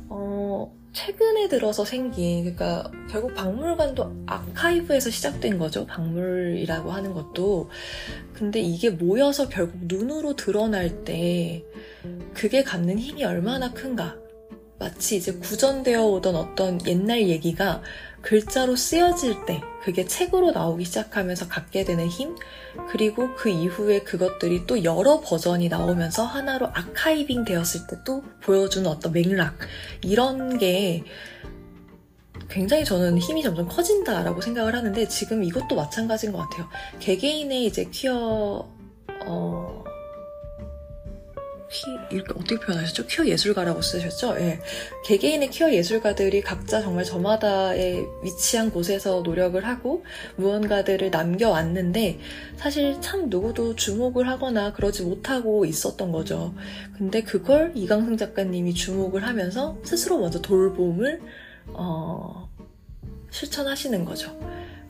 [0.09, 5.85] 어 최근에 들어서 생긴 그러니까 결국 박물관도 아카이브에서 시작된 거죠.
[5.87, 7.69] 박물이라고 하는 것도.
[8.33, 11.65] 근데 이게 모여서 결국 눈으로 드러날 때
[12.33, 14.24] 그게 갖는 힘이 얼마나 큰가.
[14.79, 17.83] 마치 이제 구전되어 오던 어떤 옛날 얘기가
[18.23, 22.37] 글자로 쓰여질 때 그게 책으로 나오기 시작하면서 갖게 되는 힘
[22.89, 29.13] 그리고 그 이후에 그것들이 또 여러 버전이 나오면서 하나로 아카이빙 되었을 때 또 보여주는 어떤
[29.13, 29.57] 맥락
[30.03, 31.05] 이런 게
[32.49, 36.69] 굉장히 저는 힘이 점점 커진다라고 생각을 하는데 지금 이것도 마찬가지인 것 같아요.
[37.01, 38.69] 개개인의 이제 퀴어
[39.27, 39.85] 어,
[41.75, 43.07] 퀴, 이렇게 어떻게 표현하셨죠?
[43.07, 44.37] 퀴어 예술가라고 쓰셨죠?
[44.39, 44.61] 예.
[45.05, 50.05] 개개인의 퀴어 예술가들이 각자 정말 저마다의 위치한 곳에서 노력을 하고
[50.37, 52.21] 무언가들을 남겨왔는데
[52.57, 56.55] 사실 참 누구도 주목을 하거나 그러지 못하고 있었던 거죠.
[56.97, 61.21] 근데 그걸 이강승 작가님이 주목을 하면서 스스로 먼저 돌봄을
[61.67, 62.49] 어,
[63.31, 64.39] 실천하시는 거죠.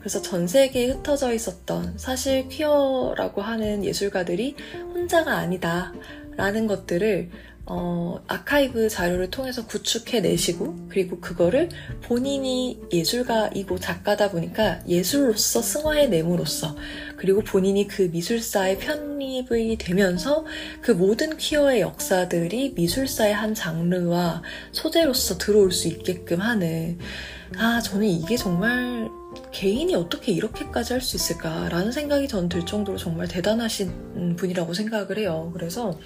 [0.05, 4.55] 그래서 전 세계에 흩어져 있었던 사실 퀴어라고 하는 예술가들이
[4.93, 5.93] 혼자가 아니다.
[6.37, 7.29] 라는 것들을
[7.67, 11.69] 어, 아카이브 자료를 통해서 구축해내시고, 그리고 그거를
[12.03, 16.75] 본인이 예술가이고 작가다 보니까 예술로서 승화해냄으로써,
[17.17, 20.45] 그리고 본인이 그 미술사에 편입이 되면서
[20.81, 26.99] 그 모든 퀴어의 역사들이 미술사의 한 장르와 소재로서 들어올 수 있게끔 하는,
[27.57, 29.09] 아, 저는 이게 정말
[29.51, 35.51] 개인이 어떻게 이렇게까지 할 수 있을까라는 생각이 전 들 정도로 정말 대단하신 분이라고 생각을 해요.
[35.53, 35.97] 그래서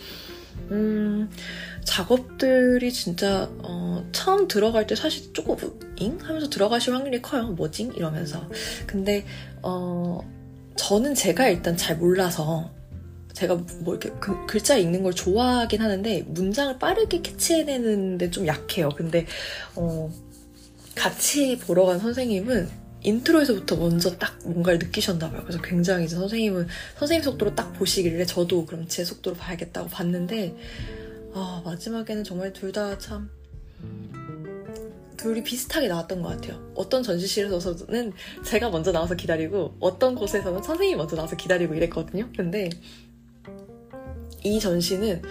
[0.72, 1.30] 음,
[1.84, 5.58] 작업들이 진짜 어, 처음 들어갈 때 사실 조금
[5.98, 7.48] 잉 하면서 들어가실 확률이 커요.
[7.52, 8.48] 뭐징 이러면서.
[8.88, 9.26] 근데
[9.64, 10.20] 어,
[10.78, 12.72] 저는 제가 일단 잘 몰라서
[13.34, 18.90] 제가 뭐 이렇게 그, 글자 읽는 걸 좋아하긴 하는데 문장을 빠르게 캐치해내는데 좀 약해요.
[18.96, 19.26] 근데
[19.76, 20.12] 어,
[20.96, 22.70] 같이 보러 간 선생님은
[23.02, 25.42] 인트로에서부터 먼저 딱 뭔가를 느끼셨나 봐요.
[25.44, 26.68] 그래서 굉장히 이제 선생님은
[26.98, 30.56] 선생님 속도로 딱 보시길래 저도 그럼 제 속도로 봐야겠다고 봤는데
[31.34, 33.30] 아 마지막에는 정말 둘 다 참
[35.18, 36.72] 둘이 비슷하게 나왔던 것 같아요.
[36.76, 38.14] 어떤 전시실에서는
[38.46, 42.30] 제가 먼저 나와서 기다리고 어떤 곳에서는 선생님이 먼저 나와서 기다리고 이랬거든요.
[42.38, 42.70] 근데
[44.44, 45.22] 이 전시는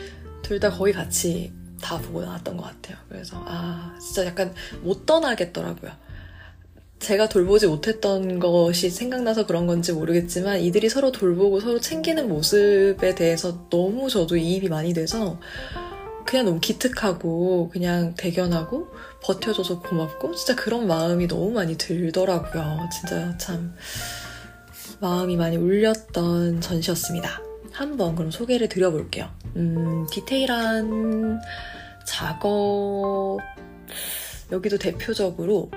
[0.42, 2.98] 둘 다 거의 같이 다 보고 나왔던 것 같아요.
[3.08, 5.90] 그래서 아 진짜 약간 못 떠나겠더라고요.
[6.98, 13.68] 제가 돌보지 못했던 것이 생각나서 그런 건지 모르겠지만 이들이 서로 돌보고 서로 챙기는 모습에 대해서
[13.70, 15.38] 너무 저도 이입이 많이 돼서
[16.26, 18.88] 그냥 너무 기특하고 그냥 대견하고
[19.22, 22.88] 버텨줘서 고맙고 진짜 그런 마음이 너무 많이 들더라고요.
[22.92, 23.74] 진짜 참
[25.00, 27.40] 마음이 많이 울렸던 전시였습니다.
[27.72, 29.30] 한번 그럼 소개를 드려볼게요.
[29.56, 31.40] 음, 디테일한
[32.04, 33.38] 작업
[34.50, 35.70] 여기도 대표적으로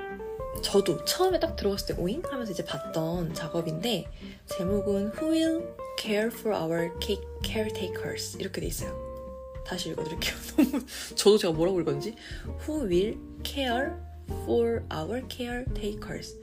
[0.61, 4.05] 저도 처음에 딱 들어갔을 때 오잉 하면서 이제 봤던 작업인데
[4.45, 5.63] 제목은 Who will
[5.99, 6.91] care for our
[7.43, 8.95] caretakers 이렇게 돼 있어요.
[9.65, 10.35] 다시 읽어드릴게요.
[10.57, 10.85] 너무
[11.15, 12.15] 저도 제가 뭐라고 읽었는지
[12.67, 13.91] Who will care
[14.43, 16.38] for our caretakers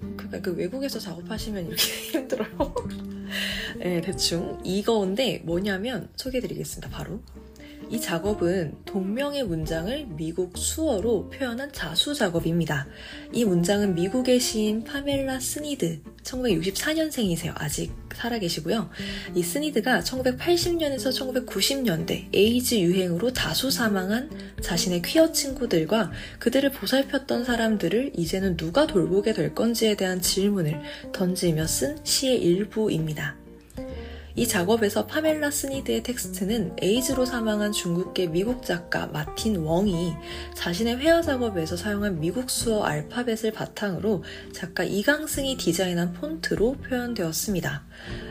[0.00, 1.82] 그러니까 그 외국에서 작업하시면 이렇게
[2.12, 2.74] 힘들어요.
[3.78, 6.88] 네, 대충 이거인데 뭐냐면 소개해드리겠습니다.
[6.90, 7.20] 바로
[7.90, 12.86] 이 작업은 동명의 문장을 미국 수어로 표현한 자수 작업입니다.
[13.32, 17.52] 이 문장은 미국의 시인 파멜라 스니드, 1964년생이세요.
[17.56, 18.90] 아직 살아계시고요.
[19.34, 24.30] 이 스니드가 1980년에서 1990년대 에이즈 유행으로 다수 사망한
[24.60, 30.80] 자신의 퀴어 친구들과 그들을 보살폈던 사람들을 이제는 누가 돌보게 될 건지에 대한 질문을
[31.12, 33.36] 던지며 쓴 시의 일부입니다.
[34.38, 40.12] 이 작업에서 파멜라 스니드의 텍스트는 에이즈로 사망한 중국계 미국 작가 마틴 웡이
[40.54, 47.84] 자신의 회화 작업에서 사용한 미국 수어 알파벳을 바탕으로 작가 이강승이 디자인한 폰트로 표현되었습니다.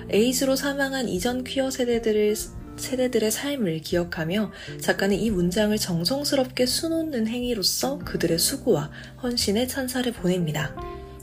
[0.10, 2.36] 에이즈로 사망한 이전 퀴어 세대들을
[2.78, 10.74] 세대들의 삶을 기억하며 작가는 이 문장을 정성스럽게 수놓는 행위로서 그들의 수고와 헌신의 찬사를 보냅니다.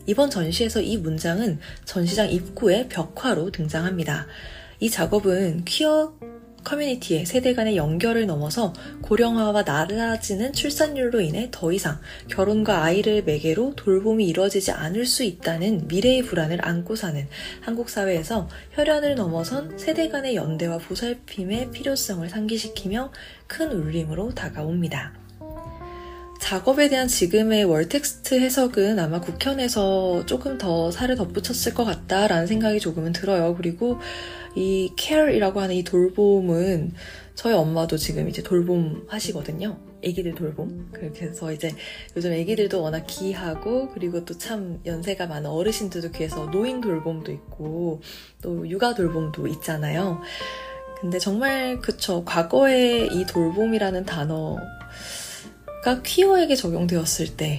[0.06, 4.26] 이번 전시에서 이 문장은 전시장 입구의 벽화로 등장합니다.
[4.84, 6.12] 이 작업은 퀴어
[6.62, 11.98] 커뮤니티의 세대 간의 연결을 넘어서 고령화와 낮아지는 출산율로 인해 더 이상
[12.28, 17.26] 결혼과 아이를 매개로 돌봄이 이루어지지 않을 수 있다는 미래의 불안을 안고 사는
[17.62, 23.10] 한국 사회에서 혈연을 넘어선 세대 간의 연대와 보살핌의 필요성을 상기시키며
[23.46, 25.23] 큰 울림으로 다가옵니다.
[26.44, 33.12] 작업에 대한 지금의 월텍스트 해석은 아마 국현에서 조금 더 살을 덧붙였을 것 같다라는 생각이 조금은
[33.12, 33.56] 들어요.
[33.56, 33.98] 그리고
[34.54, 36.92] 이 care이라고 하는 이 돌봄은
[37.34, 39.78] 저희 엄마도 지금 이제 돌봄 하시거든요.
[40.02, 40.90] 애기들 돌봄.
[40.92, 41.74] 그래서 이제
[42.14, 48.02] 요즘 애기들도 워낙 귀하고 그리고 또 참 연세가 많은 어르신들도 귀해서 노인 돌봄도 있고
[48.42, 50.20] 또 육아 돌봄도 있잖아요.
[51.00, 52.22] 근데 정말 그쵸.
[52.26, 54.58] 과거에 이 돌봄이라는 단어
[55.84, 57.58] 가 퀴어에게 적용되었을 때.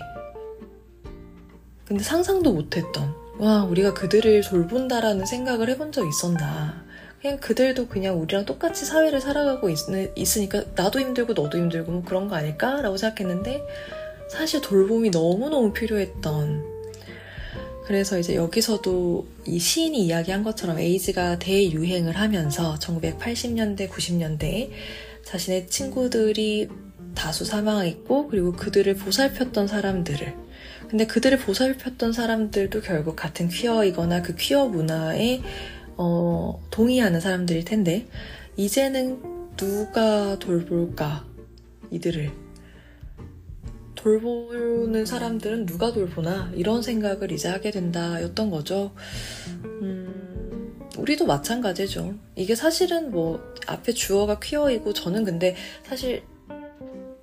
[1.85, 6.83] 근데 상상도 못했던 와 우리가 그들을 돌본다라는 생각을 해본 적 있었나.
[7.21, 12.27] 그냥 그들도 그냥 우리랑 똑같이 사회를 살아가고 있, 으니까 나도 힘들고 너도 힘들고 뭐 그런
[12.27, 13.61] 거 아닐까라고 생각했는데
[14.31, 16.63] 사실 돌봄이 너무너무 필요했던.
[17.85, 24.71] 그래서 이제 여기서도 이 시인이 이야기한 것처럼 에이즈가 대유행을 하면서 1980년대, 90년대에
[25.23, 26.69] 자신의 친구들이
[27.15, 30.35] 다수 사망했고 그리고 그들을 보살폈던 사람들을
[30.89, 35.41] 근데 그들을 보살폈던 사람들도 결국 같은 퀴어이거나 그 퀴어 문화에
[35.97, 38.07] 어, 동의하는 사람들일 텐데,
[38.57, 39.21] 이제는
[39.55, 41.25] 누가 돌볼까?
[41.91, 42.31] 이들을.
[43.95, 46.51] 돌보는 사람들은 누가 돌보나?
[46.53, 48.93] 이런 생각을 이제 하게 된다 였던 거죠.
[49.63, 52.13] 음, 우리도 마찬가지죠.
[52.35, 56.23] 이게 사실은 뭐, 앞에 주어가 퀴어이고, 저는 근데 사실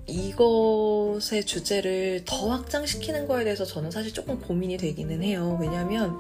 [0.07, 5.59] 이것의 주제를 더 확장시키는 거에 대해서 저는 사실 조금 고민이 되기는 해요.
[5.61, 6.19] 왜냐면,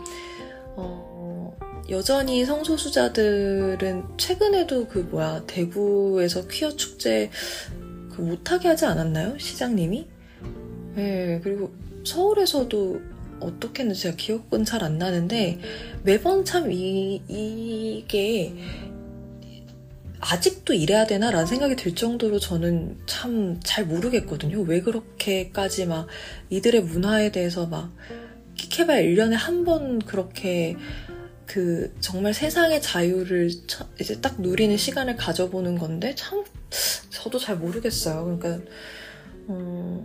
[0.77, 1.57] 어,
[1.91, 7.31] 여전히 성소수자들은 최근에도 그 뭐야 대구에서 퀴어 축제
[8.15, 10.07] 그 못하게 하지 않았나요 시장님이?
[10.95, 11.73] 네 그리고
[12.05, 13.01] 서울에서도
[13.41, 15.59] 어떻게 했는지 제가 기억은 잘 안 나는데
[16.05, 18.55] 매번 참 이, 이게
[20.23, 24.61] 아직도 이래야 되나라는 생각이 들 정도로 저는 참 잘 모르겠거든요.
[24.63, 26.07] 왜 그렇게까지 막
[26.51, 27.93] 이들의 문화에 대해서 막
[28.57, 30.77] 키케발 1년에 한 번 그렇게
[31.47, 33.51] 그 정말 세상의 자유를
[34.01, 36.45] 이제 딱 누리는 시간을 가져보는 건데 참
[37.11, 38.25] 저도 잘 모르겠어요.
[38.39, 38.65] 그러니까
[39.49, 40.03] 어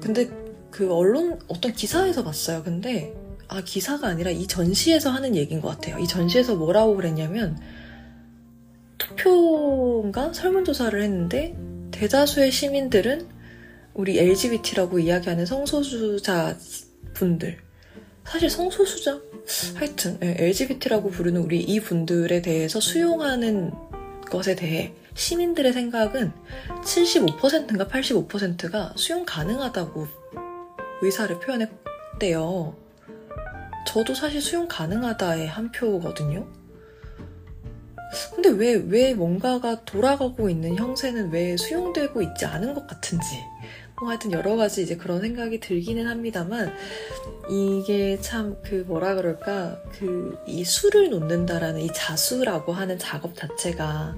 [0.00, 0.30] 근데
[0.70, 2.62] 그 언론 어떤 기사에서 봤어요.
[2.62, 3.14] 근데
[3.48, 5.98] 아 기사가 아니라 이 전시에서 하는 얘기인 것 같아요.
[5.98, 7.58] 이 전시에서 뭐라고 그랬냐면
[9.02, 11.56] 투표인가 설문조사를 했는데
[11.90, 13.28] 대다수의 시민들은
[13.94, 16.56] 우리 LGBT라고 이야기하는 성소수자
[17.14, 17.58] 분들
[18.24, 19.20] 사실 성소수자
[19.74, 23.72] 하여튼 네, LGBT라고 부르는 우리 이 분들에 대해서 수용하는
[24.30, 26.32] 것에 대해 시민들의 생각은
[26.82, 30.06] 75%인가 85%가 수용 가능하다고
[31.02, 32.76] 의사를 표현했대요.
[33.86, 36.46] 저도 사실 수용 가능하다의 한 표거든요.
[38.34, 43.38] 근데 왜, 왜 뭔가가 돌아가고 있는 형세는 왜 수용되고 있지 않은 것 같은지.
[44.00, 46.72] 뭐 하여튼 여러 가지 이제 그런 생각이 들기는 합니다만
[47.48, 54.16] 이게 참 그 뭐라 그럴까 그 이 수를 놓는다라는 이 자수라고 하는 작업 자체가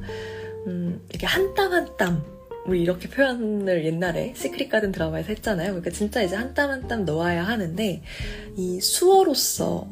[0.66, 2.22] 음 이렇게 한 땀 한 땀
[2.66, 5.68] 우리 이렇게 표현을 옛날에 시크릿 가든 드라마에서 했잖아요.
[5.72, 8.02] 그러니까 진짜 이제 한 땀 한 땀 넣어야 하는데
[8.56, 9.86] 이 수어로서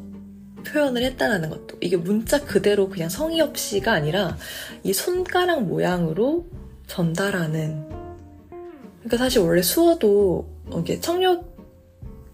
[0.63, 4.37] 표현을 했다라는 것도 이게 문자 그대로 그냥 성의 없이가 아니라
[4.83, 6.47] 이 손가락 모양으로
[6.87, 7.87] 전달하는
[8.99, 10.47] 그러니까 사실 원래 수어도
[10.79, 11.53] 이게 청력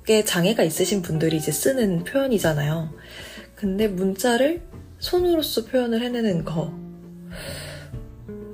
[0.09, 2.89] 해석에 장애가 있으신 분들이 이제 쓰는 표현이잖아요.
[3.55, 4.61] 근데 문자를
[4.97, 6.73] 손으로써 표현을 해내는 거.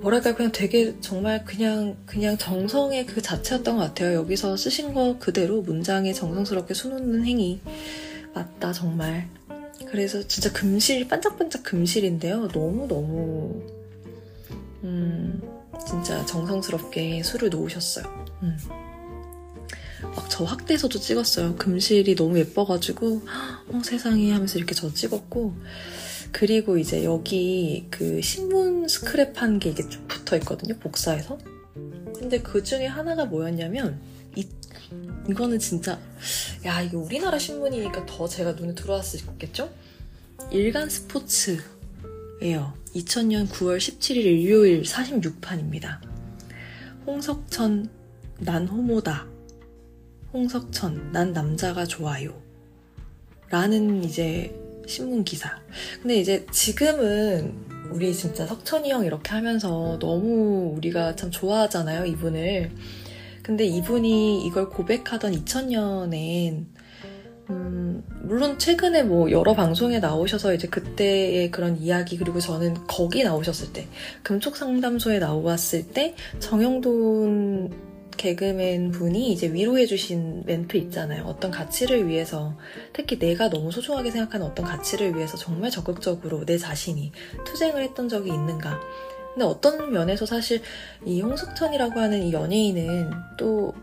[0.01, 4.13] 뭐랄까 그냥 되게 정말 그냥 그냥 정성의 그 자체였던 것 같아요.
[4.15, 7.61] 여기서 쓰신 거 그대로 문장에 정성스럽게 수놓는 행위
[8.33, 9.29] 맞다 정말.
[9.89, 12.47] 그래서 진짜 금실 반짝반짝 금실인데요.
[12.49, 13.61] 너무 너무
[14.83, 15.41] 음
[15.87, 18.05] 진짜 정성스럽게 술을 놓으셨어요.
[18.43, 18.57] 음.
[20.15, 21.55] 막저 확대서도 찍었어요.
[21.55, 23.21] 금실이 너무 예뻐가지고
[23.69, 25.53] 어, 세상에 하면서 이렇게 저 찍었고
[26.31, 30.77] 그리고 이제 여기 그 신문 스크랩 한 게 이게 쭉 붙어 있거든요.
[30.79, 31.37] 복사해서.
[32.17, 33.99] 근데 그 중에 하나가 뭐였냐면
[34.35, 34.47] 이
[35.29, 35.99] 이거는 진짜
[36.65, 39.69] 야 이게 우리나라 신문이니까 더 제가 눈에 들어왔겠죠?
[40.51, 42.73] 일간 스포츠예요.
[42.95, 45.99] 2000년 9월 17일 일요일 46판입니다.
[47.05, 47.89] 홍석천
[48.39, 49.27] 난 호모다.
[50.33, 52.41] 홍석천 난 남자가 좋아요.
[53.49, 54.53] 라는 이제
[54.87, 55.59] 신문 기사.
[56.01, 62.71] 근데 이제 지금은 우리 진짜 석천이 형 이렇게 하면서 너무 우리가 참 좋아하잖아요, 이분을.
[63.45, 66.65] 근데 이분이 이걸 고백하던 2000년엔
[67.51, 73.71] 음, 물론 최근에 뭐 여러 방송에 나오셔서 이제 그때의 그런 이야기 그리고 저는 거기 나오셨을
[73.71, 73.87] 때
[74.23, 77.69] 금쪽 상담소에 나왔을 때 정영돈
[78.17, 81.25] 개그맨 분이 이제 위로해주신 멘트 있잖아요.
[81.25, 82.57] 어떤 가치를 위해서,
[82.93, 87.11] 특히 내가 너무 소중하게 생각하는 어떤 가치를 위해서 정말 적극적으로 내 자신이
[87.45, 88.79] 투쟁을 했던 적이 있는가.
[89.35, 90.61] 근데 어떤 면에서 사실
[91.05, 93.73] 이 홍석천이라고 하는 이 연예인은 또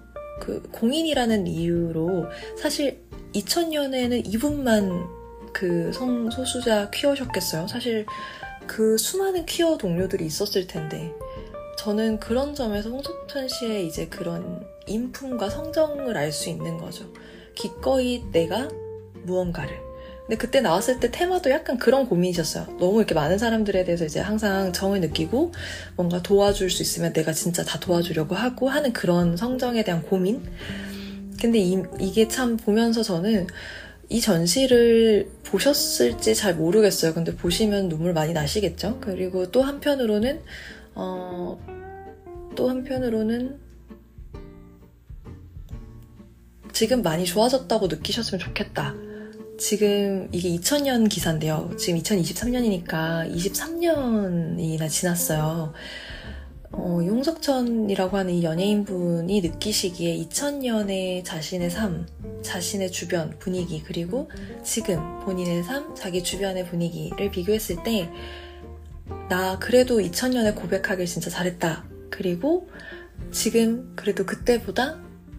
[0.42, 2.26] 그 공인이라는 이유로
[2.58, 2.98] 사실
[3.32, 5.06] 2000년에는 이분만
[5.52, 7.68] 그 성소수자 퀴어셨겠어요.
[7.68, 8.06] 사실
[8.66, 11.12] 그 수많은 퀴어 동료들이 있었을 텐데
[11.78, 17.04] 저는 그런 점에서 홍석천 씨의 이제 그런 인품과 성정을 알 수 있는 거죠.
[17.54, 18.68] 기꺼이 내가
[19.22, 19.91] 무언가를.
[20.32, 22.78] 근데 그때 나왔을 때 테마도 약간 그런 고민이셨어요.
[22.78, 25.52] 너무 이렇게 많은 사람들에 대해서 이제 항상 정을 느끼고
[25.94, 30.42] 뭔가 도와줄 수 있으면 내가 진짜 다 도와주려고 하고 하는 그런 성정에 대한 고민?
[31.38, 33.46] 근데 이, 이게 참 보면서 저는
[34.08, 37.12] 이 전시를 보셨을지 잘 모르겠어요.
[37.12, 39.00] 근데 보시면 눈물 많이 나시겠죠?
[39.02, 40.40] 그리고 또 한편으로는
[40.94, 41.60] 어,
[42.56, 43.58] 또 한편으로는
[46.72, 49.11] 지금 많이 좋아졌다고 느끼셨으면 좋겠다.
[49.62, 51.70] 지금 이게 2000년 기사인데요.
[51.78, 55.72] 지금 2023년이니까 23년이나 지났어요.
[56.72, 62.06] 어, 용석천이라고 하는 이 연예인분이 느끼시기에 2000년의 자신의 삶,
[62.42, 64.30] 자신의 주변 분위기, 그리고
[64.64, 68.10] 지금 본인의 삶, 자기 주변의 분위기를 비교했을 때
[69.28, 71.84] 나 그래도 2000년에 고백하길 진짜 잘했다.
[72.10, 72.68] 그리고
[73.30, 74.98] 지금 그래도 그때보다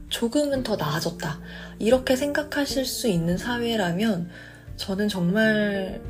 [0.10, 1.40] 조금은 더 나아졌다.
[1.80, 4.30] 이렇게 생각하실 수 있는 사회라면
[4.78, 6.02] 저는 정말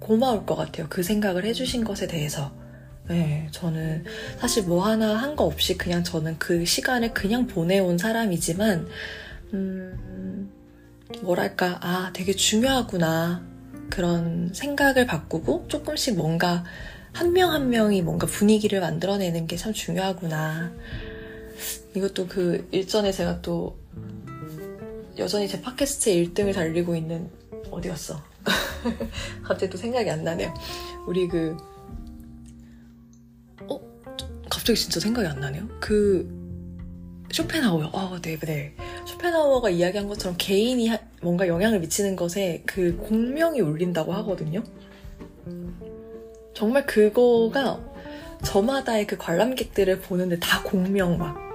[0.00, 0.86] 고마울 것 같아요.
[0.90, 2.52] 그 생각을 해주신 것에 대해서.
[3.08, 4.04] 네, 저는
[4.38, 8.86] 사실 뭐 하나 한 거 없이 그냥 저는 그 시간을 그냥 보내온 사람이지만,
[9.54, 10.50] 음,
[11.22, 13.42] 뭐랄까, 아, 되게 중요하구나.
[13.90, 16.64] 그런 생각을 바꾸고 조금씩 뭔가
[17.12, 20.72] 한 명한 한 명이 뭔가 분위기를 만들어내는 게 참 중요하구나.
[21.94, 23.76] 이것도 그 일전에 제가 또
[25.18, 27.30] 여전히 제 팟캐스트의 1등을 달리고 있는
[27.70, 28.20] 어디 갔어?
[29.42, 30.52] 갑자기 또 생각이 안 나네요.
[31.06, 31.56] 우리 그
[33.68, 33.80] 어?
[34.50, 35.68] 갑자기 진짜 생각이 안 나네요.
[35.80, 36.42] 그
[37.30, 37.90] 쇼펜하우어.
[37.94, 38.74] 아, 네, 네.
[39.06, 40.90] 쇼펜하우어가 이야기한 것처럼 개인이
[41.22, 44.62] 뭔가 영향을 미치는 것에 그 공명이 울린다고 하거든요.
[46.54, 47.80] 정말 그거가
[48.44, 51.51] 저마다의 그 관람객들을 보는데 다 공명 막.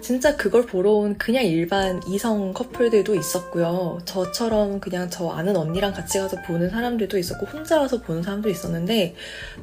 [0.00, 3.98] 진짜 그걸 보러 온 그냥 일반 이성 커플들도 있었고요.
[4.04, 9.14] 저처럼 그냥 저 아는 언니랑 같이 가서 보는 사람들도 있었고, 혼자 와서 보는 사람도 있었는데,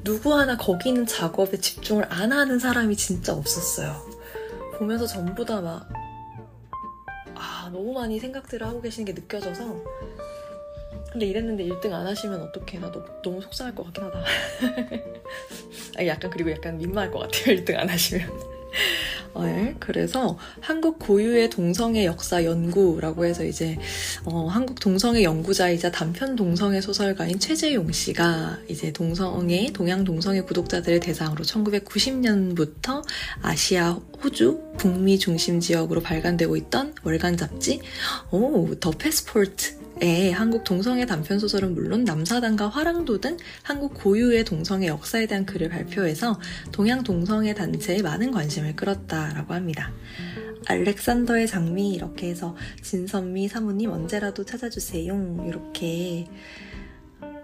[0.03, 3.95] 누구 하나 거기 있는 작업에 집중을 안 하는 사람이 진짜 없었어요.
[4.77, 5.89] 보면서 전부 다 막,
[7.34, 9.84] 아, 너무 많이 생각들을 하고 계시는 게 느껴져서,
[11.11, 12.80] 근데 이랬는데 1등 안 하시면 어떡해.
[12.80, 14.23] 나 너, 너무 속상할 것 같긴 하다.
[16.05, 17.55] 약간, 그리고 약간 민망할 것 같아요.
[17.55, 18.57] 1등 안 하시면.
[19.39, 23.77] 네, 그래서 한국 고유의 동성애 역사 연구라고 해서 이제
[24.26, 31.44] 어, 한국 동성애 연구자이자 단편 동성애 소설가인 최재용 씨가 이제 동성애 동양 동성애 구독자들을 대상으로
[31.44, 33.03] 1990년부터
[33.41, 37.81] 아시아, 호주, 북미 중심 지역으로 발간되고 있던 월간 잡지
[38.31, 44.88] 오, 더 패스포트 에 한국 동성애 단편 소설은 물론 남사단과 화랑도 등 한국 고유의 동성애
[44.88, 46.40] 역사에 대한 글을 발표해서
[46.72, 49.91] 동양 동성애 단체에 많은 관심을 끌었다라고 합니다.
[50.68, 55.45] 알렉산더의 장미 이렇게 해서 진선미 사모님 언제라도 찾아주세요.
[55.48, 56.28] 이렇게.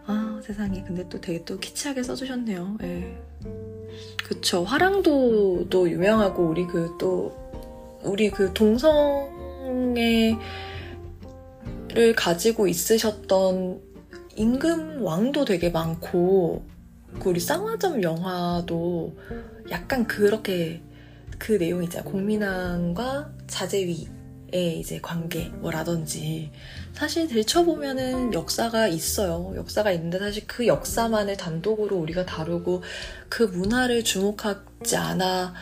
[0.05, 0.83] 아 세상에.
[0.85, 2.77] 근데 또 되게 또 키치하게 써주셨네요.
[2.83, 3.17] 예.
[4.23, 4.63] 그쵸.
[4.63, 7.43] 화랑도도 유명하고 우리 그 또
[8.03, 10.37] 우리 그 동성애
[11.93, 13.79] 를 가지고 있으셨던
[14.35, 16.65] 임금 왕도 되게 많고
[17.19, 19.15] 그 우리 쌍화점 영화도
[19.69, 20.81] 약간 그렇게
[21.37, 22.09] 그 내용 있잖아요.
[22.09, 26.51] 공민왕과 자제위의 이제 관계 뭐라든지
[26.93, 29.53] 사실 들춰보면은 역사가 있어요.
[29.55, 32.81] 역사가 있는데 사실 그 역사만을 단독으로 우리가 다루고
[33.29, 35.53] 그 문화를 주목하지 않아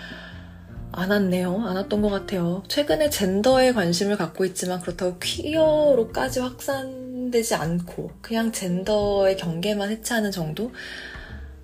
[0.94, 1.62] 않았네요.
[1.68, 2.64] 않았던 것 같아요.
[2.68, 10.72] 최근에 젠더에 관심을 갖고 있지만 그렇다고 퀴어로까지 확산되지 않고 그냥 젠더의 경계만 해체하는 정도?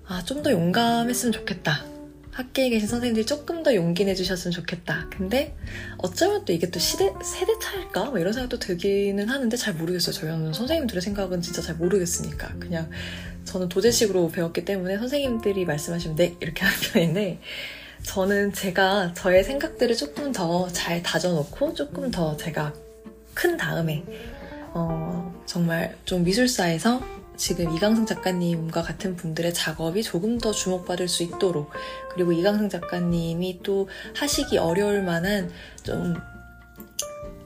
[0.06, 1.84] 아, 좀 더 용감했으면 좋겠다.
[2.32, 5.08] 학계에 계신 선생님들이 조금 더 용기 내주셨으면 좋겠다.
[5.10, 5.56] 근데
[5.98, 8.04] 어쩌면 또 이게 또 시대, 세대 차일까?
[8.06, 10.14] 뭐 이런 생각도 들기는 하는데 잘 모르겠어요.
[10.14, 12.54] 저희는 선생님들의 생각은 진짜 잘 모르겠으니까.
[12.60, 12.88] 그냥
[13.44, 16.36] 저는 도제식으로 배웠기 때문에 선생님들이 말씀하시면 네!
[16.40, 17.40] 이렇게 하는 편인데
[18.02, 22.72] 저는 제가 저의 생각들을 조금 더 잘 다져놓고 조금 더 제가
[23.34, 24.04] 큰 다음에
[24.72, 27.00] 어, 정말 좀 미술사에서
[27.36, 31.70] 지금 이강승 작가님과 같은 분들의 작업이 조금 더 주목받을 수 있도록
[32.12, 35.50] 그리고 이강승 작가님이 또 하시기 어려울 만한
[35.82, 36.16] 좀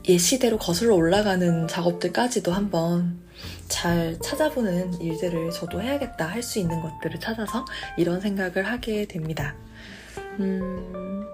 [0.08, 3.20] 예시대로 거슬러 올라가는 작업들까지도 한번
[3.68, 7.64] 잘 찾아보는 일들을 저도 해야겠다 할 수 있는 것들을 찾아서
[7.96, 9.54] 이런 생각을 하게 됩니다.
[10.40, 11.24] 음,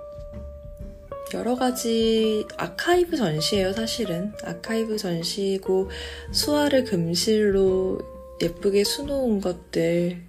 [1.34, 4.32] 여러 가지 아카이브 전시예요, 사실은.
[4.44, 5.90] 아카이브 전시고
[6.32, 8.00] 수화를 금실로
[8.40, 10.22] 예쁘게 수놓은 것들.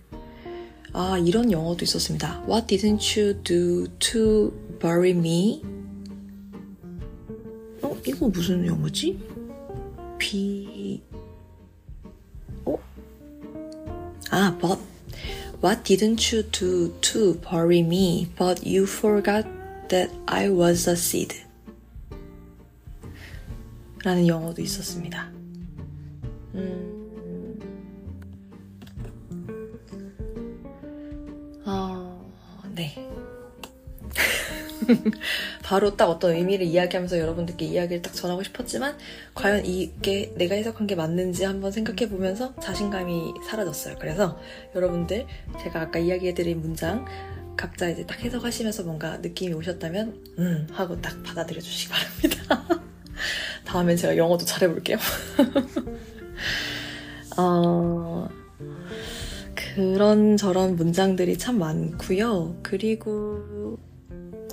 [0.91, 2.43] 아, 이런 영어도 있었습니다.
[2.47, 5.61] What didn't you do to bury me?
[7.81, 9.19] 어, 이거 무슨 영어지?
[10.17, 11.01] 비,
[12.65, 12.77] 어?
[14.31, 14.88] 아, but
[15.60, 19.46] What didn't you do to bury me, but you forgot
[19.88, 21.34] that I was a seed?
[24.04, 25.30] 라는 영어도 있었습니다.
[26.54, 26.94] 음...
[31.64, 32.20] 어,
[32.74, 33.07] 네.
[35.63, 38.97] 바로 딱 어떤 의미를 이야기하면서 여러분들께 이야기를 딱 전하고 싶었지만
[39.33, 43.95] 과연 이게 내가 해석한 게 맞는지 한번 생각해 보면서 자신감이 사라졌어요.
[43.99, 44.39] 그래서
[44.75, 45.25] 여러분들
[45.61, 47.05] 제가 아까 이야기해드린 문장
[47.55, 52.81] 각자 이제 딱 해석하시면서 뭔가 느낌이 오셨다면 음 하고 딱 받아들여 주시기 바랍니다.
[53.65, 54.97] 다음엔 제가 영어도 잘해볼게요.
[57.37, 58.27] 어,
[59.55, 62.57] 그런 저런 문장들이 참 많고요.
[62.63, 63.77] 그리고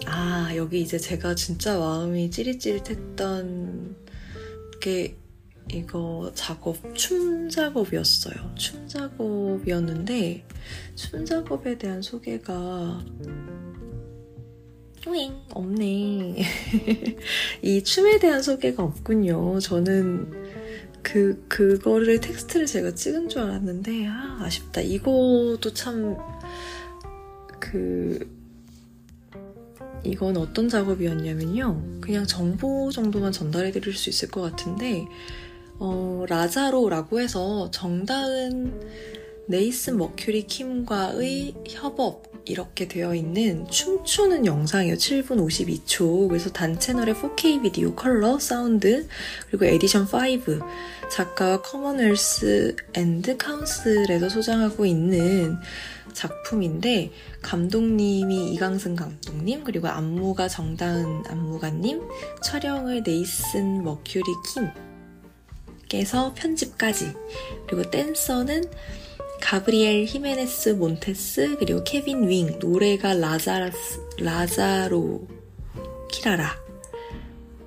[0.06, 3.96] 아, 여기 이제 제가 진짜 마음이 찌릿찌릿했던
[4.80, 5.16] 게
[5.72, 8.54] 이거 작업, 춤 작업이었어요.
[8.54, 10.44] 춤 작업이었는데,
[10.94, 13.04] 춤 작업에 대한 소개가,
[15.02, 16.36] 뿌잉, 없네.
[17.62, 19.58] 이 춤에 대한 소개가 없군요.
[19.58, 20.30] 저는
[21.02, 24.82] 그, 그거를 텍스트를 제가 찍은 줄 알았는데, 아, 아쉽다.
[24.82, 26.16] 이거도 참,
[27.58, 28.35] 그,
[30.06, 32.00] 이건 어떤 작업이었냐면요.
[32.00, 35.06] 그냥 정보 정도만 전달해 드릴 수 있을 것 같은데,
[35.78, 38.80] 어, 라자로라고 해서 정다은
[39.48, 44.96] 네이슨 머큐리 킴과의 협업 이렇게 되어 있는 춤추는 영상이에요.
[44.96, 46.28] 7분 52초.
[46.28, 49.06] 그래서 단 채널의 4K 비디오 컬러, 사운드,
[49.48, 50.08] 그리고 에디션 5.
[51.10, 55.56] 작가가 Commonwealth and Council에서 소장하고 있는
[56.16, 57.12] 작품인데
[57.42, 62.02] 감독님이 이강승 감독님 그리고 안무가 정다은 안무가님
[62.42, 64.24] 촬영을 네이슨 머큐리
[65.88, 67.12] 킴께서 편집까지
[67.68, 68.64] 그리고 댄서는
[69.42, 75.28] 가브리엘 히메네스 몬테스 그리고 케빈 윙 노래가 라자라스 라자로
[76.10, 76.56] 키라라.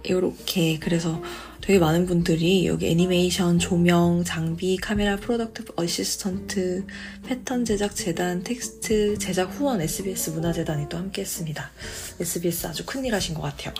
[0.03, 1.21] 이렇게 그래서
[1.69, 6.87] 되게 많은 분들이 여기 애니메이션, 조명, 장비, 카메라, product assistant,
[7.27, 11.69] 패턴 제작 재단, 텍스트 제작 후원 SBS 문화재단이 또 함께 했습니다.
[12.19, 13.75] SBS 아주 큰일 하신 것 같아요.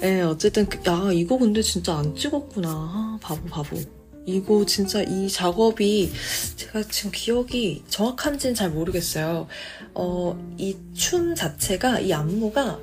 [0.00, 2.68] 네, 어쨌든, 그, 야, 이거 근데 진짜 안 찍었구나.
[2.70, 3.76] 아, 바보, 바보.
[4.24, 6.12] 이거 진짜 이 작업이
[6.54, 9.48] 제가 지금 기억이 정확한지는 잘 모르겠어요.
[9.92, 12.78] 어, 이 춤 자체가, 이 안무가,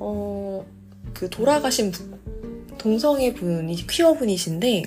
[0.00, 0.66] 어,
[1.14, 1.92] 그 돌아가신
[2.78, 4.82] 동성애 분이 퀴어 분이신데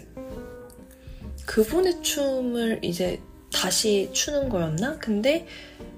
[1.46, 3.20] 그분의 춤을 이제
[3.52, 4.98] 다시 추는 거였나?
[5.00, 5.48] 근데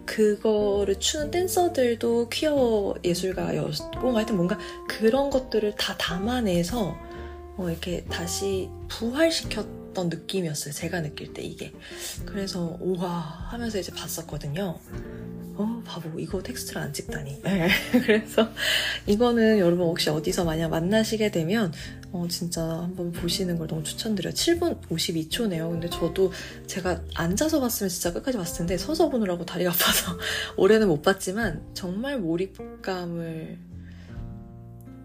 [0.05, 4.57] 그거를 추는 댄서들도 퀴어 예술가였고 하여튼 뭔가
[4.87, 6.95] 그런 것들을 다 담아내서
[7.57, 10.73] 어, 이렇게 다시 부활시켰던 느낌이었어요.
[10.73, 11.73] 제가 느낄 때 이게.
[12.25, 13.07] 그래서 우와
[13.51, 14.79] 하면서 이제 봤었거든요.
[15.55, 17.41] 어, 바보, 이거 텍스트를 안 찍다니.
[17.43, 17.67] 네.
[17.91, 18.49] 그래서
[19.05, 21.73] 이거는 여러분 혹시 어디서 만약 만나시게 되면
[22.11, 24.33] 어, 진짜 한번 보시는 걸 너무 추천드려요.
[24.33, 25.69] 7분 52초네요.
[25.69, 26.31] 근데 저도
[26.67, 30.17] 제가 앉아서 봤으면 진짜 끝까지 봤을 텐데 서서 보느라고 다리가 아파서
[30.57, 33.57] 올해는 못 봤지만 정말 몰입감을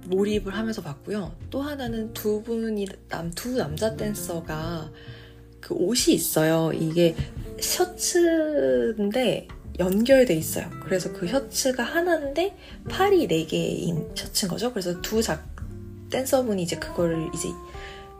[0.06, 1.34] 몰입을 하면서 봤고요.
[1.50, 4.90] 또 하나는 두 분이 남, 두 남자 댄서가
[5.60, 6.72] 그 옷이 있어요.
[6.72, 7.16] 이게
[7.60, 9.48] 셔츠인데
[9.78, 10.70] 연결돼 있어요.
[10.82, 12.56] 그래서 그 셔츠가 하나인데
[12.88, 14.72] 팔이 네 개인 셔츠인 거죠.
[14.72, 15.44] 그래서 두 작,
[16.10, 17.48] 댄서분이 이제 그거를 이제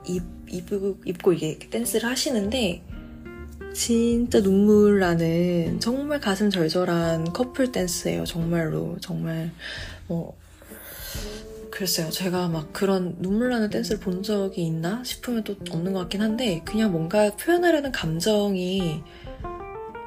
[0.07, 2.83] 입, 입고, 입고 이게 댄스를 하시는데
[3.75, 8.25] 진짜 눈물 나는 정말 가슴 절절한 커플 댄스예요.
[8.25, 9.51] 정말로 정말
[10.09, 10.37] 뭐
[11.71, 12.09] 글쎄요.
[12.09, 16.63] 제가 막 그런 눈물 나는 댄스를 본 적이 있나 싶으면 또 없는 것 같긴 한데
[16.65, 19.03] 그냥 뭔가 표현하려는 감정이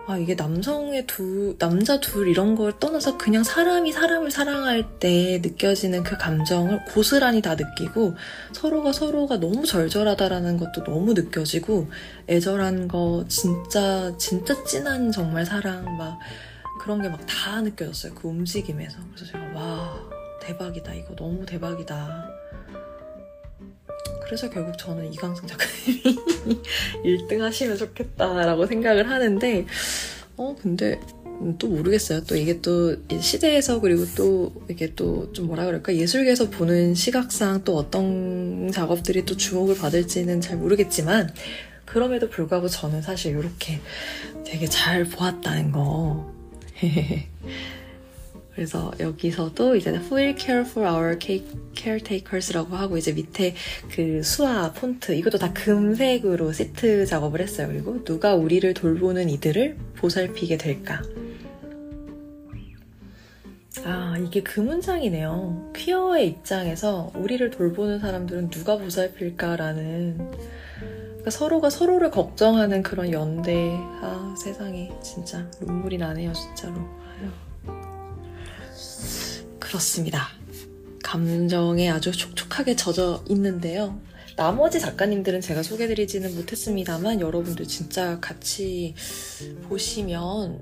[0.10, 6.02] 아, 이게 남성의 두, 남자 둘 이런 걸 떠나서 그냥 사람이 사람을 사랑할 때 느껴지는
[6.02, 8.16] 그 감정을 고스란히 다 느끼고
[8.52, 11.90] 서로가 서로가 너무 절절하다라는 것도 너무 느껴지고
[12.28, 16.18] 애절한 거 진짜, 진짜 진한 정말 사랑 막
[16.82, 18.16] 그런 게 막 다 느껴졌어요.
[18.16, 18.98] 그 움직임에서.
[19.14, 20.00] 그래서 제가 와,
[20.42, 20.92] 대박이다.
[20.96, 22.39] 이거 너무 대박이다.
[24.30, 26.04] 그래서 결국 저는 이광성 작가님이
[27.04, 29.66] 1등 하시면 좋겠다라고 생각을 하는데,
[30.38, 31.00] 어, 근데
[31.58, 32.24] 또 모르겠어요.
[32.26, 37.76] 또 이게 또 시대에서 그리고 또 이게 또 좀 뭐라 그럴까 예술계에서 보는 시각상 또
[37.78, 41.34] 어떤 작업들이 또 주목을 받을지는 잘 모르겠지만
[41.86, 43.80] 그럼에도 불구하고 저는 사실 이렇게
[44.46, 46.32] 되게 잘 보았다는 거.
[48.60, 53.56] 그래서 여기서도 이제 Who will care for our caretakers라고 하고 이제 밑에
[53.90, 57.70] 그 수화 폰트 이것도 다 금색으로 시트 작업을 했어요.
[57.70, 61.02] 그리고 누가 우리를 돌보는 이들을 보살피게 될까?
[63.86, 65.72] 아, 이게 그 문장이네요.
[65.78, 70.32] 퀴어의 입장에서 우리를 돌보는 사람들은 누가 보살필까라는
[70.80, 73.72] 그러니까 서로가 서로를 걱정하는 그런 연대.
[74.02, 76.99] 아, 세상에 진짜 눈물이 나네요, 진짜로.
[79.70, 80.30] 그렇습니다.
[81.04, 84.00] 감정에 아주 촉촉하게 젖어 있는데요.
[84.36, 88.96] 나머지 작가님들은 제가 소개드리지는 못했습니다만 여러분들 진짜 같이
[89.68, 90.60] 보시면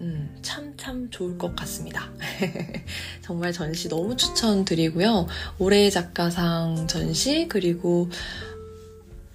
[0.00, 2.10] 음, 참, 참 좋을 것 같습니다.
[3.22, 5.28] 정말 전시 너무 추천드리고요.
[5.60, 8.10] 올해의 작가상 전시, 그리고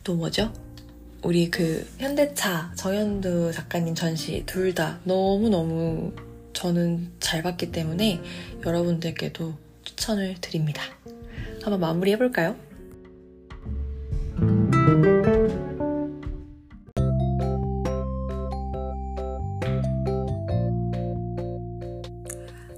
[0.03, 0.51] 또 뭐죠?
[1.23, 6.11] 우리 그 현대차 정현두 작가님 전시 둘 다 너무너무
[6.57, 8.19] 저는 잘 봤기 때문에
[8.65, 9.53] 여러분들께도
[9.83, 10.81] 추천을 드립니다.
[11.61, 12.55] 한번 마무리 해볼까요?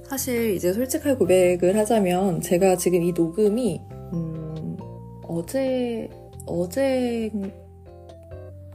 [0.06, 3.80] 사실 이제 솔직하게 고백을 하자면 제가 지금 이 녹음이
[4.12, 4.76] 음,
[5.22, 6.10] 어제
[6.44, 7.32] 어제가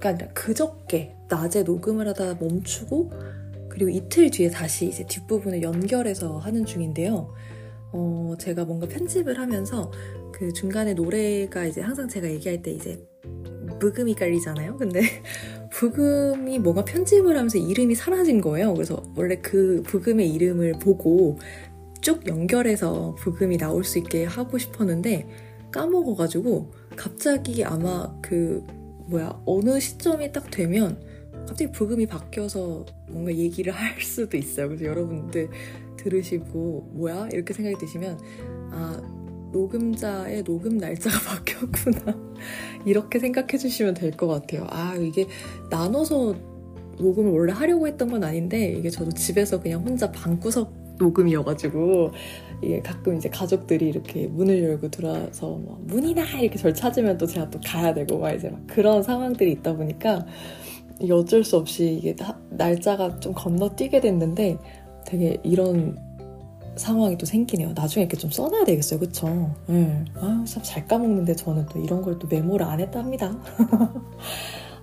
[0.02, 3.35] 아니라 그저께 낮에 녹음을 하다 멈추고
[3.76, 7.34] 그리고 이틀 뒤에 다시 이제 뒷부분을 연결해서 하는 중인데요.
[7.92, 9.92] 어, 제가 뭔가 편집을 하면서
[10.32, 13.06] 그 중간에 노래가 이제 항상 제가 얘기할 때 이제
[13.82, 14.78] 부금이 깔리잖아요.
[14.78, 15.02] 근데
[15.72, 18.74] 부금이 뭔가 편집을 하면서 이름이 사라진 거예요.
[18.74, 21.38] 그래서 원래 그 부금의 이름을 보고
[22.00, 25.28] 쭉 연결해서 부금이 나올 수 있게 하고 싶었는데
[25.72, 28.64] 까먹어가지고 갑자기 아마 그
[29.08, 31.02] 뭐야 어느 시점이 딱 되면
[31.48, 34.68] 갑자기 부금이 바뀌어서 뭔가 얘기를 할 수도 있어요.
[34.68, 35.50] 그래서 여러분들
[35.98, 38.20] 들으시고 뭐야 이렇게 생각이 드시면
[38.72, 39.02] 아
[39.52, 42.18] 녹음자의 녹음 날짜가 바뀌었구나
[42.86, 44.68] 이렇게 생각해 주시면 될 것 같아요.
[44.70, 45.28] 아 이게
[45.70, 46.36] 나눠서
[46.98, 52.12] 녹음을 원래 하려고 했던 건 아닌데 이게 저도 집에서 그냥 혼자 방구석 녹음이어가지고
[52.62, 57.50] 이게 가끔 이제 가족들이 이렇게 문을 열고 들어와서 막 문이나 이렇게 절 찾으면 또 제가
[57.50, 60.26] 또 가야 되고 막 이제 막 그런 상황들이 있다 보니까
[61.12, 62.16] 어쩔 수 없이 이게
[62.50, 64.58] 날짜가 좀 건너뛰게 됐는데
[65.06, 65.98] 되게 이런
[66.76, 67.72] 상황이 또 생기네요.
[67.74, 69.00] 나중에 이렇게 좀 써놔야 되겠어요.
[69.00, 69.54] 그쵸?
[69.68, 70.04] 네.
[70.16, 73.38] 아, 참잘 까먹는데 저는 또 이런 걸 또 메모를 안 했답니다.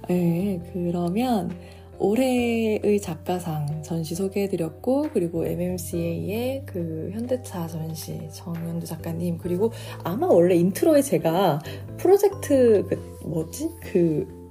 [0.08, 1.50] 네, 그러면
[1.98, 9.70] 올해의 작가상 전시 소개해드렸고 그리고 MMCA의 그 현대차 전시 정현두 작가님 그리고
[10.02, 11.60] 아마 원래 intro에 제가
[11.98, 14.41] 프로젝트 그 뭐지 그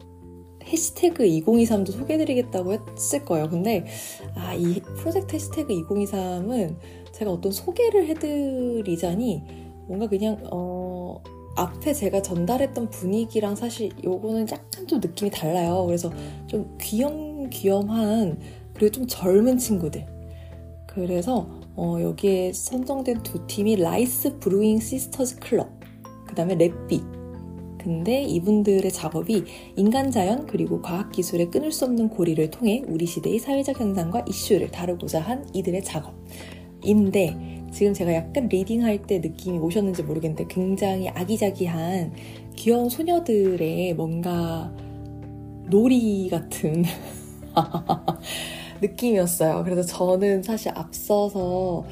[0.72, 3.50] 해시태그 2023도 소개해드리겠다고 했을 거예요.
[3.50, 3.86] 근데
[4.36, 6.76] 아, 이 프로젝트 해시태그 2023은
[7.12, 9.44] 제가 어떤 소개를 해드리자니
[9.88, 11.22] 뭔가 그냥 어,
[11.56, 15.86] 앞에 제가 전달했던 분위기랑 사실 요거는 약간 좀 느낌이 달라요.
[15.86, 16.12] 그래서
[16.48, 18.40] 좀 귀염귀염한
[18.74, 20.06] 그리고 좀 젊은 친구들.
[20.88, 25.70] 그래서 어, 여기에 선정된 두 팀이 Rice Brewing Sisters Club,
[26.28, 27.21] 그 다음에 랩비,
[27.82, 29.44] 근데 이분들의 작업이
[29.76, 34.70] 인간 자연 그리고 과학 기술의 끊을 수 없는 고리를 통해 우리 시대의 사회적 현상과 이슈를
[34.70, 42.14] 다루고자 한 이들의 작업인데 지금 제가 약간 리딩할 때 느낌이 오셨는지 모르겠는데 굉장히 아기자기한
[42.56, 44.72] 귀여운 소녀들의 뭔가
[45.68, 46.84] 놀이 같은
[48.82, 49.64] 느낌이었어요.
[49.64, 51.86] 그래서 저는 사실 앞서서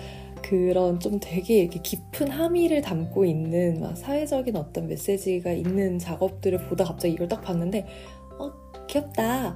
[0.49, 7.13] 그런 좀 되게 이렇게 깊은 함의를 담고 있는 사회적인 어떤 메시지가 있는 작업들을 보다 갑자기
[7.13, 7.85] 이걸 딱 봤는데
[8.39, 8.51] 어
[8.87, 9.55] 귀엽다.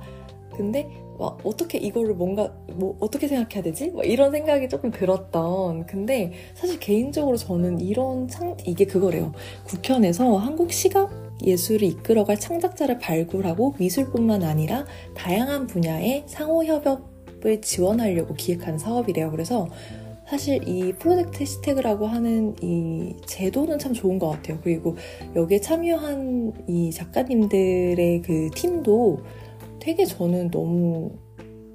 [0.55, 3.91] 근데 와, 어떻게 이거를 뭔가 뭐 어떻게 생각해야 되지?
[4.03, 5.87] 이런 생각이 조금 들었던.
[5.87, 9.31] 근데 사실 개인적으로 저는 이런 창 이게 그거래요.
[9.63, 11.09] 국현에서 한국 시각
[11.43, 19.31] 예술을 이끌어갈 창작자를 발굴하고 미술뿐만 아니라 다양한 분야의 상호 협업을 지원하려고 기획한 사업이래요.
[19.31, 19.67] 그래서
[20.33, 24.57] 사실 이 프로젝트 해시태그라고 하는 이 제도는 참 좋은 것 같아요.
[24.63, 24.95] 그리고
[25.35, 29.19] 여기에 참여한 이 작가님들의 그 팀도
[29.79, 31.11] 되게 저는 너무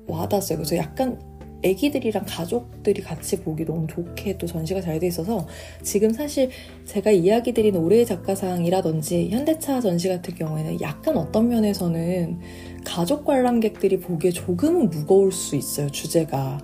[0.08, 0.58] 와닿았어요.
[0.58, 1.20] 그래서 약간
[1.62, 5.46] 애기들이랑 가족들이 같이 보기 너무 좋게 또 전시가 잘 돼 있어서
[5.84, 6.50] 지금 사실
[6.84, 12.40] 제가 이야기 드린 올해의 작가상이라든지 현대차 전시 같은 경우에는 약간 어떤 면에서는
[12.84, 16.58] 가족 관람객들이 보기에 조금은 무거울 수 있어요, 주제가.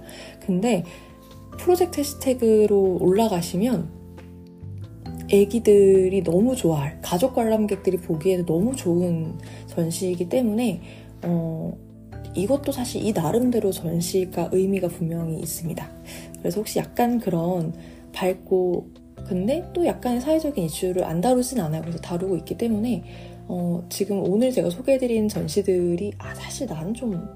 [0.44, 0.84] 근데
[1.56, 4.04] 프로젝트 해시태그로 올라가시면
[5.30, 10.80] 애기들이 너무 좋아할 가족 관람객들이 보기에는 너무 좋은 전시이기 때문에
[11.22, 11.76] 어,
[12.34, 15.90] 이것도 사실 이 나름대로 전시가 의미가 분명히 있습니다.
[16.38, 17.72] 그래서 혹시 약간 그런
[18.12, 18.88] 밝고
[19.26, 21.80] 근데 또 약간 사회적인 이슈를 안 다루진 않아요.
[21.80, 23.02] 그래서 다루고 있기 때문에
[23.46, 27.26] 어, 지금 오늘 제가 소개해드린 전시들이 아 사실 나는 좀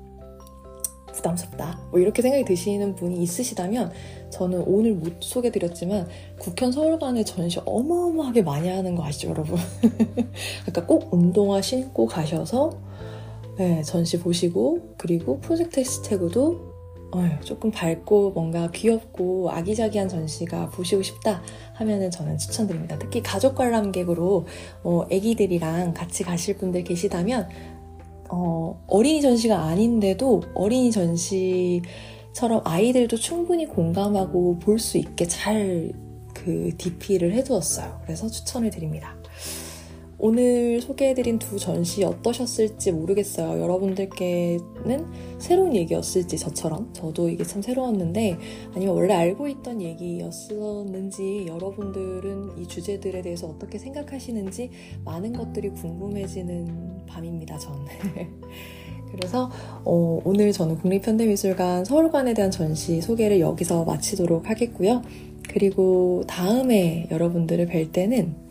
[1.18, 1.78] 부담스럽다.
[1.90, 3.92] 뭐 이렇게 생각이 드시는 분이 있으시다면
[4.30, 9.58] 저는 오늘 못 소개드렸지만 국현 서울관의 전시 어마어마하게 많이 하는 거 아시죠, 여러분?
[10.62, 12.70] 그러니까 꼭 운동화 신고 가셔서
[13.58, 16.68] 네, 전시 보시고 그리고 프로젝트 해시태그도
[17.42, 21.42] 조금 밝고 뭔가 귀엽고 아기자기한 전시가 보시고 싶다
[21.74, 22.98] 하면은 저는 추천드립니다.
[22.98, 24.46] 특히 가족 관람객으로
[24.82, 27.48] 어, 애기들이랑 같이 가실 분들 계시다면
[28.30, 35.92] 어, 어린이 전시가 아닌데도 어린이 전시처럼 아이들도 충분히 공감하고 볼 수 있게 잘
[36.34, 38.00] 그 DP를 해두었어요.
[38.04, 39.17] 그래서 추천을 드립니다.
[40.20, 43.62] 오늘 소개해드린 두 전시 어떠셨을지 모르겠어요.
[43.62, 45.06] 여러분들께는
[45.38, 48.36] 새로운 얘기였을지 저처럼 저도 이게 참 새로웠는데
[48.74, 54.70] 아니면 원래 알고 있던 얘기였었는지 여러분들은 이 주제들에 대해서 어떻게 생각하시는지
[55.04, 57.56] 많은 것들이 궁금해지는 밤입니다.
[57.58, 57.76] 전.
[59.12, 59.48] 그래서
[59.84, 65.02] 어, 오늘 저는 국립현대미술관 서울관에 대한 전시 소개를 여기서 마치도록 하겠고요.
[65.48, 68.47] 그리고 다음에 여러분들을 뵐 때는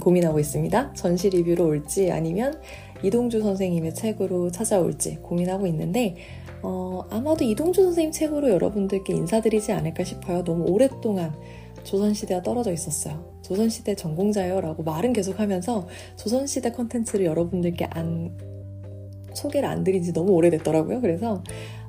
[0.00, 0.94] 고민하고 있습니다.
[0.94, 2.60] 전시 리뷰로 올지 아니면
[3.02, 6.16] 이동주 선생님의 책으로 찾아올지 고민하고 있는데
[6.62, 10.44] 어, 아마도 이동주 선생님 책으로 여러분들께 인사드리지 않을까 싶어요.
[10.44, 11.34] 너무 오랫동안
[11.82, 13.32] 조선시대와 떨어져 있었어요.
[13.42, 18.38] 조선시대 전공자요 라고 말은 계속 하면서 조선시대 컨텐츠를 여러분들께 안,
[19.34, 21.00] 소개를 안 드린 지 너무 오래됐더라고요.
[21.00, 21.42] 그래서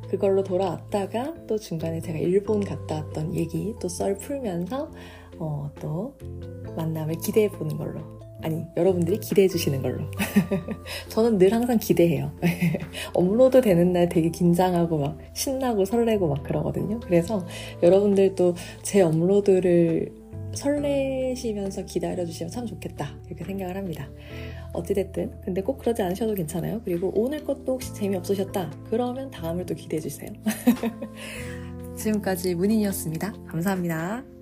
[0.09, 4.90] 그걸로 돌아왔다가 또 중간에 제가 일본 갔다 왔던 얘기 또 썰 풀면서
[5.37, 6.15] 어, 또
[6.75, 8.01] 만남을 기대해 보는 걸로.
[8.41, 10.03] 아니, 여러분들이 기대해 주시는 걸로.
[11.07, 12.31] 저는 늘 항상 기대해요.
[13.13, 16.99] 업로드 되는 날 되게 긴장하고 막 신나고 설레고 막 그러거든요.
[16.99, 17.45] 그래서
[17.81, 20.11] 여러분들도 제 업로드를
[20.55, 23.17] 설레시면서 기다려 주시면 참 좋겠다.
[23.27, 24.09] 이렇게 생각을 합니다.
[24.73, 26.81] 어찌됐든, 근데 꼭 그러지 않으셔도 괜찮아요.
[26.83, 28.71] 그리고 오늘 것도 혹시 재미없으셨다?
[28.89, 30.29] 그러면 다음을 또 기대해 주세요.
[31.95, 33.33] 지금까지 문인이었습니다.
[33.47, 34.32] 감사합니다.